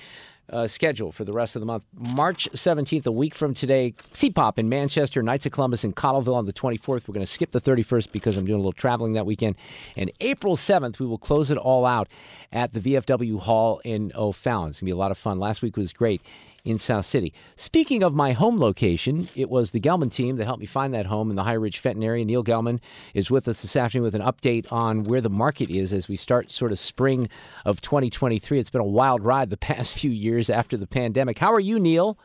uh, 0.49 0.67
schedule 0.67 1.11
for 1.11 1.23
the 1.23 1.33
rest 1.33 1.55
of 1.55 1.61
the 1.61 1.65
month. 1.65 1.85
March 1.93 2.49
17th, 2.53 3.05
a 3.05 3.11
week 3.11 3.33
from 3.33 3.53
today, 3.53 3.93
CPOP 4.13 4.57
in 4.57 4.69
Manchester, 4.69 5.23
Knights 5.23 5.45
of 5.45 5.51
Columbus 5.51 5.83
in 5.83 5.93
Cottleville 5.93 6.35
on 6.35 6.45
the 6.45 6.53
24th. 6.53 7.07
We're 7.07 7.13
going 7.13 7.25
to 7.25 7.31
skip 7.31 7.51
the 7.51 7.61
31st 7.61 8.11
because 8.11 8.37
I'm 8.37 8.45
doing 8.45 8.55
a 8.55 8.59
little 8.59 8.71
traveling 8.73 9.13
that 9.13 9.25
weekend. 9.25 9.55
And 9.95 10.11
April 10.19 10.55
7th, 10.55 10.99
we 10.99 11.07
will 11.07 11.17
close 11.17 11.49
it 11.51 11.57
all 11.57 11.85
out 11.85 12.07
at 12.51 12.73
the 12.73 12.79
VFW 12.79 13.39
Hall 13.39 13.81
in 13.83 14.11
O'Fallon. 14.15 14.69
It's 14.69 14.79
going 14.79 14.87
to 14.87 14.91
be 14.93 14.95
a 14.95 14.97
lot 14.97 15.11
of 15.11 15.17
fun. 15.17 15.39
Last 15.39 15.61
week 15.61 15.77
was 15.77 15.93
great 15.93 16.21
in 16.63 16.79
South 16.79 17.05
City. 17.05 17.33
Speaking 17.55 18.03
of 18.03 18.13
my 18.13 18.31
home 18.31 18.59
location, 18.59 19.27
it 19.35 19.49
was 19.49 19.71
the 19.71 19.79
Gelman 19.79 20.11
team 20.13 20.37
that 20.37 20.45
helped 20.45 20.61
me 20.61 20.65
find 20.65 20.93
that 20.93 21.05
home 21.07 21.29
in 21.29 21.35
the 21.35 21.43
High 21.43 21.53
Ridge 21.53 21.79
Fenton 21.79 22.03
area. 22.03 22.23
Neil 22.23 22.43
Gelman 22.43 22.79
is 23.13 23.29
with 23.29 23.47
us 23.47 23.61
this 23.61 23.75
afternoon 23.75 24.03
with 24.05 24.15
an 24.15 24.21
update 24.21 24.71
on 24.71 25.03
where 25.03 25.21
the 25.21 25.29
market 25.29 25.69
is 25.69 25.91
as 25.91 26.07
we 26.07 26.15
start 26.15 26.51
sort 26.51 26.71
of 26.71 26.79
spring 26.79 27.27
of 27.65 27.81
2023. 27.81 28.59
It's 28.59 28.69
been 28.69 28.81
a 28.81 28.85
wild 28.85 29.23
ride 29.25 29.49
the 29.49 29.57
past 29.73 29.97
few 29.97 30.11
years 30.11 30.49
after 30.49 30.77
the 30.77 30.87
pandemic. 30.87 31.37
How 31.39 31.51
are 31.53 31.59
you, 31.59 31.79
Neil? 31.79 32.17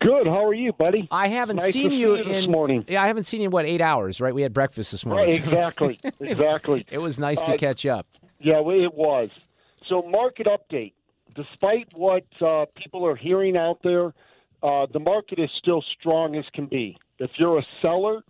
Good. 0.00 0.26
How 0.26 0.44
are 0.44 0.54
you, 0.54 0.72
buddy? 0.72 1.06
I 1.10 1.28
haven't 1.28 1.56
nice 1.56 1.72
seen 1.74 1.90
to 1.90 1.94
you 1.96 2.16
see 2.16 2.28
in 2.30 2.42
this 2.42 2.48
morning. 2.50 2.84
Yeah, 2.88 3.02
I 3.02 3.06
haven't 3.06 3.24
seen 3.24 3.40
you 3.40 3.46
in 3.46 3.52
what 3.52 3.64
eight 3.66 3.80
hours, 3.80 4.20
right? 4.20 4.34
We 4.34 4.42
had 4.42 4.52
breakfast 4.52 4.90
this 4.90 5.06
morning. 5.06 5.28
Right, 5.30 5.38
exactly, 5.44 6.00
exactly. 6.20 6.84
it 6.90 6.98
was 6.98 7.18
nice 7.18 7.40
to 7.42 7.54
Uh, 7.54 7.56
catch 7.56 7.86
up. 7.86 8.06
Yeah, 8.40 8.58
it 8.58 8.94
was. 8.94 9.30
So, 9.86 10.02
market 10.02 10.46
update. 10.48 10.92
Despite 11.34 11.88
what 11.94 12.24
uh, 12.40 12.66
people 12.76 13.06
are 13.06 13.16
hearing 13.16 13.56
out 13.56 13.78
there, 13.82 14.12
uh, 14.62 14.86
the 14.92 15.00
market 15.00 15.38
is 15.38 15.50
still 15.58 15.82
strong 15.98 16.36
as 16.36 16.44
can 16.54 16.66
be. 16.66 16.96
If 17.18 17.30
you're 17.38 17.58
a 17.58 17.66
seller, 17.80 18.22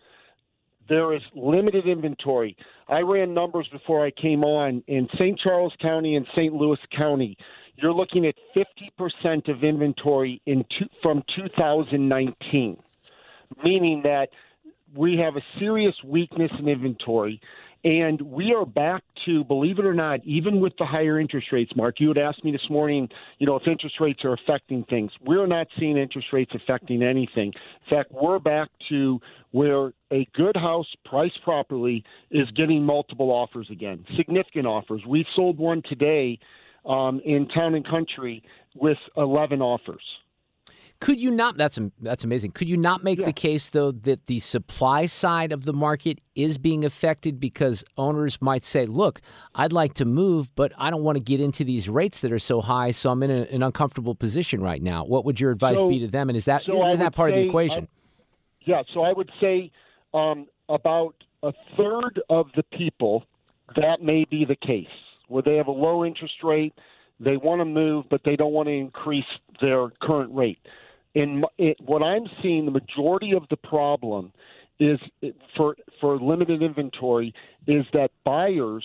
there 0.88 1.14
is 1.14 1.22
limited 1.34 1.86
inventory. 1.86 2.56
I 2.88 3.00
ran 3.00 3.34
numbers 3.34 3.68
before 3.72 4.04
I 4.04 4.10
came 4.10 4.44
on 4.44 4.82
in 4.86 5.08
St. 5.14 5.38
Charles 5.38 5.72
County 5.80 6.16
and 6.16 6.26
St. 6.34 6.52
Louis 6.52 6.78
County. 6.96 7.36
You're 7.76 7.92
looking 7.92 8.26
at 8.26 8.34
50% 8.54 9.48
of 9.48 9.64
inventory 9.64 10.40
in 10.46 10.64
two, 10.78 10.86
from 11.02 11.22
2019, 11.36 12.76
meaning 13.64 14.02
that 14.04 14.28
we 14.94 15.16
have 15.16 15.36
a 15.36 15.42
serious 15.58 15.94
weakness 16.04 16.50
in 16.58 16.68
inventory. 16.68 17.40
And 17.84 18.20
we 18.22 18.54
are 18.54 18.64
back 18.64 19.02
to, 19.26 19.42
believe 19.44 19.80
it 19.80 19.84
or 19.84 19.94
not, 19.94 20.20
even 20.24 20.60
with 20.60 20.72
the 20.78 20.84
higher 20.84 21.18
interest 21.18 21.48
rates, 21.50 21.72
Mark, 21.74 21.96
you 21.98 22.08
had 22.08 22.18
asked 22.18 22.44
me 22.44 22.52
this 22.52 22.70
morning, 22.70 23.08
you 23.38 23.46
know, 23.46 23.56
if 23.56 23.66
interest 23.66 23.96
rates 23.98 24.24
are 24.24 24.34
affecting 24.34 24.84
things. 24.84 25.10
We're 25.20 25.48
not 25.48 25.66
seeing 25.80 25.96
interest 25.96 26.28
rates 26.32 26.52
affecting 26.54 27.02
anything. 27.02 27.48
In 27.48 27.90
fact, 27.90 28.12
we're 28.12 28.38
back 28.38 28.68
to 28.90 29.20
where 29.50 29.92
a 30.12 30.26
good 30.34 30.56
house 30.56 30.86
priced 31.04 31.42
properly 31.42 32.04
is 32.30 32.48
getting 32.52 32.84
multiple 32.84 33.30
offers 33.30 33.66
again, 33.70 34.04
significant 34.16 34.66
offers. 34.66 35.02
We've 35.06 35.26
sold 35.34 35.58
one 35.58 35.82
today 35.88 36.38
um, 36.86 37.20
in 37.24 37.48
Town 37.48 37.74
and 37.74 37.86
Country 37.86 38.44
with 38.76 38.98
11 39.16 39.60
offers. 39.60 40.02
Could 41.02 41.20
you 41.20 41.32
not? 41.32 41.56
That's 41.56 41.80
that's 42.00 42.22
amazing. 42.22 42.52
Could 42.52 42.68
you 42.68 42.76
not 42.76 43.02
make 43.02 43.18
Yeah. 43.18 43.26
the 43.26 43.32
case 43.32 43.68
though 43.70 43.90
that 43.90 44.26
the 44.26 44.38
supply 44.38 45.06
side 45.06 45.50
of 45.50 45.64
the 45.64 45.72
market 45.72 46.20
is 46.36 46.58
being 46.58 46.84
affected 46.84 47.40
because 47.40 47.84
owners 47.96 48.40
might 48.40 48.62
say, 48.62 48.86
"Look, 48.86 49.20
I'd 49.56 49.72
like 49.72 49.94
to 49.94 50.04
move, 50.04 50.54
but 50.54 50.72
I 50.78 50.90
don't 50.90 51.02
want 51.02 51.16
to 51.16 51.22
get 51.22 51.40
into 51.40 51.64
these 51.64 51.88
rates 51.88 52.20
that 52.20 52.30
are 52.30 52.38
so 52.38 52.60
high, 52.60 52.92
so 52.92 53.10
I'm 53.10 53.20
in 53.24 53.32
a, 53.32 53.42
an 53.50 53.64
uncomfortable 53.64 54.14
position 54.14 54.62
right 54.62 54.80
now." 54.80 55.04
What 55.04 55.24
would 55.24 55.40
your 55.40 55.50
advice 55.50 55.80
So- 55.80 55.88
be 55.88 55.98
to 55.98 56.06
them? 56.06 56.30
And 56.30 56.36
is 56.36 56.44
that 56.44 56.62
so 56.64 56.86
is 56.86 56.98
that 56.98 57.14
part 57.16 57.30
of 57.30 57.36
the 57.36 57.42
equation? 57.46 57.84
uh, 57.84 58.22
yeah, 58.64 58.82
so 58.94 59.02
I 59.02 59.12
would 59.12 59.30
say 59.40 59.72
um, 60.14 60.46
about 60.68 61.16
a 61.42 61.52
third 61.76 62.22
of 62.30 62.46
the 62.54 62.62
people 62.62 63.24
that 63.74 64.02
may 64.02 64.24
be 64.30 64.44
the 64.44 64.54
case, 64.56 64.86
where 65.26 65.42
they 65.42 65.56
have 65.56 65.66
a 65.66 65.72
low 65.72 66.04
interest 66.04 66.34
rate, 66.44 66.74
they 67.18 67.36
want 67.36 67.60
to 67.60 67.64
move, 67.64 68.04
but 68.08 68.20
they 68.24 68.36
don't 68.36 68.52
want 68.52 68.68
to 68.68 68.72
increase 68.72 69.24
their 69.60 69.90
current 70.00 70.32
rate. 70.32 70.58
In 71.14 71.44
it, 71.58 71.78
what 71.80 72.02
I'm 72.02 72.24
seeing, 72.42 72.64
the 72.64 72.70
majority 72.70 73.32
of 73.32 73.44
the 73.50 73.56
problem 73.56 74.32
is 74.80 74.98
for 75.56 75.76
for 76.00 76.18
limited 76.18 76.62
inventory 76.62 77.34
is 77.66 77.84
that 77.92 78.10
buyers 78.24 78.84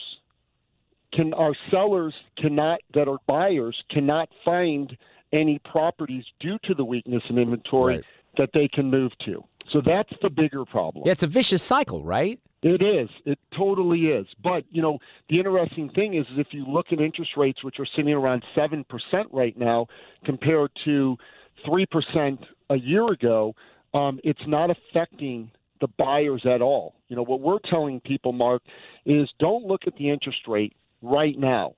can 1.13 1.33
our 1.33 1.55
sellers 1.71 2.13
cannot 2.37 2.79
that 2.93 3.07
are 3.07 3.17
buyers 3.27 3.81
cannot 3.89 4.29
find 4.43 4.97
any 5.31 5.59
properties 5.59 6.25
due 6.39 6.57
to 6.63 6.73
the 6.73 6.83
weakness 6.83 7.23
in 7.29 7.37
inventory 7.37 7.95
Right. 7.95 8.03
that 8.37 8.49
they 8.53 8.67
can 8.67 8.89
move 8.89 9.11
to. 9.25 9.43
So 9.71 9.81
that's 9.85 10.11
the 10.21 10.29
bigger 10.29 10.65
problem. 10.65 11.03
Yeah, 11.05 11.11
it's 11.13 11.23
a 11.23 11.27
vicious 11.27 11.61
cycle, 11.61 12.03
right? 12.03 12.39
It 12.63 12.81
is. 12.81 13.09
It 13.25 13.37
totally 13.55 14.07
is. 14.07 14.25
But, 14.41 14.63
you 14.71 14.81
know, 14.81 14.97
the 15.29 15.37
interesting 15.37 15.89
thing 15.89 16.15
is, 16.15 16.25
is 16.27 16.39
if 16.39 16.47
you 16.51 16.65
look 16.65 16.87
at 16.91 16.99
interest 16.99 17.31
rates, 17.37 17.63
which 17.63 17.75
are 17.79 17.85
sitting 17.95 18.13
around 18.13 18.43
7% 18.55 18.85
right 19.31 19.57
now, 19.57 19.87
compared 20.25 20.71
to 20.85 21.17
3% 21.65 22.37
a 22.69 22.75
year 22.75 23.07
ago, 23.07 23.55
um, 23.93 24.19
it's 24.23 24.45
not 24.47 24.69
affecting 24.69 25.51
the 25.79 25.87
buyers 25.97 26.43
at 26.45 26.61
all. 26.61 26.95
You 27.07 27.15
know, 27.15 27.23
what 27.23 27.41
we're 27.41 27.59
telling 27.69 27.99
people, 28.01 28.33
Mark, 28.33 28.61
is 29.05 29.29
don't 29.39 29.65
look 29.65 29.81
at 29.87 29.95
the 29.97 30.09
interest 30.09 30.39
rate 30.47 30.75
right 31.01 31.37
now. 31.37 31.75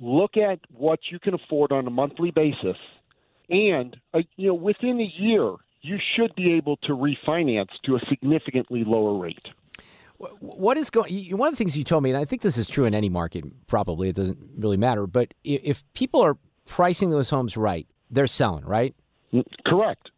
Look 0.00 0.36
at 0.36 0.58
what 0.76 0.98
you 1.10 1.18
can 1.18 1.34
afford 1.34 1.72
on 1.72 1.86
a 1.86 1.90
monthly 1.90 2.30
basis. 2.30 2.76
And, 3.48 3.96
uh, 4.12 4.20
you 4.36 4.48
know, 4.48 4.54
within 4.54 5.00
a 5.00 5.12
year, 5.16 5.54
you 5.82 5.98
should 6.16 6.34
be 6.34 6.54
able 6.54 6.78
to 6.78 6.92
refinance 6.92 7.68
to 7.84 7.96
a 7.96 8.00
significantly 8.08 8.84
lower 8.84 9.18
rate. 9.18 9.46
What 10.40 10.78
is 10.78 10.90
going? 10.90 11.36
One 11.36 11.48
of 11.48 11.52
the 11.52 11.56
things 11.56 11.76
you 11.76 11.84
told 11.84 12.02
me, 12.02 12.10
and 12.10 12.18
I 12.18 12.24
think 12.24 12.40
this 12.40 12.56
is 12.56 12.68
true 12.68 12.86
in 12.86 12.94
any 12.94 13.08
market. 13.08 13.44
Probably 13.66 14.08
it 14.08 14.16
doesn't 14.16 14.38
really 14.56 14.76
matter. 14.76 15.06
But 15.06 15.34
if 15.42 15.84
people 15.92 16.22
are 16.22 16.38
pricing 16.66 17.10
those 17.10 17.28
homes 17.28 17.56
right, 17.56 17.86
they're 18.10 18.26
selling, 18.26 18.64
right? 18.64 18.94
Correct. 19.64 20.10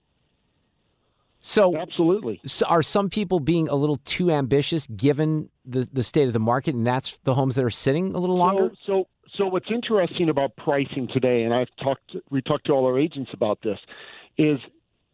So 1.40 1.76
absolutely, 1.76 2.40
so 2.44 2.66
are 2.66 2.82
some 2.82 3.08
people 3.08 3.38
being 3.38 3.68
a 3.68 3.76
little 3.76 3.96
too 4.04 4.32
ambitious 4.32 4.88
given 4.88 5.48
the 5.64 5.88
the 5.92 6.02
state 6.02 6.26
of 6.26 6.32
the 6.32 6.40
market, 6.40 6.74
and 6.74 6.84
that's 6.84 7.18
the 7.22 7.34
homes 7.34 7.54
that 7.54 7.64
are 7.64 7.70
sitting 7.70 8.14
a 8.14 8.18
little 8.18 8.36
longer? 8.36 8.72
So, 8.84 9.04
so, 9.04 9.08
so 9.36 9.46
what's 9.46 9.70
interesting 9.70 10.28
about 10.28 10.56
pricing 10.56 11.08
today, 11.12 11.44
and 11.44 11.54
I've 11.54 11.68
talked, 11.82 12.16
we 12.30 12.42
talked 12.42 12.66
to 12.66 12.72
all 12.72 12.84
our 12.86 12.98
agents 12.98 13.30
about 13.32 13.60
this, 13.62 13.78
is 14.38 14.58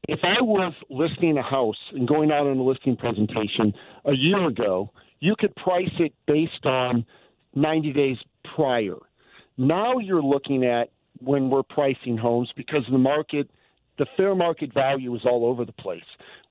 if 0.09 0.21
I 0.25 0.41
was 0.41 0.73
listing 0.91 1.37
a 1.39 1.43
house 1.43 1.77
and 1.93 2.09
going 2.09 2.33
out 2.33 2.47
on 2.47 2.57
a 2.57 2.63
listing 2.63 2.97
presentation 2.97 3.73
a 4.05 4.15
year 4.15 4.47
ago, 4.47 4.91
you 5.21 5.35
could 5.39 5.55
price 5.57 5.93
it 5.99 6.13
based 6.27 6.65
on 6.65 7.07
90 7.55 7.93
days 7.93 8.17
prior. 8.57 8.97
Now 9.57 9.99
you're 9.99 10.23
looking 10.23 10.65
at 10.65 10.91
when 11.19 11.51
we're 11.51 11.63
pricing 11.63 12.17
homes 12.17 12.51
because 12.57 12.83
the 12.91 12.99
market, 12.99 13.49
the 13.99 14.07
fair 14.17 14.35
market 14.35 14.73
value 14.73 15.15
is 15.15 15.23
all 15.25 15.45
over 15.45 15.65
the 15.65 15.73
place. 15.73 16.03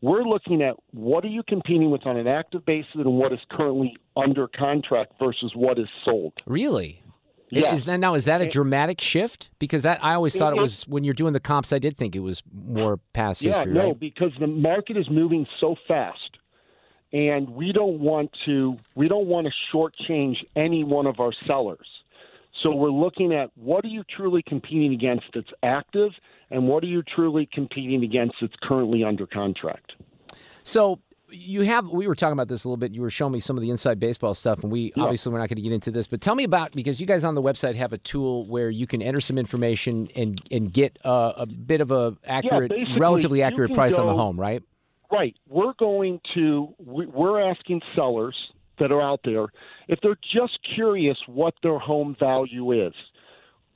We're 0.01 0.23
looking 0.23 0.61
at 0.61 0.75
what 0.91 1.23
are 1.25 1.29
you 1.29 1.43
competing 1.43 1.91
with 1.91 2.05
on 2.05 2.17
an 2.17 2.27
active 2.27 2.65
basis 2.65 2.91
and 2.95 3.05
what 3.13 3.33
is 3.33 3.39
currently 3.49 3.95
under 4.15 4.47
contract 4.47 5.13
versus 5.19 5.51
what 5.55 5.77
is 5.79 5.87
sold. 6.05 6.33
Really? 6.45 7.03
Yes. 7.49 7.79
Is 7.79 7.83
that 7.83 7.97
now? 7.99 8.13
Is 8.13 8.25
that 8.25 8.39
a 8.41 8.47
dramatic 8.47 9.01
shift? 9.01 9.49
Because 9.59 9.81
that 9.81 10.01
I 10.01 10.13
always 10.13 10.35
thought 10.37 10.53
it 10.53 10.57
It- 10.57 10.61
was 10.61 10.87
when 10.87 11.03
you're 11.03 11.13
doing 11.13 11.33
the 11.33 11.39
comps. 11.41 11.73
I 11.73 11.79
did 11.79 11.97
think 11.97 12.15
it 12.15 12.19
was 12.21 12.41
more 12.53 12.97
past 13.13 13.41
Yeah, 13.41 13.55
history, 13.57 13.73
no, 13.73 13.87
right? 13.87 13.99
because 13.99 14.31
the 14.39 14.47
market 14.47 14.95
is 14.95 15.09
moving 15.09 15.45
so 15.59 15.75
fast, 15.85 16.37
and 17.11 17.49
we 17.49 17.73
don't 17.73 17.99
want 17.99 18.31
to 18.45 18.77
we 18.95 19.09
don't 19.09 19.27
want 19.27 19.47
to 19.47 19.53
shortchange 19.75 20.37
any 20.55 20.85
one 20.85 21.05
of 21.07 21.19
our 21.19 21.33
sellers. 21.45 21.87
So 22.63 22.75
we're 22.75 22.89
looking 22.91 23.33
at 23.33 23.49
what 23.55 23.83
are 23.85 23.89
you 23.89 24.03
truly 24.15 24.43
competing 24.47 24.93
against 24.93 25.25
that's 25.33 25.49
active, 25.63 26.11
and 26.49 26.67
what 26.67 26.83
are 26.83 26.87
you 26.87 27.03
truly 27.15 27.49
competing 27.51 28.03
against 28.03 28.35
that's 28.41 28.53
currently 28.61 29.03
under 29.03 29.25
contract. 29.25 29.93
So 30.63 30.99
you 31.33 31.61
have 31.61 31.89
we 31.89 32.07
were 32.07 32.15
talking 32.15 32.33
about 32.33 32.49
this 32.49 32.65
a 32.65 32.67
little 32.67 32.77
bit. 32.77 32.91
You 32.93 33.01
were 33.01 33.09
showing 33.09 33.31
me 33.31 33.39
some 33.39 33.57
of 33.57 33.61
the 33.61 33.69
inside 33.69 33.99
baseball 33.99 34.33
stuff, 34.33 34.63
and 34.63 34.71
we 34.71 34.91
Yeah. 34.95 35.03
obviously 35.03 35.31
we're 35.31 35.39
not 35.39 35.49
going 35.49 35.55
to 35.55 35.61
get 35.61 35.71
into 35.71 35.89
this. 35.89 36.07
But 36.07 36.21
tell 36.21 36.35
me 36.35 36.43
about 36.43 36.73
because 36.73 36.99
you 36.99 37.07
guys 37.07 37.23
on 37.23 37.35
the 37.35 37.41
website 37.41 37.75
have 37.75 37.93
a 37.93 37.97
tool 37.97 38.45
where 38.47 38.69
you 38.69 38.85
can 38.85 39.01
enter 39.01 39.21
some 39.21 39.37
information 39.37 40.09
and 40.15 40.41
and 40.51 40.71
get 40.71 40.99
a, 41.03 41.33
a 41.37 41.45
bit 41.45 41.81
of 41.81 41.91
a 41.91 42.17
accurate, 42.25 42.69
basically, 42.69 42.99
relatively 42.99 43.41
accurate 43.41 43.73
price 43.73 43.95
on 43.95 44.05
the 44.07 44.13
home, 44.13 44.39
right? 44.39 44.61
Right. 45.11 45.35
We're 45.47 45.73
going 45.77 46.21
to, 46.35 46.73
we're 46.79 47.41
asking 47.41 47.81
sellers 47.95 48.35
that 48.81 48.91
are 48.91 49.01
out 49.01 49.21
there 49.23 49.47
if 49.87 49.97
they're 50.01 50.19
just 50.33 50.59
curious 50.75 51.17
what 51.27 51.53
their 51.63 51.79
home 51.79 52.17
value 52.19 52.73
is. 52.73 52.91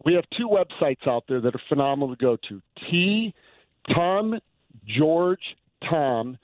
We 0.03 0.13
have 0.15 0.25
two 0.35 0.49
websites 0.49 1.07
out 1.07 1.23
there 1.29 1.39
that 1.41 1.55
are 1.55 1.61
phenomenal 1.69 2.13
to 2.15 2.21
go 2.21 2.35
to 2.49 2.61
T, 2.89 3.33
Tom, 3.93 4.37
George, 4.85 5.55
Tom, 5.87 6.37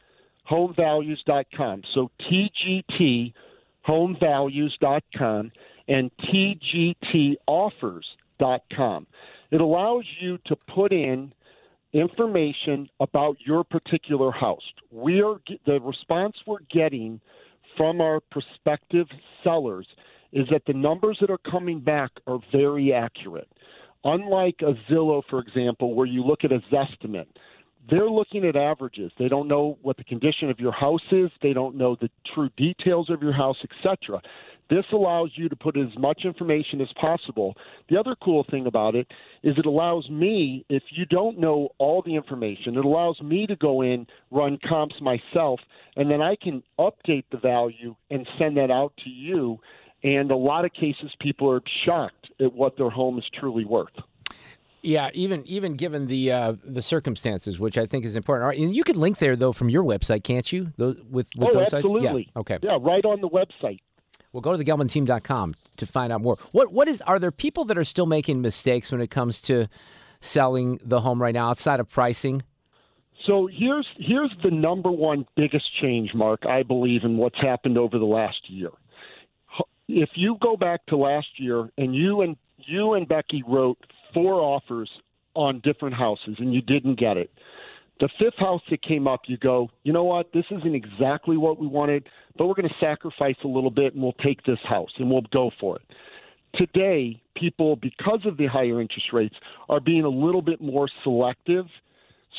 homevalues.com. 0.50 1.82
So 1.94 2.10
TGT, 2.22 3.34
homevalues.com, 3.88 5.52
and 5.88 6.12
TGToffers.com. 6.18 9.08
It 9.52 9.62
allows 9.62 10.06
you 10.20 10.40
to 10.46 10.56
put 10.56 10.94
in 10.94 11.34
information 11.94 12.90
about 13.00 13.38
your 13.46 13.64
particular 13.64 14.32
house. 14.32 14.64
We 14.92 15.22
are 15.22 15.40
the 15.66 15.80
response 15.82 16.36
we're 16.46 16.60
getting 16.72 17.22
from 17.78 18.02
our 18.02 18.20
prospective 18.32 19.08
sellers 19.44 19.88
is 20.34 20.48
that 20.52 20.64
the 20.66 20.74
numbers 20.74 21.18
that 21.22 21.30
are 21.30 21.40
coming 21.50 21.80
back 21.80 22.12
are 22.28 22.40
very 22.52 22.94
accurate. 22.94 23.50
Unlike 24.04 24.62
a 24.62 24.74
Zillow, 24.92 25.22
for 25.30 25.40
example, 25.40 25.94
where 25.94 26.08
you 26.08 26.24
look 26.24 26.44
at 26.44 26.52
a 26.52 26.60
Zestimate, 26.72 27.28
they're 27.90 28.10
looking 28.10 28.46
at 28.46 28.56
averages. 28.56 29.12
They 29.18 29.28
don't 29.28 29.48
know 29.48 29.78
what 29.82 29.98
the 29.98 30.04
condition 30.04 30.50
of 30.50 30.60
your 30.60 30.72
house 30.72 31.02
is. 31.12 31.32
They 31.42 31.54
don't 31.54 31.76
know 31.76 31.96
the 32.00 32.10
true 32.34 32.50
details 32.58 33.10
of 33.10 33.22
your 33.22 33.34
house, 33.34 33.58
etc. 33.64 34.22
This 34.70 34.86
allows 34.94 35.32
you 35.36 35.50
to 35.50 35.56
put 35.56 35.76
as 35.76 35.90
much 35.98 36.22
information 36.24 36.80
as 36.80 36.88
possible. 36.94 37.58
The 37.90 38.00
other 38.00 38.16
cool 38.24 38.46
thing 38.50 38.68
about 38.68 38.96
it 38.96 39.06
is 39.44 39.58
it 39.58 39.66
allows 39.66 40.10
me, 40.10 40.66
if 40.70 40.84
you 40.92 41.06
don't 41.06 41.38
know 41.38 41.70
all 41.78 42.02
the 42.02 42.16
information, 42.16 42.78
it 42.78 42.86
allows 42.86 43.20
me 43.22 43.46
to 43.48 43.56
go 43.58 43.82
in, 43.82 44.08
run 44.32 44.58
comps 44.68 44.96
myself, 45.02 45.60
and 45.98 46.10
then 46.10 46.22
I 46.22 46.38
can 46.42 46.64
update 46.80 47.26
the 47.32 47.38
value 47.38 47.96
and 48.10 48.26
send 48.40 48.56
that 48.58 48.72
out 48.72 48.94
to 49.04 49.10
you. 49.10 49.60
And 50.04 50.32
a 50.32 50.38
lot 50.38 50.64
of 50.64 50.72
cases, 50.72 51.12
people 51.20 51.52
are 51.52 51.62
shocked 51.86 52.32
at 52.40 52.54
what 52.54 52.78
their 52.78 52.90
home 52.90 53.20
is 53.20 53.26
truly 53.38 53.66
worth. 53.66 53.92
Yeah, 54.84 55.10
even 55.14 55.46
even 55.46 55.76
given 55.76 56.08
the 56.08 56.32
uh, 56.32 56.54
the 56.64 56.82
circumstances, 56.82 57.60
which 57.60 57.78
I 57.78 57.86
think 57.86 58.04
is 58.04 58.16
important. 58.16 58.44
All 58.44 58.50
right, 58.50 58.60
and 58.60 58.76
you 58.76 58.84
can 58.84 59.00
link 59.00 59.20
there 59.20 59.36
though 59.36 59.52
from 59.52 59.70
your 59.70 59.84
website, 59.84 60.24
can't 60.24 60.52
you? 60.52 60.74
Those, 60.78 60.98
with 61.10 61.30
with 61.36 61.50
oh, 61.50 61.54
those 61.60 61.74
absolutely. 61.74 62.24
sites. 62.24 62.32
Yeah. 62.36 62.40
Okay. 62.40 62.58
Yeah, 62.64 62.78
right 62.82 63.06
on 63.06 63.22
the 63.22 63.30
website. 63.30 63.80
Well, 64.34 64.42
go 64.42 64.56
to 64.56 64.64
thegelmanteam.com 64.64 65.56
to 65.78 65.86
find 65.86 66.12
out 66.12 66.22
more. 66.22 66.38
What 66.52 66.72
what 66.72 66.88
is 66.88 67.02
are 67.02 67.20
there 67.20 67.32
people 67.32 67.66
that 67.66 67.78
are 67.78 67.84
still 67.84 68.06
making 68.06 68.42
mistakes 68.42 68.92
when 68.92 69.02
it 69.02 69.12
comes 69.12 69.42
to 69.44 69.66
selling 70.20 70.80
the 70.84 71.02
home 71.02 71.22
right 71.22 71.34
now 71.34 71.50
outside 71.50 71.80
of 71.80 71.90
pricing? 71.90 72.42
So 73.28 73.48
here's 73.48 73.88
here's 73.98 74.34
the 74.44 74.52
number 74.52 74.92
one 74.92 75.26
biggest 75.36 75.66
change, 75.80 76.14
Mark, 76.16 76.46
I 76.46 76.64
believe 76.64 77.04
in 77.04 77.18
what's 77.18 77.40
happened 77.40 77.78
over 77.78 78.00
the 78.00 78.06
last 78.06 78.50
year. 78.50 78.70
If 79.88 80.10
you 80.16 80.38
go 80.42 80.56
back 80.56 80.86
to 80.88 80.98
last 80.98 81.28
year 81.38 81.70
and 81.78 81.94
you 81.94 82.22
and 82.22 82.38
you 82.58 82.94
and 82.94 83.08
Becky 83.08 83.44
wrote 83.46 83.78
four 84.14 84.36
offers 84.36 84.90
on 85.36 85.62
different 85.62 85.96
houses 85.96 86.36
and 86.40 86.54
you 86.54 86.62
didn't 86.62 87.00
get 87.00 87.18
it. 87.18 87.32
The 88.00 88.10
fifth 88.20 88.38
house 88.38 88.62
that 88.72 88.82
came 88.82 89.08
up, 89.08 89.22
you 89.28 89.38
go, 89.38 89.70
you 89.84 89.94
know 89.94 90.04
what? 90.04 90.34
This 90.34 90.46
isn't 90.50 90.74
exactly 90.74 91.38
what 91.38 91.60
we 91.60 91.68
wanted, 91.68 92.10
but 92.36 92.48
we're 92.48 92.56
going 92.56 92.68
to 92.68 92.76
sacrifice 92.80 93.36
a 93.44 93.48
little 93.48 93.70
bit 93.70 93.94
and 93.94 94.02
we'll 94.02 94.14
take 94.14 94.44
this 94.44 94.60
house 94.64 94.90
and 94.98 95.10
we'll 95.10 95.22
go 95.32 95.52
for 95.60 95.76
it. 95.76 95.84
Today, 96.56 97.22
people, 97.36 97.76
because 97.76 98.22
of 98.26 98.38
the 98.38 98.48
higher 98.48 98.82
interest 98.82 99.14
rates, 99.14 99.36
are 99.70 99.80
being 99.80 100.04
a 100.04 100.10
little 100.10 100.42
bit 100.42 100.60
more 100.60 100.90
selective. 101.04 101.66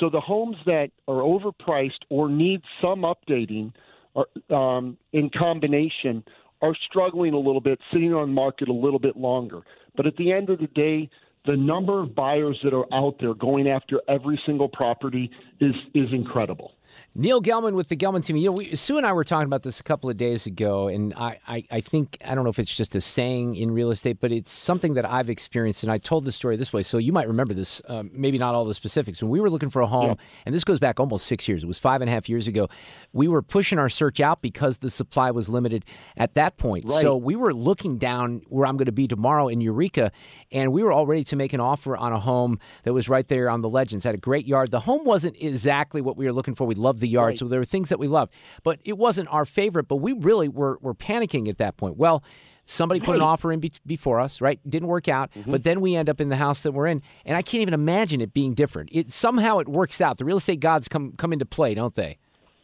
So 0.00 0.10
the 0.10 0.20
homes 0.20 0.56
that 0.66 0.90
are 1.06 1.22
overpriced 1.22 2.02
or 2.10 2.28
need 2.28 2.62
some 2.80 3.02
updating 3.02 3.72
are, 4.16 4.26
um, 4.54 4.98
in 5.12 5.30
combination 5.30 6.24
are 6.60 6.74
struggling 6.88 7.34
a 7.34 7.38
little 7.38 7.60
bit, 7.60 7.78
sitting 7.92 8.12
on 8.12 8.32
market 8.32 8.68
a 8.68 8.72
little 8.72 8.98
bit 8.98 9.16
longer. 9.16 9.60
But 9.96 10.06
at 10.06 10.16
the 10.16 10.32
end 10.32 10.50
of 10.50 10.58
the 10.58 10.68
day, 10.68 11.08
the 11.44 11.56
number 11.56 12.00
of 12.02 12.14
buyers 12.14 12.58
that 12.62 12.72
are 12.72 12.86
out 12.94 13.16
there 13.20 13.34
going 13.34 13.68
after 13.68 14.00
every 14.08 14.40
single 14.46 14.68
property 14.68 15.30
is 15.60 15.74
is 15.94 16.08
incredible. 16.12 16.72
Neil 17.14 17.42
Gelman 17.42 17.74
with 17.74 17.88
the 17.88 17.96
Gelman 17.96 18.24
team. 18.24 18.36
You 18.36 18.46
know, 18.46 18.52
we, 18.52 18.74
Sue 18.74 18.96
and 18.96 19.06
I 19.06 19.12
were 19.12 19.24
talking 19.24 19.46
about 19.46 19.62
this 19.62 19.80
a 19.80 19.82
couple 19.82 20.08
of 20.08 20.16
days 20.16 20.46
ago, 20.46 20.88
and 20.88 21.12
I, 21.14 21.38
I, 21.46 21.64
I, 21.70 21.80
think, 21.80 22.16
I 22.24 22.34
don't 22.34 22.44
know 22.44 22.50
if 22.50 22.58
it's 22.58 22.74
just 22.74 22.94
a 22.94 23.00
saying 23.00 23.56
in 23.56 23.70
real 23.70 23.90
estate, 23.90 24.18
but 24.20 24.32
it's 24.32 24.50
something 24.50 24.94
that 24.94 25.04
I've 25.04 25.28
experienced. 25.28 25.82
And 25.82 25.92
I 25.92 25.98
told 25.98 26.24
the 26.24 26.32
story 26.32 26.56
this 26.56 26.72
way. 26.72 26.82
So 26.82 26.98
you 26.98 27.12
might 27.12 27.28
remember 27.28 27.52
this, 27.54 27.82
um, 27.88 28.10
maybe 28.14 28.38
not 28.38 28.54
all 28.54 28.64
the 28.64 28.74
specifics. 28.74 29.22
When 29.22 29.30
we 29.30 29.40
were 29.40 29.50
looking 29.50 29.68
for 29.68 29.82
a 29.82 29.86
home, 29.86 30.08
yeah. 30.08 30.14
and 30.46 30.54
this 30.54 30.64
goes 30.64 30.78
back 30.78 30.98
almost 30.98 31.26
six 31.26 31.46
years, 31.46 31.64
it 31.64 31.66
was 31.66 31.78
five 31.78 32.00
and 32.00 32.08
a 32.08 32.12
half 32.12 32.28
years 32.28 32.48
ago, 32.48 32.68
we 33.12 33.28
were 33.28 33.42
pushing 33.42 33.78
our 33.78 33.88
search 33.88 34.20
out 34.20 34.40
because 34.40 34.78
the 34.78 34.90
supply 34.90 35.30
was 35.30 35.48
limited 35.48 35.84
at 36.16 36.34
that 36.34 36.56
point. 36.56 36.86
Right. 36.86 37.02
So 37.02 37.16
we 37.16 37.36
were 37.36 37.52
looking 37.52 37.98
down 37.98 38.42
where 38.48 38.66
I'm 38.66 38.76
going 38.76 38.86
to 38.86 38.92
be 38.92 39.06
tomorrow 39.06 39.48
in 39.48 39.60
Eureka, 39.60 40.12
and 40.50 40.72
we 40.72 40.82
were 40.82 40.92
all 40.92 41.06
ready 41.06 41.24
to 41.24 41.36
make 41.36 41.52
an 41.52 41.60
offer 41.60 41.96
on 41.96 42.12
a 42.12 42.20
home 42.20 42.58
that 42.84 42.92
was 42.92 43.08
right 43.08 43.26
there 43.28 43.50
on 43.50 43.60
the 43.60 43.68
Legends. 43.68 44.04
Had 44.04 44.14
a 44.14 44.18
great 44.18 44.46
yard. 44.46 44.70
The 44.70 44.80
home 44.80 45.04
wasn't 45.04 45.36
exactly 45.38 46.00
what 46.00 46.16
we 46.16 46.24
were 46.24 46.32
looking 46.32 46.54
for. 46.54 46.66
We 46.66 46.74
loved 46.82 47.00
the 47.00 47.08
yard. 47.08 47.30
Right. 47.30 47.38
So 47.38 47.46
there 47.46 47.60
were 47.60 47.64
things 47.64 47.88
that 47.88 47.98
we 47.98 48.08
loved, 48.08 48.32
but 48.62 48.80
it 48.84 48.98
wasn't 48.98 49.28
our 49.30 49.44
favorite. 49.44 49.88
But 49.88 49.96
we 49.96 50.12
really 50.12 50.48
were, 50.48 50.78
were 50.80 50.94
panicking 50.94 51.48
at 51.48 51.58
that 51.58 51.76
point. 51.76 51.96
Well, 51.96 52.22
somebody 52.66 53.00
put 53.00 53.16
an 53.16 53.22
offer 53.22 53.52
in 53.52 53.60
be- 53.60 53.72
before 53.86 54.20
us, 54.20 54.40
right? 54.40 54.58
Didn't 54.68 54.88
work 54.88 55.08
out, 55.08 55.32
mm-hmm. 55.32 55.50
but 55.50 55.64
then 55.64 55.80
we 55.80 55.94
end 55.96 56.08
up 56.08 56.20
in 56.20 56.28
the 56.28 56.36
house 56.36 56.62
that 56.62 56.72
we're 56.72 56.86
in, 56.86 57.02
and 57.24 57.36
I 57.36 57.42
can't 57.42 57.62
even 57.62 57.74
imagine 57.74 58.20
it 58.20 58.32
being 58.32 58.54
different. 58.54 58.90
It 58.92 59.10
somehow 59.10 59.58
it 59.58 59.68
works 59.68 60.00
out. 60.00 60.18
The 60.18 60.24
real 60.24 60.36
estate 60.36 60.60
gods 60.60 60.88
come 60.88 61.12
come 61.16 61.32
into 61.32 61.46
play, 61.46 61.74
don't 61.74 61.94
they? 61.94 62.18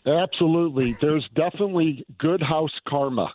Absolutely. 0.07 0.96
There's 1.00 1.28
definitely 1.35 2.04
good 2.18 2.42
house 2.42 2.72
karma. 2.88 3.33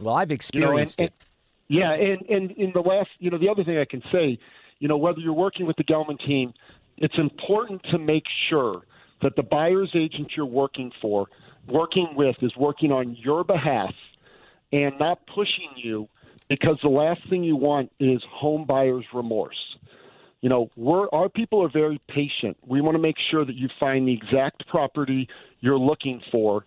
Well, 0.00 0.14
I've 0.14 0.30
experienced 0.30 1.00
you 1.00 1.06
know, 1.06 1.12
and, 1.12 1.92
and, 1.98 2.10
it. 2.10 2.28
Yeah, 2.28 2.32
and 2.32 2.50
and 2.50 2.50
in 2.58 2.72
the 2.72 2.80
last, 2.80 3.10
you 3.18 3.30
know, 3.30 3.38
the 3.38 3.48
other 3.48 3.64
thing 3.64 3.78
I 3.78 3.84
can 3.84 4.02
say, 4.12 4.38
you 4.78 4.88
know, 4.88 4.96
whether 4.96 5.18
you're 5.18 5.32
working 5.32 5.66
with 5.66 5.76
the 5.76 5.84
Gelman 5.84 6.18
team, 6.26 6.52
it's 6.96 7.16
important 7.18 7.82
to 7.90 7.98
make 7.98 8.24
sure 8.48 8.82
that 9.22 9.36
the 9.36 9.42
buyer's 9.42 9.90
agent 9.98 10.32
you're 10.36 10.46
working 10.46 10.92
for, 11.00 11.26
working 11.68 12.08
with, 12.14 12.36
is 12.42 12.54
working 12.56 12.92
on 12.92 13.16
your 13.16 13.44
behalf 13.44 13.92
and 14.72 14.98
not 14.98 15.18
pushing 15.26 15.70
you 15.76 16.08
because 16.48 16.78
the 16.82 16.88
last 16.88 17.20
thing 17.28 17.42
you 17.42 17.56
want 17.56 17.90
is 17.98 18.22
home 18.30 18.64
buyer's 18.66 19.04
remorse. 19.12 19.56
You 20.42 20.48
know, 20.48 20.70
we're, 20.76 21.08
our 21.10 21.28
people 21.28 21.62
are 21.62 21.70
very 21.70 22.00
patient. 22.08 22.56
We 22.64 22.80
want 22.80 22.94
to 22.94 23.00
make 23.00 23.16
sure 23.30 23.44
that 23.44 23.56
you 23.56 23.68
find 23.80 24.06
the 24.06 24.12
exact 24.12 24.68
property 24.68 25.28
you're 25.60 25.78
looking 25.78 26.20
for 26.30 26.64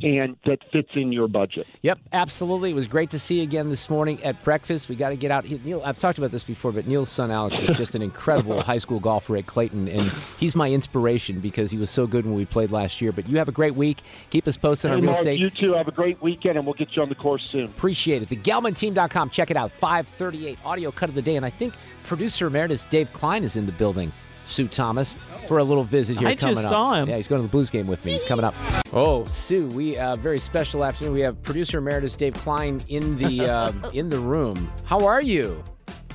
and 0.00 0.36
that 0.46 0.58
fits 0.72 0.90
in 0.94 1.12
your 1.12 1.28
budget. 1.28 1.66
Yep, 1.82 1.98
absolutely. 2.12 2.70
It 2.70 2.74
was 2.74 2.88
great 2.88 3.10
to 3.10 3.18
see 3.18 3.36
you 3.36 3.42
again 3.42 3.68
this 3.68 3.90
morning 3.90 4.22
at 4.24 4.42
breakfast. 4.42 4.88
We 4.88 4.96
got 4.96 5.10
to 5.10 5.16
get 5.16 5.30
out. 5.30 5.48
Neil, 5.48 5.82
I've 5.84 5.98
talked 5.98 6.18
about 6.18 6.30
this 6.30 6.42
before, 6.42 6.72
but 6.72 6.86
Neil's 6.86 7.10
son 7.10 7.30
Alex 7.30 7.60
is 7.60 7.76
just 7.76 7.94
an 7.94 8.02
incredible 8.02 8.62
high 8.64 8.78
school 8.78 9.00
golfer 9.00 9.36
at 9.36 9.46
Clayton, 9.46 9.88
and 9.88 10.12
he's 10.38 10.56
my 10.56 10.70
inspiration 10.70 11.40
because 11.40 11.70
he 11.70 11.78
was 11.78 11.90
so 11.90 12.06
good 12.06 12.24
when 12.24 12.34
we 12.34 12.44
played 12.44 12.70
last 12.70 13.00
year. 13.00 13.12
But 13.12 13.28
you 13.28 13.38
have 13.38 13.48
a 13.48 13.52
great 13.52 13.74
week. 13.74 13.98
Keep 14.30 14.48
us 14.48 14.56
posted 14.56 14.90
hey, 14.90 14.96
on 14.96 15.02
real 15.02 15.12
Mark, 15.12 15.18
estate. 15.18 15.40
You 15.40 15.50
too. 15.50 15.74
Have 15.74 15.88
a 15.88 15.92
great 15.92 16.20
weekend, 16.22 16.56
and 16.56 16.66
we'll 16.66 16.74
get 16.74 16.96
you 16.96 17.02
on 17.02 17.08
the 17.08 17.14
course 17.14 17.42
soon. 17.50 17.66
Appreciate 17.66 18.22
it. 18.22 18.28
The 18.28 18.36
TheGelmanTeam.com. 18.36 19.30
Check 19.30 19.50
it 19.50 19.56
out. 19.56 19.70
538 19.72 20.58
audio 20.64 20.90
cut 20.90 21.08
of 21.08 21.14
the 21.14 21.22
day, 21.22 21.36
and 21.36 21.44
I 21.44 21.50
think 21.50 21.74
producer 22.04 22.46
emeritus 22.46 22.84
Dave 22.86 23.12
Klein 23.12 23.44
is 23.44 23.56
in 23.56 23.66
the 23.66 23.72
building. 23.72 24.12
Sue 24.44 24.66
Thomas 24.68 25.16
oh. 25.16 25.46
for 25.46 25.58
a 25.58 25.64
little 25.64 25.84
visit 25.84 26.18
here 26.18 26.28
I 26.28 26.34
coming 26.34 26.56
just 26.56 26.66
up. 26.66 26.70
saw 26.70 26.94
him. 26.94 27.08
Yeah, 27.08 27.16
he's 27.16 27.28
going 27.28 27.40
to 27.40 27.46
the 27.46 27.50
Blues 27.50 27.70
game 27.70 27.86
with 27.86 28.04
me. 28.04 28.12
He's 28.12 28.24
coming 28.24 28.44
up. 28.44 28.54
Oh, 28.94 29.24
Sue, 29.24 29.68
we 29.68 29.96
uh, 29.96 30.16
very 30.16 30.38
special 30.38 30.84
afternoon. 30.84 31.14
We 31.14 31.20
have 31.20 31.40
producer 31.42 31.78
emeritus 31.78 32.14
Dave 32.14 32.34
Klein 32.34 32.78
in 32.88 33.16
the 33.16 33.48
uh, 33.48 33.72
in 33.94 34.10
the 34.10 34.18
room. 34.18 34.70
How 34.84 35.06
are 35.06 35.22
you? 35.22 35.62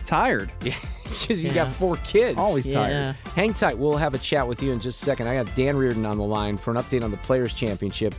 Tired. 0.06 0.52
Yeah, 1.20 1.28
because 1.28 1.44
you 1.44 1.50
Yeah. 1.50 1.56
got 1.66 1.74
four 1.74 1.98
kids. 1.98 2.38
Always 2.40 2.72
tired. 2.72 2.92
Yeah. 2.92 3.32
Hang 3.36 3.54
tight. 3.54 3.78
We'll 3.78 3.98
have 3.98 4.14
a 4.14 4.18
chat 4.20 4.48
with 4.48 4.62
you 4.64 4.72
in 4.72 4.80
just 4.80 5.02
a 5.02 5.06
second. 5.06 5.28
I 5.28 5.42
got 5.44 5.54
Dan 5.56 5.76
Reardon 5.78 6.06
on 6.06 6.18
the 6.18 6.24
line 6.24 6.58
for 6.58 6.72
an 6.72 6.78
update 6.78 7.04
on 7.04 7.12
the 7.12 7.18
Players 7.18 7.54
Championship 7.54 8.14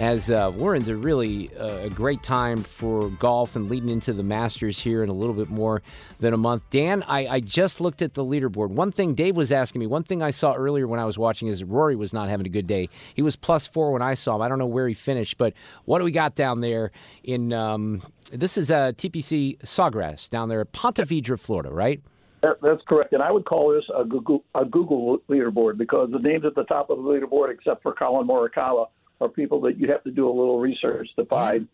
as 0.00 0.28
uh, 0.28 0.50
we're 0.56 0.74
into 0.74 0.96
really 0.96 1.54
uh, 1.56 1.82
a 1.82 1.88
great 1.88 2.20
time 2.20 2.64
for 2.64 3.10
golf 3.10 3.54
and 3.54 3.70
leading 3.70 3.88
into 3.88 4.12
the 4.12 4.24
Masters 4.24 4.76
here 4.80 5.04
in 5.04 5.08
a 5.08 5.12
little 5.12 5.36
bit 5.36 5.48
more 5.48 5.82
than 6.18 6.34
a 6.34 6.36
month. 6.36 6.64
Dan, 6.70 7.04
I, 7.06 7.28
I 7.28 7.38
just 7.40 7.80
looked 7.80 8.02
at 8.02 8.14
the 8.14 8.24
leaderboard. 8.24 8.70
One 8.70 8.90
thing 8.90 9.14
Dave 9.14 9.36
was 9.36 9.52
asking 9.52 9.78
me, 9.78 9.86
one 9.86 10.02
thing 10.02 10.20
I 10.20 10.32
saw 10.32 10.52
earlier 10.54 10.88
when 10.88 10.98
I 10.98 11.04
was 11.04 11.16
watching 11.16 11.46
is 11.46 11.62
Rory 11.62 11.94
was 11.94 12.12
not 12.12 12.28
having 12.28 12.44
a 12.44 12.48
good 12.50 12.66
day. 12.66 12.88
He 13.14 13.22
was 13.22 13.36
plus 13.36 13.68
four 13.68 13.92
when 13.92 14.02
I 14.02 14.14
saw 14.14 14.34
him. 14.34 14.42
I 14.42 14.48
don't 14.48 14.58
know 14.58 14.66
where 14.66 14.88
he 14.88 14.94
finished, 14.94 15.38
but 15.38 15.52
what 15.84 16.00
do 16.00 16.04
we 16.04 16.10
got 16.10 16.34
down 16.34 16.60
there 16.60 16.90
in 17.22 17.52
um, 17.52 18.02
this 18.32 18.58
is 18.58 18.72
uh, 18.72 18.90
TPC 18.96 19.58
Sawgrass 19.60 20.28
down 20.28 20.48
there 20.48 20.60
at 20.62 20.72
Ponte 20.72 20.96
Vedra, 20.96 21.38
Florida, 21.38 21.70
right? 21.70 22.02
That, 22.44 22.60
that's 22.60 22.82
correct, 22.86 23.14
and 23.14 23.22
I 23.22 23.32
would 23.32 23.46
call 23.46 23.72
this 23.72 23.84
a 23.98 24.04
Google 24.04 24.44
a 24.54 24.66
Google 24.66 25.16
leaderboard 25.30 25.78
because 25.78 26.10
the 26.12 26.18
names 26.18 26.44
at 26.44 26.54
the 26.54 26.64
top 26.64 26.90
of 26.90 26.98
the 26.98 27.02
leaderboard, 27.02 27.50
except 27.50 27.82
for 27.82 27.94
Collin 27.94 28.28
Morikawa, 28.28 28.88
are 29.22 29.28
people 29.30 29.62
that 29.62 29.78
you 29.78 29.90
have 29.90 30.04
to 30.04 30.10
do 30.10 30.28
a 30.28 30.34
little 30.34 30.60
research 30.60 31.08
to 31.16 31.22
mm-hmm. 31.22 31.34
find. 31.34 31.68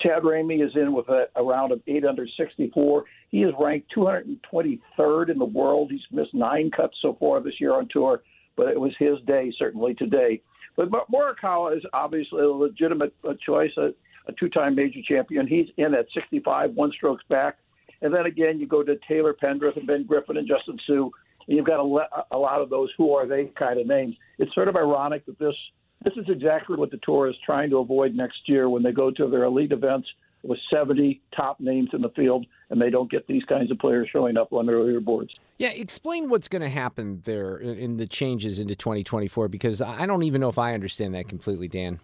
Chad 0.00 0.22
Ramey 0.22 0.64
is 0.64 0.72
in 0.74 0.94
with 0.94 1.06
a, 1.10 1.26
a 1.36 1.42
round 1.42 1.72
of 1.72 1.82
eight 1.86 2.06
under 2.06 2.26
64. 2.26 3.04
He 3.28 3.42
is 3.42 3.52
ranked 3.60 3.94
223rd 3.94 5.30
in 5.30 5.38
the 5.38 5.44
world. 5.44 5.90
He's 5.90 6.00
missed 6.10 6.32
nine 6.32 6.70
cuts 6.74 6.96
so 7.02 7.18
far 7.20 7.42
this 7.42 7.60
year 7.60 7.74
on 7.74 7.86
tour, 7.90 8.22
but 8.56 8.68
it 8.68 8.80
was 8.80 8.92
his 8.98 9.18
day 9.26 9.52
certainly 9.58 9.92
today. 9.92 10.40
But 10.76 10.90
Mor- 10.90 11.04
Morikawa 11.12 11.76
is 11.76 11.82
obviously 11.92 12.40
a 12.40 12.48
legitimate 12.48 13.12
choice, 13.44 13.72
a, 13.76 13.90
a 14.26 14.32
two-time 14.40 14.74
major 14.74 15.00
champion. 15.06 15.46
He's 15.46 15.68
in 15.76 15.92
at 15.92 16.06
65, 16.14 16.72
one 16.72 16.90
strokes 16.92 17.24
back. 17.28 17.58
And 18.02 18.14
then 18.14 18.26
again, 18.26 18.58
you 18.58 18.66
go 18.66 18.82
to 18.82 18.96
Taylor 19.08 19.34
Pendrith 19.34 19.76
and 19.76 19.86
Ben 19.86 20.04
Griffin 20.04 20.36
and 20.36 20.48
Justin 20.48 20.78
Suh. 20.86 21.10
And 21.46 21.56
you've 21.56 21.66
got 21.66 21.80
a, 21.80 21.84
le- 21.84 22.08
a 22.30 22.38
lot 22.38 22.60
of 22.60 22.70
those 22.70 22.90
who 22.96 23.14
are 23.14 23.26
they 23.26 23.50
kind 23.58 23.80
of 23.80 23.86
names. 23.86 24.16
It's 24.38 24.54
sort 24.54 24.68
of 24.68 24.76
ironic 24.76 25.26
that 25.26 25.38
this 25.38 25.54
this 26.02 26.14
is 26.16 26.24
exactly 26.28 26.76
what 26.76 26.90
the 26.90 26.98
tour 27.02 27.28
is 27.28 27.34
trying 27.44 27.68
to 27.70 27.76
avoid 27.76 28.14
next 28.14 28.38
year 28.46 28.70
when 28.70 28.82
they 28.82 28.92
go 28.92 29.10
to 29.10 29.28
their 29.28 29.44
elite 29.44 29.72
events 29.72 30.08
with 30.42 30.58
70 30.72 31.20
top 31.36 31.60
names 31.60 31.90
in 31.92 32.00
the 32.00 32.08
field, 32.10 32.46
and 32.70 32.80
they 32.80 32.88
don't 32.88 33.10
get 33.10 33.26
these 33.26 33.44
kinds 33.44 33.70
of 33.70 33.78
players 33.78 34.08
showing 34.10 34.38
up 34.38 34.52
on 34.54 34.64
their 34.64 34.76
leaderboards. 34.76 35.28
Yeah, 35.58 35.68
explain 35.68 36.30
what's 36.30 36.48
going 36.48 36.62
to 36.62 36.70
happen 36.70 37.20
there 37.24 37.58
in 37.58 37.78
in 37.78 37.96
the 37.98 38.06
changes 38.06 38.60
into 38.60 38.74
2024 38.74 39.48
because 39.48 39.82
I 39.82 40.06
don't 40.06 40.22
even 40.22 40.40
know 40.40 40.48
if 40.48 40.58
I 40.58 40.72
understand 40.72 41.14
that 41.14 41.28
completely, 41.28 41.68
Dan. 41.68 42.00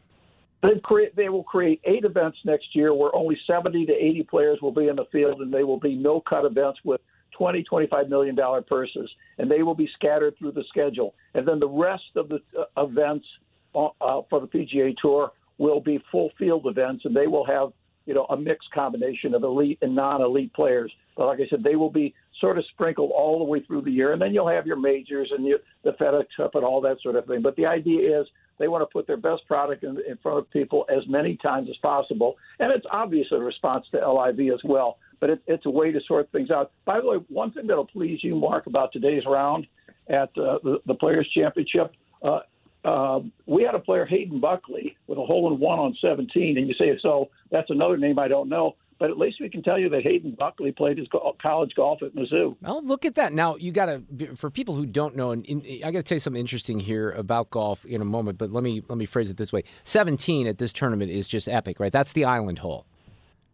They 0.63 0.81
create 0.83 1.15
they 1.15 1.29
will 1.29 1.45
create 1.45 1.81
eight 1.85 2.05
events 2.05 2.39
next 2.45 2.75
year 2.75 2.95
where 2.95 3.15
only 3.15 3.39
70 3.47 3.87
to 3.87 3.93
80 3.93 4.23
players 4.25 4.59
will 4.63 4.73
be 4.73 4.89
in 4.89 4.97
the 4.97 5.05
field, 5.13 5.41
and 5.41 5.53
they 5.53 5.65
will 5.65 5.79
be 5.79 5.95
no 5.95 6.21
cut 6.21 6.45
events 6.45 6.81
with 6.85 7.01
20, 7.37 7.63
25 7.65 8.09
million 8.09 8.35
dollar 8.35 8.63
purses, 8.63 9.11
and 9.39 9.51
they 9.51 9.63
will 9.63 9.75
be 9.75 9.89
scattered 9.95 10.37
through 10.39 10.53
the 10.53 10.65
schedule. 10.69 11.15
And 11.35 11.47
then 11.47 11.61
the 11.61 11.69
rest 11.69 12.05
of 12.17 12.29
the 12.29 12.41
uh, 12.59 12.83
events 12.83 13.27
uh, 13.75 13.89
uh, 14.01 14.23
for 14.31 14.41
the 14.41 14.47
PGA 14.47 14.95
Tour 14.97 15.33
will 15.59 15.81
be 15.81 16.03
full 16.11 16.31
field 16.39 16.67
events, 16.67 17.05
and 17.05 17.15
they 17.15 17.27
will 17.27 17.45
have 17.47 17.71
you 18.07 18.15
know 18.15 18.25
a 18.31 18.37
mixed 18.37 18.71
combination 18.73 19.35
of 19.35 19.43
elite 19.43 19.79
and 19.83 19.95
non-elite 19.95 20.55
players. 20.55 20.91
But 21.17 21.27
like 21.27 21.41
I 21.41 21.47
said, 21.49 21.63
they 21.63 21.77
will 21.77 21.91
be 21.91 22.15
sort 22.41 22.59
of 22.59 22.65
sprinkled 22.73 23.11
all 23.11 23.39
the 23.39 23.45
way 23.45 23.61
through 23.61 23.83
the 23.83 23.91
year, 23.91 24.13
and 24.13 24.21
then 24.21 24.33
you'll 24.33 24.49
have 24.49 24.67
your 24.67 24.79
majors 24.79 25.31
and 25.37 25.47
your, 25.47 25.59
the 25.85 25.93
FedEx 25.93 26.27
Cup 26.37 26.55
and 26.55 26.65
all 26.65 26.81
that 26.83 26.99
sort 27.03 27.17
of 27.17 27.27
thing. 27.27 27.43
But 27.43 27.57
the 27.57 27.67
idea 27.67 28.21
is 28.21 28.27
they 28.59 28.69
want 28.69 28.83
to 28.83 28.93
put 28.93 29.07
their 29.07 29.17
best 29.17 29.47
product 29.47 29.85
in, 29.85 29.99
in 30.09 30.17
front 30.23 30.39
of 30.39 30.51
people 30.51 30.87
as 30.89 31.07
many 31.09 31.37
times 31.37 31.69
as 31.69 31.77
possible, 31.79 32.37
and 32.59 32.73
it's 32.73 32.87
obviously 32.91 33.39
a 33.39 33.41
response 33.41 33.87
to 33.93 33.99
LIV 33.99 34.53
as 34.53 34.61
well. 34.65 34.99
But 35.21 35.31
it, 35.31 35.43
it's 35.47 35.67
a 35.67 35.71
way 35.71 35.93
to 35.93 36.01
sort 36.07 36.31
things 36.33 36.51
out. 36.51 36.73
By 36.85 37.01
the 37.01 37.07
way, 37.07 37.17
one 37.29 37.53
thing 37.53 37.67
that'll 37.67 37.87
please 37.87 38.21
you, 38.23 38.35
Mark, 38.35 38.67
about 38.67 38.93
today's 38.93 39.25
round 39.27 39.67
at 40.09 40.29
uh, 40.37 40.59
the, 40.63 40.79
the 40.87 40.95
Players 40.95 41.29
Championship. 41.35 41.93
Uh, 42.23 42.41
uh, 42.85 43.21
we 43.47 43.65
had 43.65 43.75
a 43.75 43.81
player, 43.81 44.07
Hayden 44.07 44.41
Buckley, 44.41 44.97
with 45.09 45.19
a 45.19 45.25
hole 45.25 45.53
in 45.53 45.59
one 45.59 45.79
on 45.79 45.97
17, 46.01 46.57
and 46.57 46.69
you 46.69 46.75
say, 46.75 46.97
so 47.03 47.31
that's 47.51 47.71
another 47.71 47.97
name 47.97 48.19
I 48.19 48.29
don't 48.29 48.49
know. 48.49 48.77
But 48.99 49.11
at 49.11 49.19
least 49.19 49.39
we 49.41 49.51
can 49.51 49.63
tell 49.63 49.79
you 49.79 49.91
that 49.91 50.03
Hayden 50.03 50.37
Buckley 50.39 50.73
played 50.73 50.97
his 50.97 51.07
college 51.43 51.75
golf 51.75 52.03
at 52.03 52.15
Mizzou. 52.15 52.57
Well, 52.63 52.83
look 52.83 53.05
at 53.05 53.15
that. 53.17 53.33
Now 53.33 53.57
you 53.57 53.71
got 53.71 53.87
to, 53.87 54.37
for 54.37 54.51
people 54.51 54.75
who 54.75 54.87
don't 54.87 55.15
know, 55.15 55.33
and 55.33 55.47
I 55.85 55.91
got 55.91 55.99
to 55.99 56.03
tell 56.03 56.17
you 56.17 56.21
something 56.21 56.41
interesting 56.41 56.81
here 56.81 57.11
about 57.13 57.51
golf 57.51 57.85
in 57.85 58.01
a 58.01 58.07
moment. 58.07 58.39
But 58.39 58.53
let 58.53 58.65
me 58.65 58.83
let 58.89 58.97
me 58.97 59.05
phrase 59.05 59.31
it 59.31 59.37
this 59.37 59.53
way: 59.53 59.65
17 59.85 60.47
at 60.47 60.59
this 60.59 60.73
tournament 60.73 61.11
is 61.11 61.29
just 61.29 61.49
epic, 61.49 61.79
right? 61.79 61.93
That's 61.93 62.13
the 62.13 62.25
island 62.25 62.61
hole. 62.61 62.87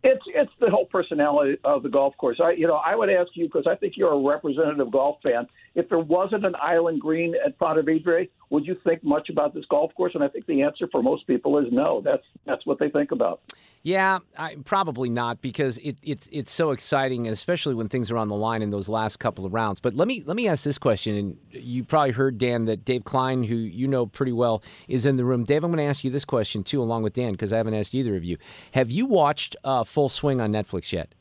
It's 0.05 0.24
it's 0.28 0.50
the 0.61 0.68
whole 0.68 0.87
personality 0.87 1.59
of 1.64 1.85
the 1.85 1.88
golf 1.88 2.16
course. 2.16 2.40
I 2.42 2.52
you 2.52 2.66
know 2.66 2.74
I 2.74 2.96
would 2.96 3.09
ask 3.09 3.31
you 3.35 3.46
because 3.46 3.66
I 3.68 3.76
think 3.76 3.96
you're 3.96 4.12
a 4.12 4.18
representative 4.18 4.90
golf 4.90 5.18
fan. 5.22 5.46
If 5.76 5.88
there 5.88 6.00
wasn't 6.00 6.44
an 6.44 6.57
island 6.61 7.00
green 7.00 7.35
at 7.44 7.57
Ponte 7.59 7.85
Vedra, 7.87 8.28
would 8.52 8.66
you 8.66 8.76
think 8.84 9.02
much 9.02 9.30
about 9.30 9.54
this 9.54 9.64
golf 9.70 9.94
course? 9.94 10.14
And 10.14 10.22
I 10.22 10.28
think 10.28 10.44
the 10.44 10.60
answer 10.60 10.86
for 10.92 11.02
most 11.02 11.26
people 11.26 11.56
is 11.58 11.66
no. 11.72 12.02
That's 12.04 12.22
that's 12.44 12.66
what 12.66 12.78
they 12.78 12.90
think 12.90 13.10
about. 13.10 13.40
Yeah, 13.82 14.18
I, 14.36 14.56
probably 14.66 15.08
not 15.08 15.40
because 15.40 15.78
it, 15.78 15.96
it's 16.02 16.28
it's 16.30 16.52
so 16.52 16.70
exciting, 16.70 17.26
especially 17.26 17.74
when 17.74 17.88
things 17.88 18.10
are 18.10 18.18
on 18.18 18.28
the 18.28 18.36
line 18.36 18.60
in 18.60 18.68
those 18.68 18.90
last 18.90 19.16
couple 19.16 19.46
of 19.46 19.54
rounds. 19.54 19.80
But 19.80 19.94
let 19.94 20.06
me 20.06 20.22
let 20.26 20.36
me 20.36 20.48
ask 20.48 20.64
this 20.64 20.76
question, 20.76 21.16
and 21.16 21.38
you 21.50 21.82
probably 21.82 22.10
heard 22.10 22.36
Dan 22.36 22.66
that 22.66 22.84
Dave 22.84 23.04
Klein, 23.04 23.42
who 23.42 23.56
you 23.56 23.88
know 23.88 24.04
pretty 24.04 24.32
well, 24.32 24.62
is 24.86 25.06
in 25.06 25.16
the 25.16 25.24
room. 25.24 25.44
Dave, 25.44 25.64
I'm 25.64 25.70
going 25.70 25.82
to 25.82 25.88
ask 25.88 26.04
you 26.04 26.10
this 26.10 26.26
question 26.26 26.62
too, 26.62 26.82
along 26.82 27.04
with 27.04 27.14
Dan, 27.14 27.32
because 27.32 27.54
I 27.54 27.56
haven't 27.56 27.74
asked 27.74 27.94
either 27.94 28.16
of 28.16 28.22
you. 28.22 28.36
Have 28.72 28.90
you 28.90 29.06
watched 29.06 29.56
uh, 29.64 29.82
Full 29.82 30.10
Swing 30.10 30.42
on 30.42 30.52
Netflix 30.52 30.92
yet? 30.92 31.14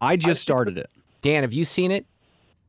I 0.00 0.16
just 0.16 0.40
started 0.40 0.78
it. 0.78 0.90
Dan, 1.20 1.42
have 1.42 1.52
you 1.52 1.64
seen 1.64 1.90
it? 1.90 2.06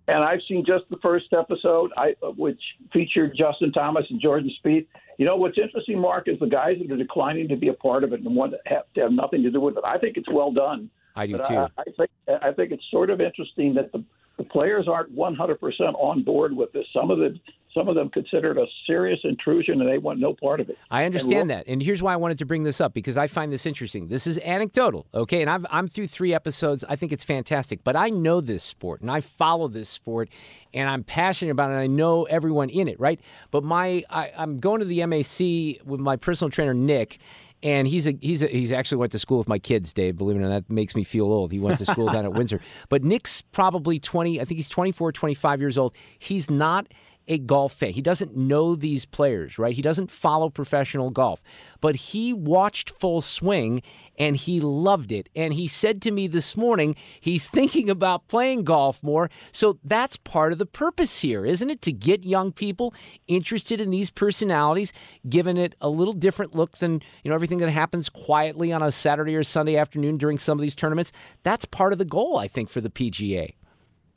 And 0.07 0.23
I've 0.23 0.41
seen 0.47 0.63
just 0.65 0.85
the 0.89 0.97
first 1.01 1.27
episode, 1.33 1.91
I, 1.97 2.15
which 2.37 2.61
featured 2.93 3.35
Justin 3.37 3.71
Thomas 3.71 4.05
and 4.09 4.21
Jordan 4.21 4.51
Spieth. 4.63 4.87
You 5.17 5.25
know 5.25 5.35
what's 5.35 5.57
interesting, 5.57 5.99
Mark, 5.99 6.27
is 6.27 6.39
the 6.39 6.47
guys 6.47 6.75
that 6.79 6.91
are 6.91 6.97
declining 6.97 7.47
to 7.47 7.55
be 7.55 7.69
a 7.69 7.73
part 7.73 8.03
of 8.03 8.13
it 8.13 8.21
and 8.21 8.35
want 8.35 8.51
to 8.51 8.59
have, 8.65 8.83
to 8.95 9.01
have 9.01 9.11
nothing 9.11 9.43
to 9.43 9.51
do 9.51 9.59
with 9.59 9.77
it. 9.77 9.83
I 9.85 9.97
think 9.97 10.17
it's 10.17 10.29
well 10.29 10.51
done. 10.51 10.89
I 11.15 11.27
do 11.27 11.37
too. 11.37 11.55
I, 11.55 11.67
I 11.77 11.83
think 11.97 12.09
I 12.27 12.51
think 12.51 12.71
it's 12.71 12.83
sort 12.91 13.09
of 13.09 13.21
interesting 13.21 13.73
that 13.75 13.91
the 13.91 14.03
the 14.37 14.43
players 14.43 14.87
aren't 14.87 15.15
100% 15.15 15.57
on 15.95 16.23
board 16.23 16.55
with 16.55 16.71
this. 16.73 16.85
Some 16.93 17.09
of 17.09 17.19
the 17.19 17.39
some 17.75 17.87
of 17.89 17.95
them 17.95 18.09
consider 18.09 18.51
it 18.51 18.57
a 18.57 18.65
serious 18.87 19.19
intrusion 19.23 19.81
and 19.81 19.89
they 19.89 19.97
want 19.97 20.19
no 20.19 20.33
part 20.33 20.59
of 20.59 20.69
it. 20.69 20.77
I 20.89 21.05
understand 21.05 21.41
and 21.41 21.49
that. 21.51 21.67
And 21.67 21.83
here's 21.83 22.01
why 22.01 22.13
I 22.13 22.15
wanted 22.15 22.37
to 22.39 22.45
bring 22.45 22.63
this 22.63 22.79
up 22.79 22.93
because 22.93 23.17
I 23.17 23.27
find 23.27 23.51
this 23.51 23.65
interesting. 23.65 24.07
This 24.07 24.25
is 24.25 24.39
anecdotal, 24.39 25.05
okay? 25.13 25.41
And 25.41 25.49
I've, 25.49 25.65
I'm 25.69 25.87
through 25.87 26.07
three 26.07 26.33
episodes. 26.33 26.83
I 26.87 26.95
think 26.95 27.11
it's 27.11 27.23
fantastic. 27.23 27.83
But 27.83 27.95
I 27.95 28.09
know 28.09 28.41
this 28.41 28.63
sport 28.63 29.01
and 29.01 29.11
I 29.11 29.19
follow 29.21 29.67
this 29.67 29.89
sport 29.89 30.29
and 30.73 30.89
I'm 30.89 31.03
passionate 31.03 31.51
about 31.51 31.69
it 31.69 31.73
and 31.73 31.81
I 31.81 31.87
know 31.87 32.23
everyone 32.23 32.69
in 32.69 32.87
it, 32.87 32.99
right? 32.99 33.19
But 33.51 33.63
my 33.63 34.03
I, 34.09 34.31
I'm 34.37 34.59
going 34.59 34.79
to 34.79 34.85
the 34.85 35.05
MAC 35.05 35.85
with 35.85 35.99
my 35.99 36.15
personal 36.15 36.49
trainer, 36.49 36.73
Nick 36.73 37.19
and 37.63 37.87
he's 37.87 38.05
a 38.07 38.15
he's 38.21 38.43
a, 38.43 38.47
he's 38.47 38.71
actually 38.71 38.97
went 38.97 39.11
to 39.13 39.19
school 39.19 39.39
with 39.39 39.47
my 39.47 39.57
kids, 39.57 39.91
Dave. 39.91 40.17
Believe 40.17 40.37
it 40.37 40.39
or 40.39 40.43
not, 40.43 40.49
that 40.49 40.69
makes 40.69 40.95
me 40.95 41.03
feel 41.03 41.25
old. 41.25 41.51
He 41.51 41.59
went 41.59 41.79
to 41.79 41.85
school 41.85 42.07
down 42.11 42.23
at 42.25 42.33
Windsor. 42.33 42.61
But 42.89 43.03
Nick's 43.03 43.41
probably 43.41 43.99
20, 43.99 44.39
I 44.39 44.45
think 44.45 44.57
he's 44.57 44.69
24, 44.69 45.11
25 45.11 45.59
years 45.61 45.77
old. 45.77 45.95
He's 46.19 46.49
not 46.49 46.87
a 47.27 47.37
golf 47.37 47.73
fan. 47.73 47.91
He 47.91 48.01
doesn't 48.01 48.35
know 48.35 48.75
these 48.75 49.05
players, 49.05 49.57
right? 49.57 49.75
He 49.75 49.81
doesn't 49.81 50.11
follow 50.11 50.49
professional 50.49 51.09
golf. 51.09 51.41
But 51.81 51.95
he 51.95 52.33
watched 52.33 52.89
Full 52.89 53.21
Swing 53.21 53.81
and 54.17 54.37
he 54.37 54.59
loved 54.59 55.11
it. 55.11 55.29
And 55.35 55.53
he 55.53 55.67
said 55.67 56.01
to 56.03 56.11
me 56.11 56.27
this 56.27 56.55
morning 56.55 56.95
he's 57.19 57.47
thinking 57.49 57.89
about 57.89 58.27
playing 58.27 58.63
golf 58.63 59.01
more. 59.03 59.29
So 59.51 59.79
that's 59.83 60.17
part 60.17 60.51
of 60.51 60.57
the 60.57 60.65
purpose 60.65 61.21
here, 61.21 61.45
isn't 61.45 61.69
it? 61.69 61.81
To 61.83 61.91
get 61.91 62.23
young 62.23 62.51
people 62.51 62.93
interested 63.27 63.81
in 63.81 63.89
these 63.89 64.09
personalities, 64.09 64.93
giving 65.27 65.57
it 65.57 65.75
a 65.81 65.89
little 65.89 66.13
different 66.13 66.55
look 66.55 66.77
than, 66.77 67.01
you 67.23 67.29
know, 67.29 67.35
everything 67.35 67.57
that 67.59 67.69
happens 67.69 68.09
quietly 68.09 68.71
on 68.71 68.81
a 68.81 68.91
Saturday 68.91 69.35
or 69.35 69.43
Sunday 69.43 69.77
afternoon 69.77 70.17
during 70.17 70.37
some 70.37 70.57
of 70.57 70.61
these 70.61 70.75
tournaments. 70.75 71.11
That's 71.43 71.65
part 71.65 71.91
of 71.91 71.97
the 71.97 72.05
goal, 72.05 72.37
I 72.37 72.47
think, 72.47 72.69
for 72.69 72.81
the 72.81 72.89
PGA. 72.89 73.53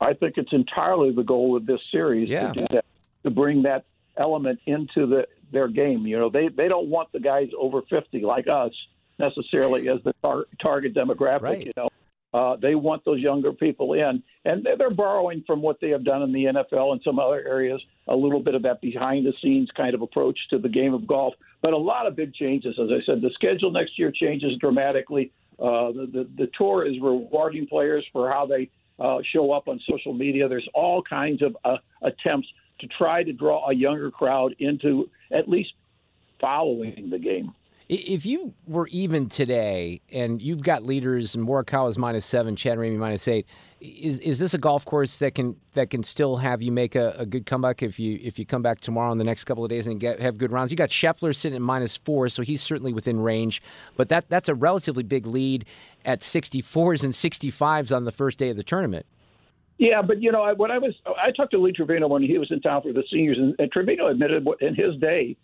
I 0.01 0.13
think 0.13 0.37
it's 0.37 0.53
entirely 0.53 1.11
the 1.11 1.23
goal 1.23 1.57
of 1.57 1.65
this 1.65 1.81
series 1.91 2.29
yeah. 2.29 2.53
to 2.53 2.61
do 2.61 2.67
that 2.71 2.85
to 3.23 3.29
bring 3.29 3.63
that 3.63 3.85
element 4.17 4.59
into 4.65 5.05
the 5.07 5.27
their 5.51 5.67
game. 5.67 6.05
You 6.05 6.19
know, 6.19 6.29
they 6.29 6.47
they 6.49 6.67
don't 6.67 6.87
want 6.87 7.11
the 7.11 7.19
guys 7.19 7.49
over 7.57 7.81
50 7.89 8.21
like 8.21 8.47
us 8.47 8.71
necessarily 9.17 9.89
as 9.89 9.99
the 10.03 10.13
tar- 10.21 10.45
target 10.61 10.95
demographic. 10.95 11.41
Right. 11.41 11.65
You 11.65 11.73
know, 11.75 11.89
uh, 12.33 12.55
they 12.57 12.75
want 12.75 13.03
those 13.05 13.19
younger 13.19 13.51
people 13.51 13.93
in, 13.93 14.21
and 14.45 14.65
they're 14.77 14.91
borrowing 14.91 15.43
from 15.47 15.61
what 15.61 15.79
they 15.81 15.89
have 15.89 16.03
done 16.03 16.21
in 16.21 16.31
the 16.31 16.45
NFL 16.45 16.91
and 16.91 17.01
some 17.03 17.19
other 17.19 17.45
areas 17.47 17.81
a 18.07 18.15
little 18.15 18.39
bit 18.39 18.53
of 18.55 18.61
that 18.63 18.81
behind 18.81 19.25
the 19.25 19.33
scenes 19.41 19.69
kind 19.75 19.95
of 19.95 20.01
approach 20.01 20.37
to 20.51 20.59
the 20.59 20.69
game 20.69 20.93
of 20.93 21.07
golf. 21.07 21.33
But 21.61 21.73
a 21.73 21.77
lot 21.77 22.05
of 22.05 22.15
big 22.15 22.33
changes, 22.33 22.77
as 22.79 22.89
I 22.91 23.03
said. 23.05 23.21
The 23.21 23.31
schedule 23.33 23.71
next 23.71 23.97
year 23.97 24.11
changes 24.11 24.57
dramatically. 24.59 25.31
Uh, 25.57 25.91
the, 25.91 26.09
the 26.13 26.29
the 26.37 26.51
tour 26.57 26.85
is 26.85 26.93
rewarding 27.01 27.67
players 27.67 28.05
for 28.13 28.31
how 28.31 28.45
they 28.45 28.69
uh, 28.99 29.19
show 29.33 29.51
up 29.51 29.67
on 29.67 29.79
social 29.89 30.13
media. 30.13 30.47
There's 30.47 30.67
all 30.73 31.01
kinds 31.01 31.41
of 31.41 31.55
uh, 31.63 31.77
attempts 32.01 32.47
to 32.79 32.87
try 32.87 33.23
to 33.23 33.33
draw 33.33 33.69
a 33.69 33.73
younger 33.73 34.11
crowd 34.11 34.55
into 34.59 35.09
at 35.31 35.49
least 35.49 35.73
following 36.39 37.09
the 37.09 37.19
game. 37.19 37.53
If 37.89 38.23
you 38.23 38.53
were 38.67 38.87
even 38.89 39.29
today, 39.29 39.99
and 40.11 40.39
you've 40.39 40.61
got 40.61 40.83
leaders, 40.83 41.33
and 41.33 41.47
Morikawa's 41.47 41.97
minus 41.97 42.23
seven, 42.23 42.55
Chad 42.55 42.77
Ramey 42.77 42.97
minus 42.97 43.27
eight, 43.27 43.47
is 43.81 44.19
is 44.19 44.37
this 44.37 44.53
a 44.53 44.59
golf 44.59 44.85
course 44.85 45.17
that 45.17 45.33
can 45.33 45.55
that 45.73 45.89
can 45.89 46.03
still 46.03 46.35
have 46.37 46.61
you 46.61 46.71
make 46.71 46.95
a, 46.95 47.15
a 47.17 47.25
good 47.25 47.47
comeback 47.47 47.81
if 47.81 47.99
you 47.99 48.19
if 48.21 48.37
you 48.37 48.45
come 48.45 48.61
back 48.61 48.79
tomorrow 48.79 49.11
in 49.11 49.17
the 49.17 49.23
next 49.23 49.45
couple 49.45 49.63
of 49.63 49.71
days 49.71 49.87
and 49.87 49.99
get 49.99 50.19
have 50.19 50.37
good 50.37 50.51
rounds? 50.51 50.69
You 50.69 50.77
got 50.77 50.89
Scheffler 50.89 51.35
sitting 51.35 51.55
at 51.55 51.63
minus 51.63 51.97
four, 51.97 52.29
so 52.29 52.43
he's 52.43 52.61
certainly 52.61 52.93
within 52.93 53.19
range, 53.19 53.59
but 53.97 54.09
that 54.09 54.29
that's 54.29 54.49
a 54.49 54.55
relatively 54.55 55.01
big 55.01 55.25
lead 55.25 55.65
at 56.05 56.21
64s 56.21 57.03
and 57.03 57.11
65s 57.11 57.95
on 57.95 58.05
the 58.05 58.11
first 58.11 58.37
day 58.37 58.49
of 58.49 58.55
the 58.55 58.63
tournament. 58.63 59.07
Yeah, 59.79 60.03
but 60.03 60.21
you 60.21 60.31
know, 60.31 60.43
I, 60.43 60.53
when 60.53 60.69
I 60.69 60.77
was, 60.77 60.93
I 61.07 61.31
talked 61.31 61.51
to 61.51 61.57
Lee 61.57 61.71
Trevino 61.71 62.07
when 62.07 62.21
he 62.21 62.37
was 62.37 62.51
in 62.51 62.61
town 62.61 62.83
for 62.83 62.93
the 62.93 63.03
seniors, 63.09 63.37
and, 63.39 63.55
and 63.57 63.71
Trevino 63.71 64.07
admitted 64.07 64.45
in 64.61 64.75
his 64.75 64.95
day, 64.97 65.37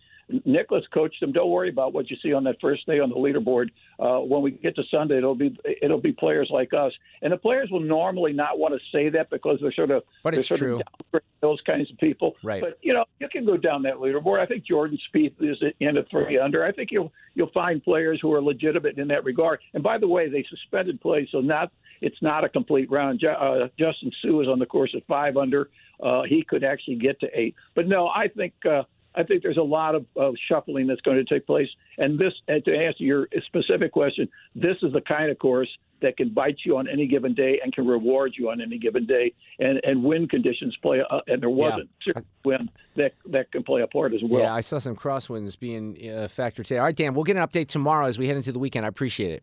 Nicklaus 0.44 0.84
coached 0.92 1.20
them. 1.20 1.32
Don't 1.32 1.50
worry 1.50 1.68
about 1.68 1.92
what 1.92 2.10
you 2.10 2.16
see 2.22 2.32
on 2.32 2.42
that 2.44 2.56
first 2.60 2.84
day 2.86 2.98
on 2.98 3.10
the 3.10 3.16
leaderboard. 3.16 3.68
Uh, 4.00 4.18
when 4.18 4.42
we 4.42 4.50
get 4.50 4.74
to 4.76 4.82
Sunday, 4.90 5.18
it'll 5.18 5.36
be 5.36 5.56
it'll 5.80 6.00
be 6.00 6.12
players 6.12 6.48
like 6.52 6.74
us, 6.74 6.92
and 7.22 7.32
the 7.32 7.36
players 7.36 7.70
will 7.70 7.80
normally 7.80 8.32
not 8.32 8.58
want 8.58 8.74
to 8.74 8.80
say 8.90 9.08
that 9.08 9.30
because 9.30 9.58
they're 9.60 9.72
sort 9.72 9.90
of 9.90 10.02
but 10.24 10.34
it's 10.34 10.48
sort 10.48 10.58
true. 10.58 10.80
Of 11.14 11.20
those 11.40 11.60
kinds 11.64 11.90
of 11.90 11.98
people, 11.98 12.34
right? 12.42 12.60
But 12.60 12.78
you 12.82 12.92
know, 12.92 13.04
you 13.20 13.28
can 13.28 13.46
go 13.46 13.56
down 13.56 13.82
that 13.82 13.94
leaderboard. 13.94 14.40
I 14.40 14.46
think 14.46 14.64
Jordan 14.66 14.98
Spieth 15.14 15.34
is 15.40 15.58
in 15.78 15.96
at 15.96 16.10
three 16.10 16.38
under. 16.38 16.64
I 16.64 16.72
think 16.72 16.90
you'll 16.90 17.12
you'll 17.34 17.52
find 17.52 17.82
players 17.82 18.18
who 18.20 18.32
are 18.32 18.42
legitimate 18.42 18.98
in 18.98 19.06
that 19.08 19.24
regard. 19.24 19.60
And 19.74 19.82
by 19.82 19.96
the 19.98 20.08
way, 20.08 20.28
they 20.28 20.44
suspended 20.50 21.00
play, 21.00 21.28
so 21.30 21.40
not 21.40 21.70
it's 22.00 22.20
not 22.20 22.42
a 22.42 22.48
complete 22.48 22.90
round. 22.90 23.22
Uh, 23.24 23.68
Justin 23.78 24.10
Suh 24.22 24.40
is 24.40 24.48
on 24.48 24.58
the 24.58 24.66
course 24.66 24.92
at 24.96 25.06
five 25.06 25.36
under. 25.36 25.70
Uh, 26.02 26.22
he 26.28 26.44
could 26.44 26.64
actually 26.64 26.96
get 26.96 27.18
to 27.20 27.28
eight. 27.32 27.54
But 27.74 27.86
no, 27.86 28.08
I 28.08 28.28
think 28.28 28.52
uh, 28.68 28.82
I 29.16 29.22
think 29.22 29.42
there's 29.42 29.56
a 29.56 29.62
lot 29.62 29.94
of, 29.94 30.04
of 30.16 30.34
shuffling 30.48 30.86
that's 30.86 31.00
going 31.00 31.16
to 31.16 31.24
take 31.24 31.46
place. 31.46 31.68
And 31.98 32.18
this, 32.18 32.32
and 32.48 32.64
to 32.64 32.76
answer 32.76 33.04
your 33.04 33.28
specific 33.46 33.92
question, 33.92 34.28
this 34.54 34.76
is 34.82 34.92
the 34.92 35.00
kind 35.00 35.30
of 35.30 35.38
course 35.38 35.68
that 36.02 36.16
can 36.18 36.28
bite 36.28 36.58
you 36.64 36.76
on 36.76 36.86
any 36.88 37.06
given 37.06 37.34
day 37.34 37.58
and 37.62 37.72
can 37.72 37.86
reward 37.86 38.34
you 38.36 38.50
on 38.50 38.60
any 38.60 38.78
given 38.78 39.06
day. 39.06 39.32
And 39.58 39.80
and 39.84 40.04
wind 40.04 40.28
conditions 40.30 40.76
play, 40.82 41.00
uh, 41.08 41.20
and 41.26 41.42
there 41.42 41.50
wasn't 41.50 41.88
yeah. 42.06 42.20
wind 42.44 42.70
that 42.96 43.12
that 43.30 43.50
can 43.52 43.62
play 43.62 43.82
a 43.82 43.86
part 43.86 44.12
as 44.12 44.20
well. 44.22 44.42
Yeah, 44.42 44.54
I 44.54 44.60
saw 44.60 44.78
some 44.78 44.94
crosswinds 44.94 45.58
being 45.58 45.96
a 46.06 46.28
factor 46.28 46.62
today. 46.62 46.78
All 46.78 46.84
right, 46.84 46.94
Dan, 46.94 47.14
we'll 47.14 47.24
get 47.24 47.36
an 47.36 47.46
update 47.46 47.68
tomorrow 47.68 48.06
as 48.06 48.18
we 48.18 48.28
head 48.28 48.36
into 48.36 48.52
the 48.52 48.58
weekend. 48.58 48.84
I 48.84 48.88
appreciate 48.88 49.32
it. 49.32 49.42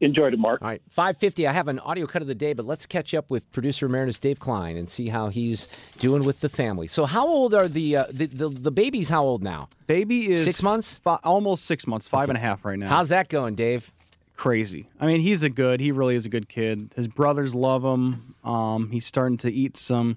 Enjoyed 0.00 0.32
it, 0.32 0.38
Mark. 0.38 0.62
All 0.62 0.68
right, 0.68 0.80
550. 0.90 1.46
I 1.46 1.52
have 1.52 1.68
an 1.68 1.78
audio 1.80 2.06
cut 2.06 2.22
of 2.22 2.28
the 2.28 2.34
day, 2.34 2.54
but 2.54 2.64
let's 2.64 2.86
catch 2.86 3.12
up 3.12 3.28
with 3.28 3.50
producer 3.52 3.86
emeritus 3.86 4.18
Dave 4.18 4.40
Klein 4.40 4.76
and 4.76 4.88
see 4.88 5.08
how 5.08 5.28
he's 5.28 5.68
doing 5.98 6.24
with 6.24 6.40
the 6.40 6.48
family. 6.48 6.86
So, 6.86 7.04
how 7.04 7.28
old 7.28 7.52
are 7.52 7.68
the 7.68 7.96
uh, 7.96 8.04
the, 8.10 8.26
the, 8.26 8.48
the 8.48 8.70
babies? 8.70 9.10
How 9.10 9.22
old 9.22 9.42
now? 9.42 9.68
Baby 9.86 10.30
is 10.30 10.44
six 10.44 10.62
months, 10.62 10.98
fi- 10.98 11.20
almost 11.22 11.66
six 11.66 11.86
months, 11.86 12.08
five 12.08 12.24
okay. 12.24 12.30
and 12.30 12.38
a 12.38 12.40
half 12.40 12.64
right 12.64 12.78
now. 12.78 12.88
How's 12.88 13.10
that 13.10 13.28
going, 13.28 13.54
Dave? 13.54 13.92
crazy. 14.40 14.88
I 14.98 15.06
mean, 15.06 15.20
he's 15.20 15.42
a 15.42 15.50
good. 15.50 15.80
He 15.80 15.92
really 15.92 16.16
is 16.16 16.24
a 16.24 16.30
good 16.30 16.48
kid. 16.48 16.94
His 16.96 17.06
brothers 17.06 17.54
love 17.54 17.84
him. 17.84 18.34
Um, 18.42 18.90
he's 18.90 19.04
starting 19.04 19.36
to 19.38 19.52
eat 19.52 19.76
some 19.76 20.16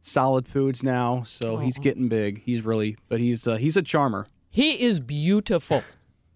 solid 0.00 0.48
foods 0.48 0.82
now, 0.82 1.22
so 1.24 1.58
he's 1.58 1.78
getting 1.78 2.08
big. 2.08 2.42
He's 2.42 2.64
really, 2.64 2.96
but 3.10 3.20
he's 3.20 3.46
uh, 3.46 3.56
he's 3.56 3.76
a 3.76 3.82
charmer. 3.82 4.26
He 4.48 4.82
is 4.82 5.00
beautiful. 5.00 5.84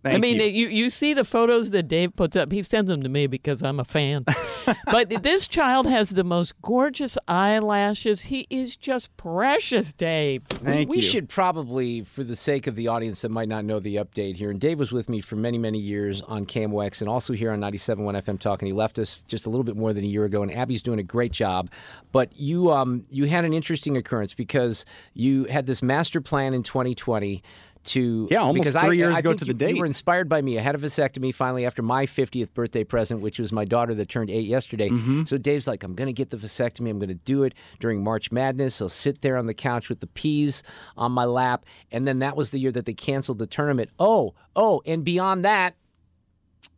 I 0.04 0.18
mean, 0.18 0.38
you. 0.40 0.46
you. 0.46 0.68
you 0.68 0.90
see 0.90 1.14
the 1.14 1.24
photos 1.24 1.70
that 1.70 1.84
Dave 1.84 2.16
puts 2.16 2.36
up. 2.36 2.50
He 2.50 2.62
sends 2.62 2.90
them 2.90 3.02
to 3.02 3.08
me 3.08 3.26
because 3.28 3.62
I'm 3.62 3.78
a 3.78 3.84
fan. 3.84 4.24
but 4.86 5.22
this 5.22 5.46
child 5.46 5.86
has 5.86 6.10
the 6.10 6.24
most 6.24 6.60
gorgeous 6.60 7.16
eyelashes. 7.28 8.22
He 8.22 8.46
is 8.50 8.76
just 8.76 9.16
precious, 9.16 9.92
Dave. 9.92 10.42
Thank 10.48 10.90
we, 10.90 10.96
we 10.96 11.02
should 11.02 11.28
probably, 11.28 12.02
for 12.02 12.24
the 12.24 12.34
sake 12.34 12.66
of 12.66 12.74
the 12.74 12.88
audience 12.88 13.22
that 13.22 13.30
might 13.30 13.48
not 13.48 13.64
know 13.64 13.78
the 13.78 13.96
update 13.96 14.36
here, 14.36 14.50
and 14.50 14.60
Dave 14.60 14.78
was 14.78 14.92
with 14.92 15.08
me 15.08 15.20
for 15.20 15.36
many, 15.36 15.58
many 15.58 15.78
years 15.78 16.20
on 16.22 16.46
KMOX 16.46 17.00
and 17.00 17.08
also 17.08 17.32
here 17.32 17.52
on 17.52 17.60
97.1 17.60 18.22
FM 18.22 18.40
Talk, 18.40 18.60
and 18.60 18.66
he 18.66 18.72
left 18.72 18.98
us 18.98 19.22
just 19.24 19.46
a 19.46 19.50
little 19.50 19.64
bit 19.64 19.76
more 19.76 19.92
than 19.92 20.04
a 20.04 20.08
year 20.08 20.24
ago, 20.24 20.42
and 20.42 20.52
Abby's 20.52 20.82
doing 20.82 20.98
a 20.98 21.04
great 21.04 21.32
job. 21.32 21.70
But 22.10 22.34
you, 22.34 22.72
um, 22.72 23.06
you 23.10 23.26
had 23.26 23.44
an 23.44 23.52
interesting 23.52 23.96
occurrence 23.96 24.34
because 24.34 24.84
you 25.14 25.44
had 25.44 25.66
this 25.66 25.82
master 25.82 26.20
plan 26.20 26.54
in 26.54 26.62
2020 26.62 27.42
to 27.84 28.28
Yeah, 28.30 28.42
almost 28.42 28.72
because 28.72 28.82
three 28.84 29.02
I, 29.02 29.06
years 29.06 29.16
I 29.16 29.18
ago 29.20 29.34
to 29.34 29.44
you, 29.44 29.52
the 29.52 29.54
date. 29.54 29.74
You 29.74 29.80
were 29.80 29.86
inspired 29.86 30.28
by 30.28 30.42
me. 30.42 30.58
I 30.58 30.62
had 30.62 30.74
a 30.74 30.78
vasectomy 30.78 31.34
finally 31.34 31.66
after 31.66 31.82
my 31.82 32.06
50th 32.06 32.54
birthday 32.54 32.84
present, 32.84 33.20
which 33.20 33.38
was 33.38 33.52
my 33.52 33.64
daughter 33.64 33.94
that 33.94 34.08
turned 34.08 34.30
eight 34.30 34.46
yesterday. 34.46 34.88
Mm-hmm. 34.88 35.24
So 35.24 35.38
Dave's 35.38 35.66
like, 35.66 35.82
I'm 35.82 35.94
going 35.94 36.06
to 36.06 36.12
get 36.12 36.30
the 36.30 36.36
vasectomy. 36.36 36.90
I'm 36.90 36.98
going 36.98 37.08
to 37.08 37.14
do 37.14 37.42
it 37.42 37.54
during 37.80 38.02
March 38.02 38.32
Madness. 38.32 38.80
I'll 38.80 38.88
sit 38.88 39.22
there 39.22 39.36
on 39.36 39.46
the 39.46 39.54
couch 39.54 39.88
with 39.88 40.00
the 40.00 40.06
peas 40.06 40.62
on 40.96 41.12
my 41.12 41.24
lap. 41.24 41.64
And 41.90 42.06
then 42.06 42.20
that 42.20 42.36
was 42.36 42.50
the 42.50 42.58
year 42.58 42.72
that 42.72 42.86
they 42.86 42.94
canceled 42.94 43.38
the 43.38 43.46
tournament. 43.46 43.90
Oh, 43.98 44.34
oh, 44.54 44.82
and 44.86 45.04
beyond 45.04 45.44
that, 45.44 45.74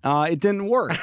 uh, 0.02 0.28
it 0.30 0.40
didn't 0.40 0.66
work. 0.68 0.92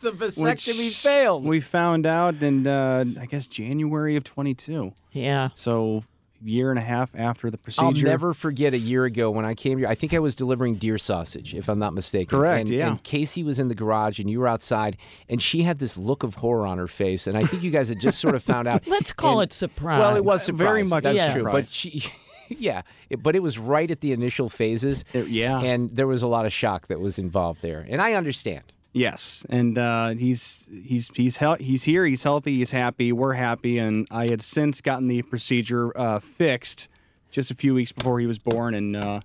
the 0.00 0.12
vasectomy 0.12 0.86
Which 0.86 0.96
failed. 0.96 1.44
We 1.44 1.60
found 1.60 2.06
out 2.06 2.42
in 2.42 2.66
uh, 2.66 3.04
I 3.20 3.26
guess 3.26 3.46
January 3.46 4.16
of 4.16 4.24
22. 4.24 4.92
Yeah. 5.12 5.50
So 5.54 6.04
year 6.42 6.70
and 6.70 6.78
a 6.78 6.82
half 6.82 7.10
after 7.14 7.50
the 7.50 7.58
procedure. 7.58 7.86
I'll 7.86 7.92
never 8.12 8.32
forget 8.32 8.72
a 8.74 8.78
year 8.78 9.04
ago 9.04 9.30
when 9.30 9.44
I 9.44 9.54
came 9.54 9.78
here. 9.78 9.88
I 9.88 9.94
think 9.94 10.14
I 10.14 10.18
was 10.18 10.36
delivering 10.36 10.76
deer 10.76 10.98
sausage, 10.98 11.54
if 11.54 11.68
I'm 11.68 11.78
not 11.78 11.94
mistaken. 11.94 12.38
Correct, 12.38 12.68
And, 12.68 12.78
yeah. 12.78 12.88
And 12.88 13.02
Casey 13.02 13.42
was 13.42 13.58
in 13.58 13.68
the 13.68 13.74
garage, 13.74 14.18
and 14.20 14.30
you 14.30 14.40
were 14.40 14.48
outside, 14.48 14.96
and 15.28 15.42
she 15.42 15.62
had 15.62 15.78
this 15.78 15.96
look 15.96 16.22
of 16.22 16.36
horror 16.36 16.66
on 16.66 16.78
her 16.78 16.86
face. 16.86 17.26
And 17.26 17.36
I 17.36 17.40
think 17.40 17.62
you 17.62 17.70
guys 17.70 17.88
had 17.88 18.00
just 18.00 18.18
sort 18.20 18.34
of 18.34 18.42
found 18.42 18.68
out. 18.68 18.86
Let's 18.86 19.12
call 19.12 19.40
And- 19.40 19.48
it 19.50 19.52
surprise. 19.52 19.98
Well, 20.00 20.16
it 20.16 20.24
was 20.24 20.42
surprise. 20.44 20.58
very 20.68 20.82
much 20.84 21.04
That's 21.04 21.18
a 21.18 21.32
true. 21.32 21.40
surprise. 21.42 21.54
But 21.64 21.68
she. 21.68 22.04
Yeah, 22.50 22.80
it- 23.10 23.22
but 23.22 23.36
it 23.36 23.42
was 23.42 23.58
right 23.58 23.90
at 23.90 24.00
the 24.00 24.12
initial 24.12 24.48
phases. 24.48 25.04
yeah. 25.12 25.60
And 25.60 25.94
there 25.94 26.06
was 26.06 26.22
a 26.22 26.26
lot 26.26 26.46
of 26.46 26.52
shock 26.52 26.86
that 26.86 26.98
was 26.98 27.18
involved 27.18 27.60
there. 27.60 27.84
And 27.86 28.00
I 28.00 28.14
understand. 28.14 28.62
Yes, 28.98 29.46
and 29.48 29.78
uh, 29.78 30.08
he's 30.10 30.64
he's 30.84 31.08
he's 31.14 31.36
hel- 31.36 31.56
he's 31.56 31.84
here. 31.84 32.04
He's 32.04 32.22
healthy. 32.22 32.56
He's 32.58 32.70
happy. 32.70 33.12
We're 33.12 33.32
happy. 33.34 33.78
And 33.78 34.06
I 34.10 34.24
had 34.28 34.42
since 34.42 34.80
gotten 34.80 35.08
the 35.08 35.22
procedure 35.22 35.96
uh, 35.98 36.18
fixed 36.20 36.88
just 37.30 37.50
a 37.50 37.54
few 37.54 37.74
weeks 37.74 37.92
before 37.92 38.18
he 38.20 38.26
was 38.26 38.38
born 38.38 38.74
in 38.74 38.96
uh, 38.96 39.20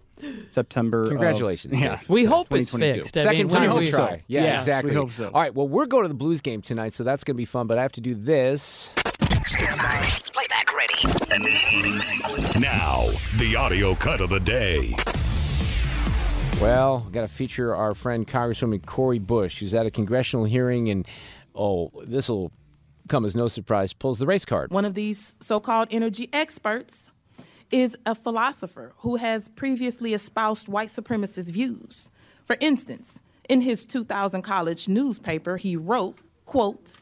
September. 0.49 1.03
of- 1.03 1.09
Congratulations, 1.09 1.79
yeah, 1.79 1.97
Dave. 1.97 2.09
We 2.09 2.25
hope 2.25 2.53
it's 2.53 2.71
2022. 2.71 2.99
fixed. 3.03 3.17
I 3.17 3.23
Second 3.23 3.37
mean, 3.37 3.47
time 3.49 3.75
we 3.75 3.85
we 3.85 3.91
try. 3.91 4.17
so. 4.17 4.21
Yeah, 4.27 4.43
Yes, 4.43 4.51
we 4.51 4.55
exactly. 4.71 4.93
hope 4.93 5.11
so. 5.13 5.31
All 5.33 5.41
right, 5.41 5.53
well, 5.55 5.67
we're 5.67 5.85
going 5.85 6.03
to 6.03 6.07
the 6.09 6.13
Blues 6.13 6.41
game 6.41 6.61
tonight, 6.61 6.93
so 6.93 7.03
that's 7.03 7.23
going 7.23 7.35
to 7.35 7.37
be 7.37 7.45
fun, 7.45 7.65
but 7.67 7.77
I 7.77 7.81
have 7.81 7.93
to 7.93 8.01
do 8.01 8.13
this. 8.13 8.91
Playback 8.95 10.73
ready. 10.75 10.93
Now, 12.59 13.07
the 13.37 13.55
audio 13.57 13.95
cut 13.95 14.21
of 14.21 14.29
the 14.29 14.39
day. 14.39 14.95
Well, 16.61 16.99
got 17.11 17.21
to 17.21 17.27
feature 17.27 17.75
our 17.75 17.93
friend 17.93 18.27
Congresswoman 18.27 18.85
Cori 18.85 19.19
Bush, 19.19 19.59
who's 19.59 19.73
at 19.73 19.85
a 19.85 19.91
congressional 19.91 20.45
hearing, 20.45 20.89
and 20.89 21.07
oh, 21.55 21.91
this 22.05 22.29
will 22.29 22.51
come 23.09 23.25
as 23.25 23.35
no 23.35 23.47
surprise, 23.47 23.93
pulls 23.93 24.19
the 24.19 24.25
race 24.25 24.45
card. 24.45 24.71
One 24.71 24.85
of 24.85 24.93
these 24.93 25.35
so 25.41 25.59
called 25.59 25.89
energy 25.91 26.29
experts 26.31 27.11
is 27.71 27.97
a 28.05 28.15
philosopher 28.15 28.93
who 28.97 29.17
has 29.17 29.49
previously 29.49 30.13
espoused 30.13 30.67
white 30.67 30.89
supremacist 30.89 31.49
views. 31.51 32.09
For 32.45 32.55
instance, 32.59 33.21
in 33.49 33.61
his 33.61 33.83
2000 33.83 34.41
college 34.41 34.87
newspaper, 34.87 35.57
he 35.57 35.75
wrote, 35.75 36.19
quote, 36.45 36.95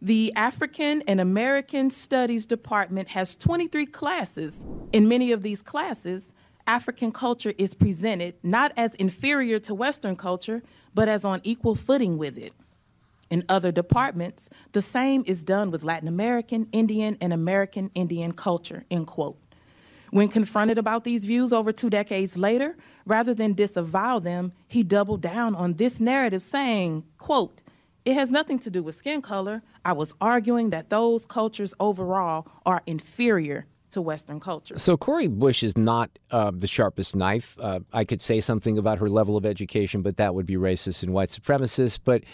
the 0.00 0.32
African 0.36 1.02
and 1.08 1.20
American 1.20 1.90
Studies 1.90 2.44
Department 2.44 3.08
has 3.08 3.36
23 3.36 3.86
classes. 3.86 4.62
In 4.92 5.08
many 5.08 5.32
of 5.32 5.42
these 5.42 5.62
classes, 5.62 6.32
African 6.66 7.12
culture 7.12 7.52
is 7.58 7.74
presented 7.74 8.34
not 8.42 8.72
as 8.76 8.94
inferior 8.94 9.58
to 9.60 9.74
Western 9.74 10.16
culture, 10.16 10.62
but 10.94 11.08
as 11.08 11.24
on 11.24 11.40
equal 11.42 11.74
footing 11.74 12.18
with 12.18 12.38
it. 12.38 12.52
In 13.30 13.44
other 13.48 13.72
departments, 13.72 14.48
the 14.72 14.82
same 14.82 15.24
is 15.26 15.42
done 15.42 15.70
with 15.70 15.82
Latin 15.82 16.08
American, 16.08 16.68
Indian, 16.72 17.16
and 17.20 17.32
American 17.32 17.90
Indian 17.94 18.32
culture, 18.32 18.84
end 18.90 19.06
quote. 19.06 19.38
When 20.10 20.28
confronted 20.28 20.78
about 20.78 21.02
these 21.02 21.24
views 21.24 21.52
over 21.52 21.72
two 21.72 21.90
decades 21.90 22.38
later, 22.38 22.76
rather 23.04 23.34
than 23.34 23.54
disavow 23.54 24.20
them, 24.20 24.52
he 24.68 24.84
doubled 24.84 25.22
down 25.22 25.56
on 25.56 25.74
this 25.74 25.98
narrative 25.98 26.42
saying, 26.42 27.04
quote, 27.18 27.60
it 28.04 28.14
has 28.14 28.30
nothing 28.30 28.58
to 28.60 28.70
do 28.70 28.82
with 28.82 28.94
skin 28.94 29.22
color. 29.22 29.62
I 29.84 29.92
was 29.92 30.14
arguing 30.20 30.70
that 30.70 30.90
those 30.90 31.26
cultures 31.26 31.74
overall 31.80 32.46
are 32.64 32.82
inferior 32.86 33.66
to 33.94 34.02
Western 34.02 34.38
culture. 34.38 34.78
So 34.78 34.96
Cori 34.96 35.26
Bush 35.26 35.62
is 35.62 35.76
not 35.76 36.10
uh, 36.30 36.52
the 36.54 36.66
sharpest 36.66 37.16
knife. 37.16 37.56
Uh, 37.60 37.80
I 37.92 38.04
could 38.04 38.20
say 38.20 38.40
something 38.40 38.78
about 38.78 38.98
her 38.98 39.08
level 39.08 39.36
of 39.36 39.46
education, 39.46 40.02
but 40.02 40.16
that 40.18 40.34
would 40.34 40.46
be 40.46 40.56
racist 40.56 41.02
and 41.02 41.12
white 41.12 41.30
supremacist. 41.30 42.00
But 42.04 42.24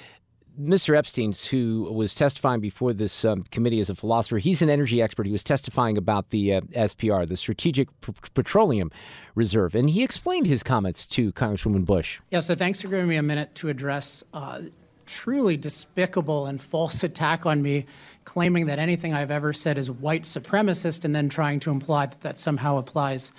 Mr. 0.58 0.96
Epstein, 0.96 1.32
who 1.50 1.90
was 1.92 2.14
testifying 2.14 2.61
before 2.61 2.92
this 2.92 3.24
um, 3.24 3.42
committee 3.44 3.80
as 3.80 3.88
a 3.88 3.94
philosopher, 3.94 4.38
he's 4.38 4.62
an 4.62 4.68
energy 4.68 5.00
expert. 5.00 5.26
He 5.26 5.32
was 5.32 5.44
testifying 5.44 5.96
about 5.96 6.30
the 6.30 6.54
uh, 6.54 6.61
SPR, 6.72 7.26
the 7.26 7.36
Strategic 7.36 7.88
P- 8.00 8.12
Petroleum 8.34 8.90
Reserve, 9.34 9.74
and 9.74 9.88
he 9.88 10.02
explained 10.02 10.46
his 10.46 10.62
comments 10.62 11.06
to 11.08 11.32
Congresswoman 11.32 11.84
Bush. 11.84 12.20
Yeah, 12.30 12.40
so 12.40 12.54
thanks 12.54 12.82
for 12.82 12.88
giving 12.88 13.06
me 13.06 13.16
a 13.16 13.22
minute 13.22 13.54
to 13.56 13.68
address 13.68 14.24
uh, 14.34 14.62
truly 15.11 15.56
despicable 15.56 16.46
and 16.46 16.61
false 16.61 17.02
attack 17.02 17.44
on 17.44 17.61
me, 17.62 17.86
claiming 18.24 18.66
that 18.66 18.78
anything 18.78 19.12
I've 19.12 19.30
ever 19.30 19.52
said 19.52 19.76
is 19.76 19.90
white 19.90 20.22
supremacist 20.22 21.04
and 21.04 21.14
then 21.14 21.28
trying 21.28 21.61
to 21.61 21.70
imply 21.70 22.06
that 22.06 22.20
that 22.20 22.38
somehow 22.38 22.78
applies 22.78 23.32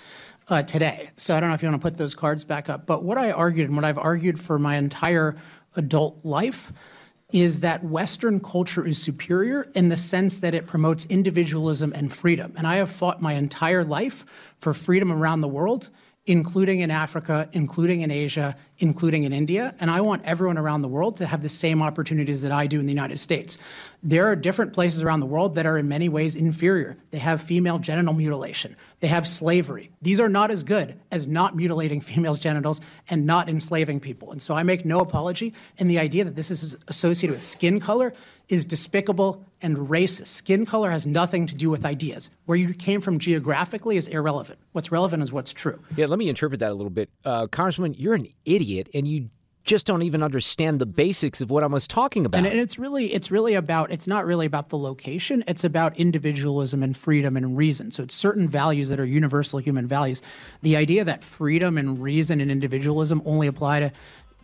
uh, 0.50 0.64
today. 0.64 1.12
So 1.16 1.36
I 1.36 1.40
don't 1.40 1.50
know 1.50 1.56
if 1.56 1.64
you 1.64 1.70
want 1.70 1.82
to 1.82 1.86
put 1.86 1.98
those 1.98 2.14
cards 2.14 2.44
back 2.44 2.70
up, 2.70 2.86
but 2.86 3.04
what 3.04 3.18
I 3.18 3.32
argued 3.32 3.68
and 3.68 3.76
what 3.76 3.86
I've 3.86 3.98
argued 3.98 4.40
for 4.40 4.60
my 4.60 4.76
entire 4.76 5.38
adult 5.76 6.26
life 6.26 6.74
is 7.32 7.62
that 7.62 7.84
Western 7.84 8.42
culture 8.42 8.86
is 8.86 9.02
superior 9.02 9.72
in 9.74 9.88
the 9.88 9.96
sense 9.96 10.40
that 10.40 10.54
it 10.54 10.68
promotes 10.68 11.06
individualism 11.06 11.94
and 11.96 12.12
freedom. 12.12 12.54
And 12.58 12.68
I 12.68 12.76
have 12.76 12.90
fought 12.90 13.22
my 13.22 13.34
entire 13.34 13.86
life 13.86 14.26
for 14.58 14.74
freedom 14.74 15.12
around 15.12 15.40
the 15.40 15.48
world, 15.48 15.90
including 16.26 16.82
in 16.82 16.92
Africa, 16.92 17.48
including 17.54 18.02
in 18.02 18.12
Asia, 18.12 18.58
including 18.82 19.24
in 19.24 19.32
India. 19.32 19.76
And 19.80 19.92
I 19.92 20.02
want 20.02 20.26
everyone 20.26 20.58
around 20.58 20.82
the 20.82 20.88
world 20.88 21.18
to 21.18 21.26
have 21.26 21.42
the 21.44 21.50
same 21.50 21.82
opportunities 21.82 22.42
that 22.42 22.52
I 22.52 22.68
do 22.68 22.80
in 22.80 22.86
the 22.86 22.92
United 22.92 23.20
States. 23.20 23.58
There 24.04 24.28
are 24.28 24.36
different 24.36 24.74
places 24.74 25.04
around 25.04 25.20
the 25.20 25.28
world 25.28 25.54
that 25.56 25.68
are 25.68 25.78
in 25.78 25.88
many 25.88 26.10
ways 26.10 26.36
inferior. 26.36 26.98
They 27.12 27.20
have 27.20 27.42
female 27.42 27.78
genital 27.78 28.14
mutilation, 28.14 28.76
they 29.00 29.08
have 29.08 29.28
slavery. 29.28 29.92
These 30.02 30.20
are 30.20 30.30
not 30.30 30.50
as 30.52 30.64
good 30.64 31.00
as 31.12 31.28
not 31.28 31.56
mutilating 31.56 32.02
females' 32.12 32.40
genitals 32.40 32.82
and 33.10 33.26
not 33.26 33.50
enslaving 33.50 34.00
people. 34.00 34.32
And 34.32 34.42
so 34.42 34.56
I 34.56 34.64
make 34.64 34.84
no 34.84 35.00
apology. 35.00 35.54
And 35.78 35.90
the 35.90 36.00
idea 36.00 36.24
that 36.24 36.36
this 36.36 36.50
is 36.50 36.78
associated 36.88 37.36
with 37.36 37.44
skin 37.44 37.80
color 37.80 38.14
is 38.52 38.66
despicable 38.66 39.46
and 39.62 39.78
racist. 39.78 40.28
Skin 40.28 40.66
color 40.66 40.92
has 40.92 41.08
nothing 41.08 41.46
to 41.46 41.56
do 41.56 41.70
with 41.70 41.86
ideas. 41.86 42.30
Where 42.46 42.58
you 42.58 42.74
came 42.74 43.00
from 43.00 43.18
geographically 43.18 43.96
is 43.96 44.08
irrelevant. 44.08 44.60
What's 44.74 44.92
relevant 44.92 45.24
is 45.24 45.32
what's 45.32 45.54
true. 45.54 45.82
Yeah, 45.96 46.08
let 46.08 46.20
me 46.20 46.28
interpret 46.28 46.60
that 46.60 46.72
a 46.72 46.74
little 46.74 46.90
bit. 46.90 47.10
Uh, 47.24 47.48
Congressman, 47.48 47.94
you're 47.94 48.14
an 48.14 48.28
idiot, 48.44 48.71
and 48.94 49.08
you 49.08 49.30
just 49.64 49.86
don't 49.86 50.02
even 50.02 50.24
understand 50.24 50.80
the 50.80 50.86
basics 50.86 51.40
of 51.40 51.52
what 51.52 51.64
I 51.64 51.68
was 51.68 51.88
talking 51.88 52.26
about. 52.26 52.40
And, 52.40 52.48
and 52.48 52.60
it's 52.60 52.80
really 52.80 53.14
it's 53.14 53.30
really 53.30 53.54
about 53.54 53.92
it's 53.92 54.08
not 54.08 54.26
really 54.26 54.46
about 54.46 54.70
the 54.70 54.78
location. 54.78 55.44
It's 55.48 55.64
about 55.64 55.96
individualism 55.98 56.82
and 56.82 56.98
freedom 56.98 57.38
and 57.38 57.56
reason. 57.56 57.92
So 57.92 58.04
it's 58.04 58.16
certain 58.16 58.48
values 58.48 58.90
that 58.90 59.00
are 59.00 59.06
universal 59.06 59.60
human 59.60 59.88
values. 59.88 60.22
The 60.62 60.76
idea 60.76 61.04
that 61.06 61.24
freedom 61.24 61.78
and 61.78 62.02
reason 62.02 62.42
and 62.42 62.50
individualism 62.50 63.22
only 63.26 63.48
apply 63.48 63.82
to 63.82 63.92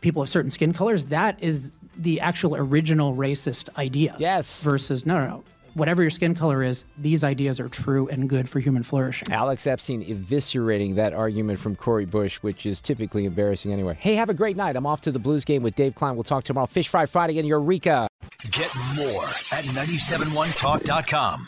people 0.01 0.21
of 0.21 0.29
certain 0.29 0.51
skin 0.51 0.73
colors, 0.73 1.07
that 1.07 1.41
is 1.41 1.73
the 1.97 2.19
actual 2.19 2.55
original 2.55 3.15
racist 3.15 3.75
idea. 3.77 4.15
Yes. 4.19 4.61
Versus 4.61 5.05
no 5.05 5.19
no 5.19 5.27
no. 5.27 5.43
Whatever 5.77 6.01
your 6.01 6.09
skin 6.09 6.33
color 6.33 6.63
is, 6.63 6.85
these 6.97 7.23
ideas 7.23 7.59
are 7.59 7.69
true 7.69 8.07
and 8.07 8.27
good 8.27 8.49
for 8.49 8.59
human 8.59 8.81
flourishing. 8.81 9.31
Alex 9.31 9.67
Epstein 9.67 10.03
eviscerating 10.03 10.95
that 10.95 11.13
argument 11.13 11.59
from 11.59 11.75
Cori 11.75 12.05
Bush, 12.05 12.37
which 12.37 12.65
is 12.65 12.81
typically 12.81 13.25
embarrassing 13.25 13.71
anyway. 13.71 13.95
Hey, 13.99 14.15
have 14.15 14.27
a 14.27 14.33
great 14.33 14.57
night. 14.57 14.75
I'm 14.75 14.87
off 14.87 15.01
to 15.01 15.11
the 15.11 15.19
Blues 15.19 15.45
game 15.45 15.61
with 15.61 15.75
Dave 15.75 15.93
Klein. 15.93 16.15
We'll 16.15 16.23
talk 16.23 16.45
tomorrow. 16.45 16.65
Fish 16.65 16.87
Fry 16.87 17.05
Friday 17.05 17.37
in 17.37 17.45
Eureka. 17.45 18.07
Get 18.49 18.75
more 18.95 19.23
at 19.53 19.65
971talk.com. 19.65 21.47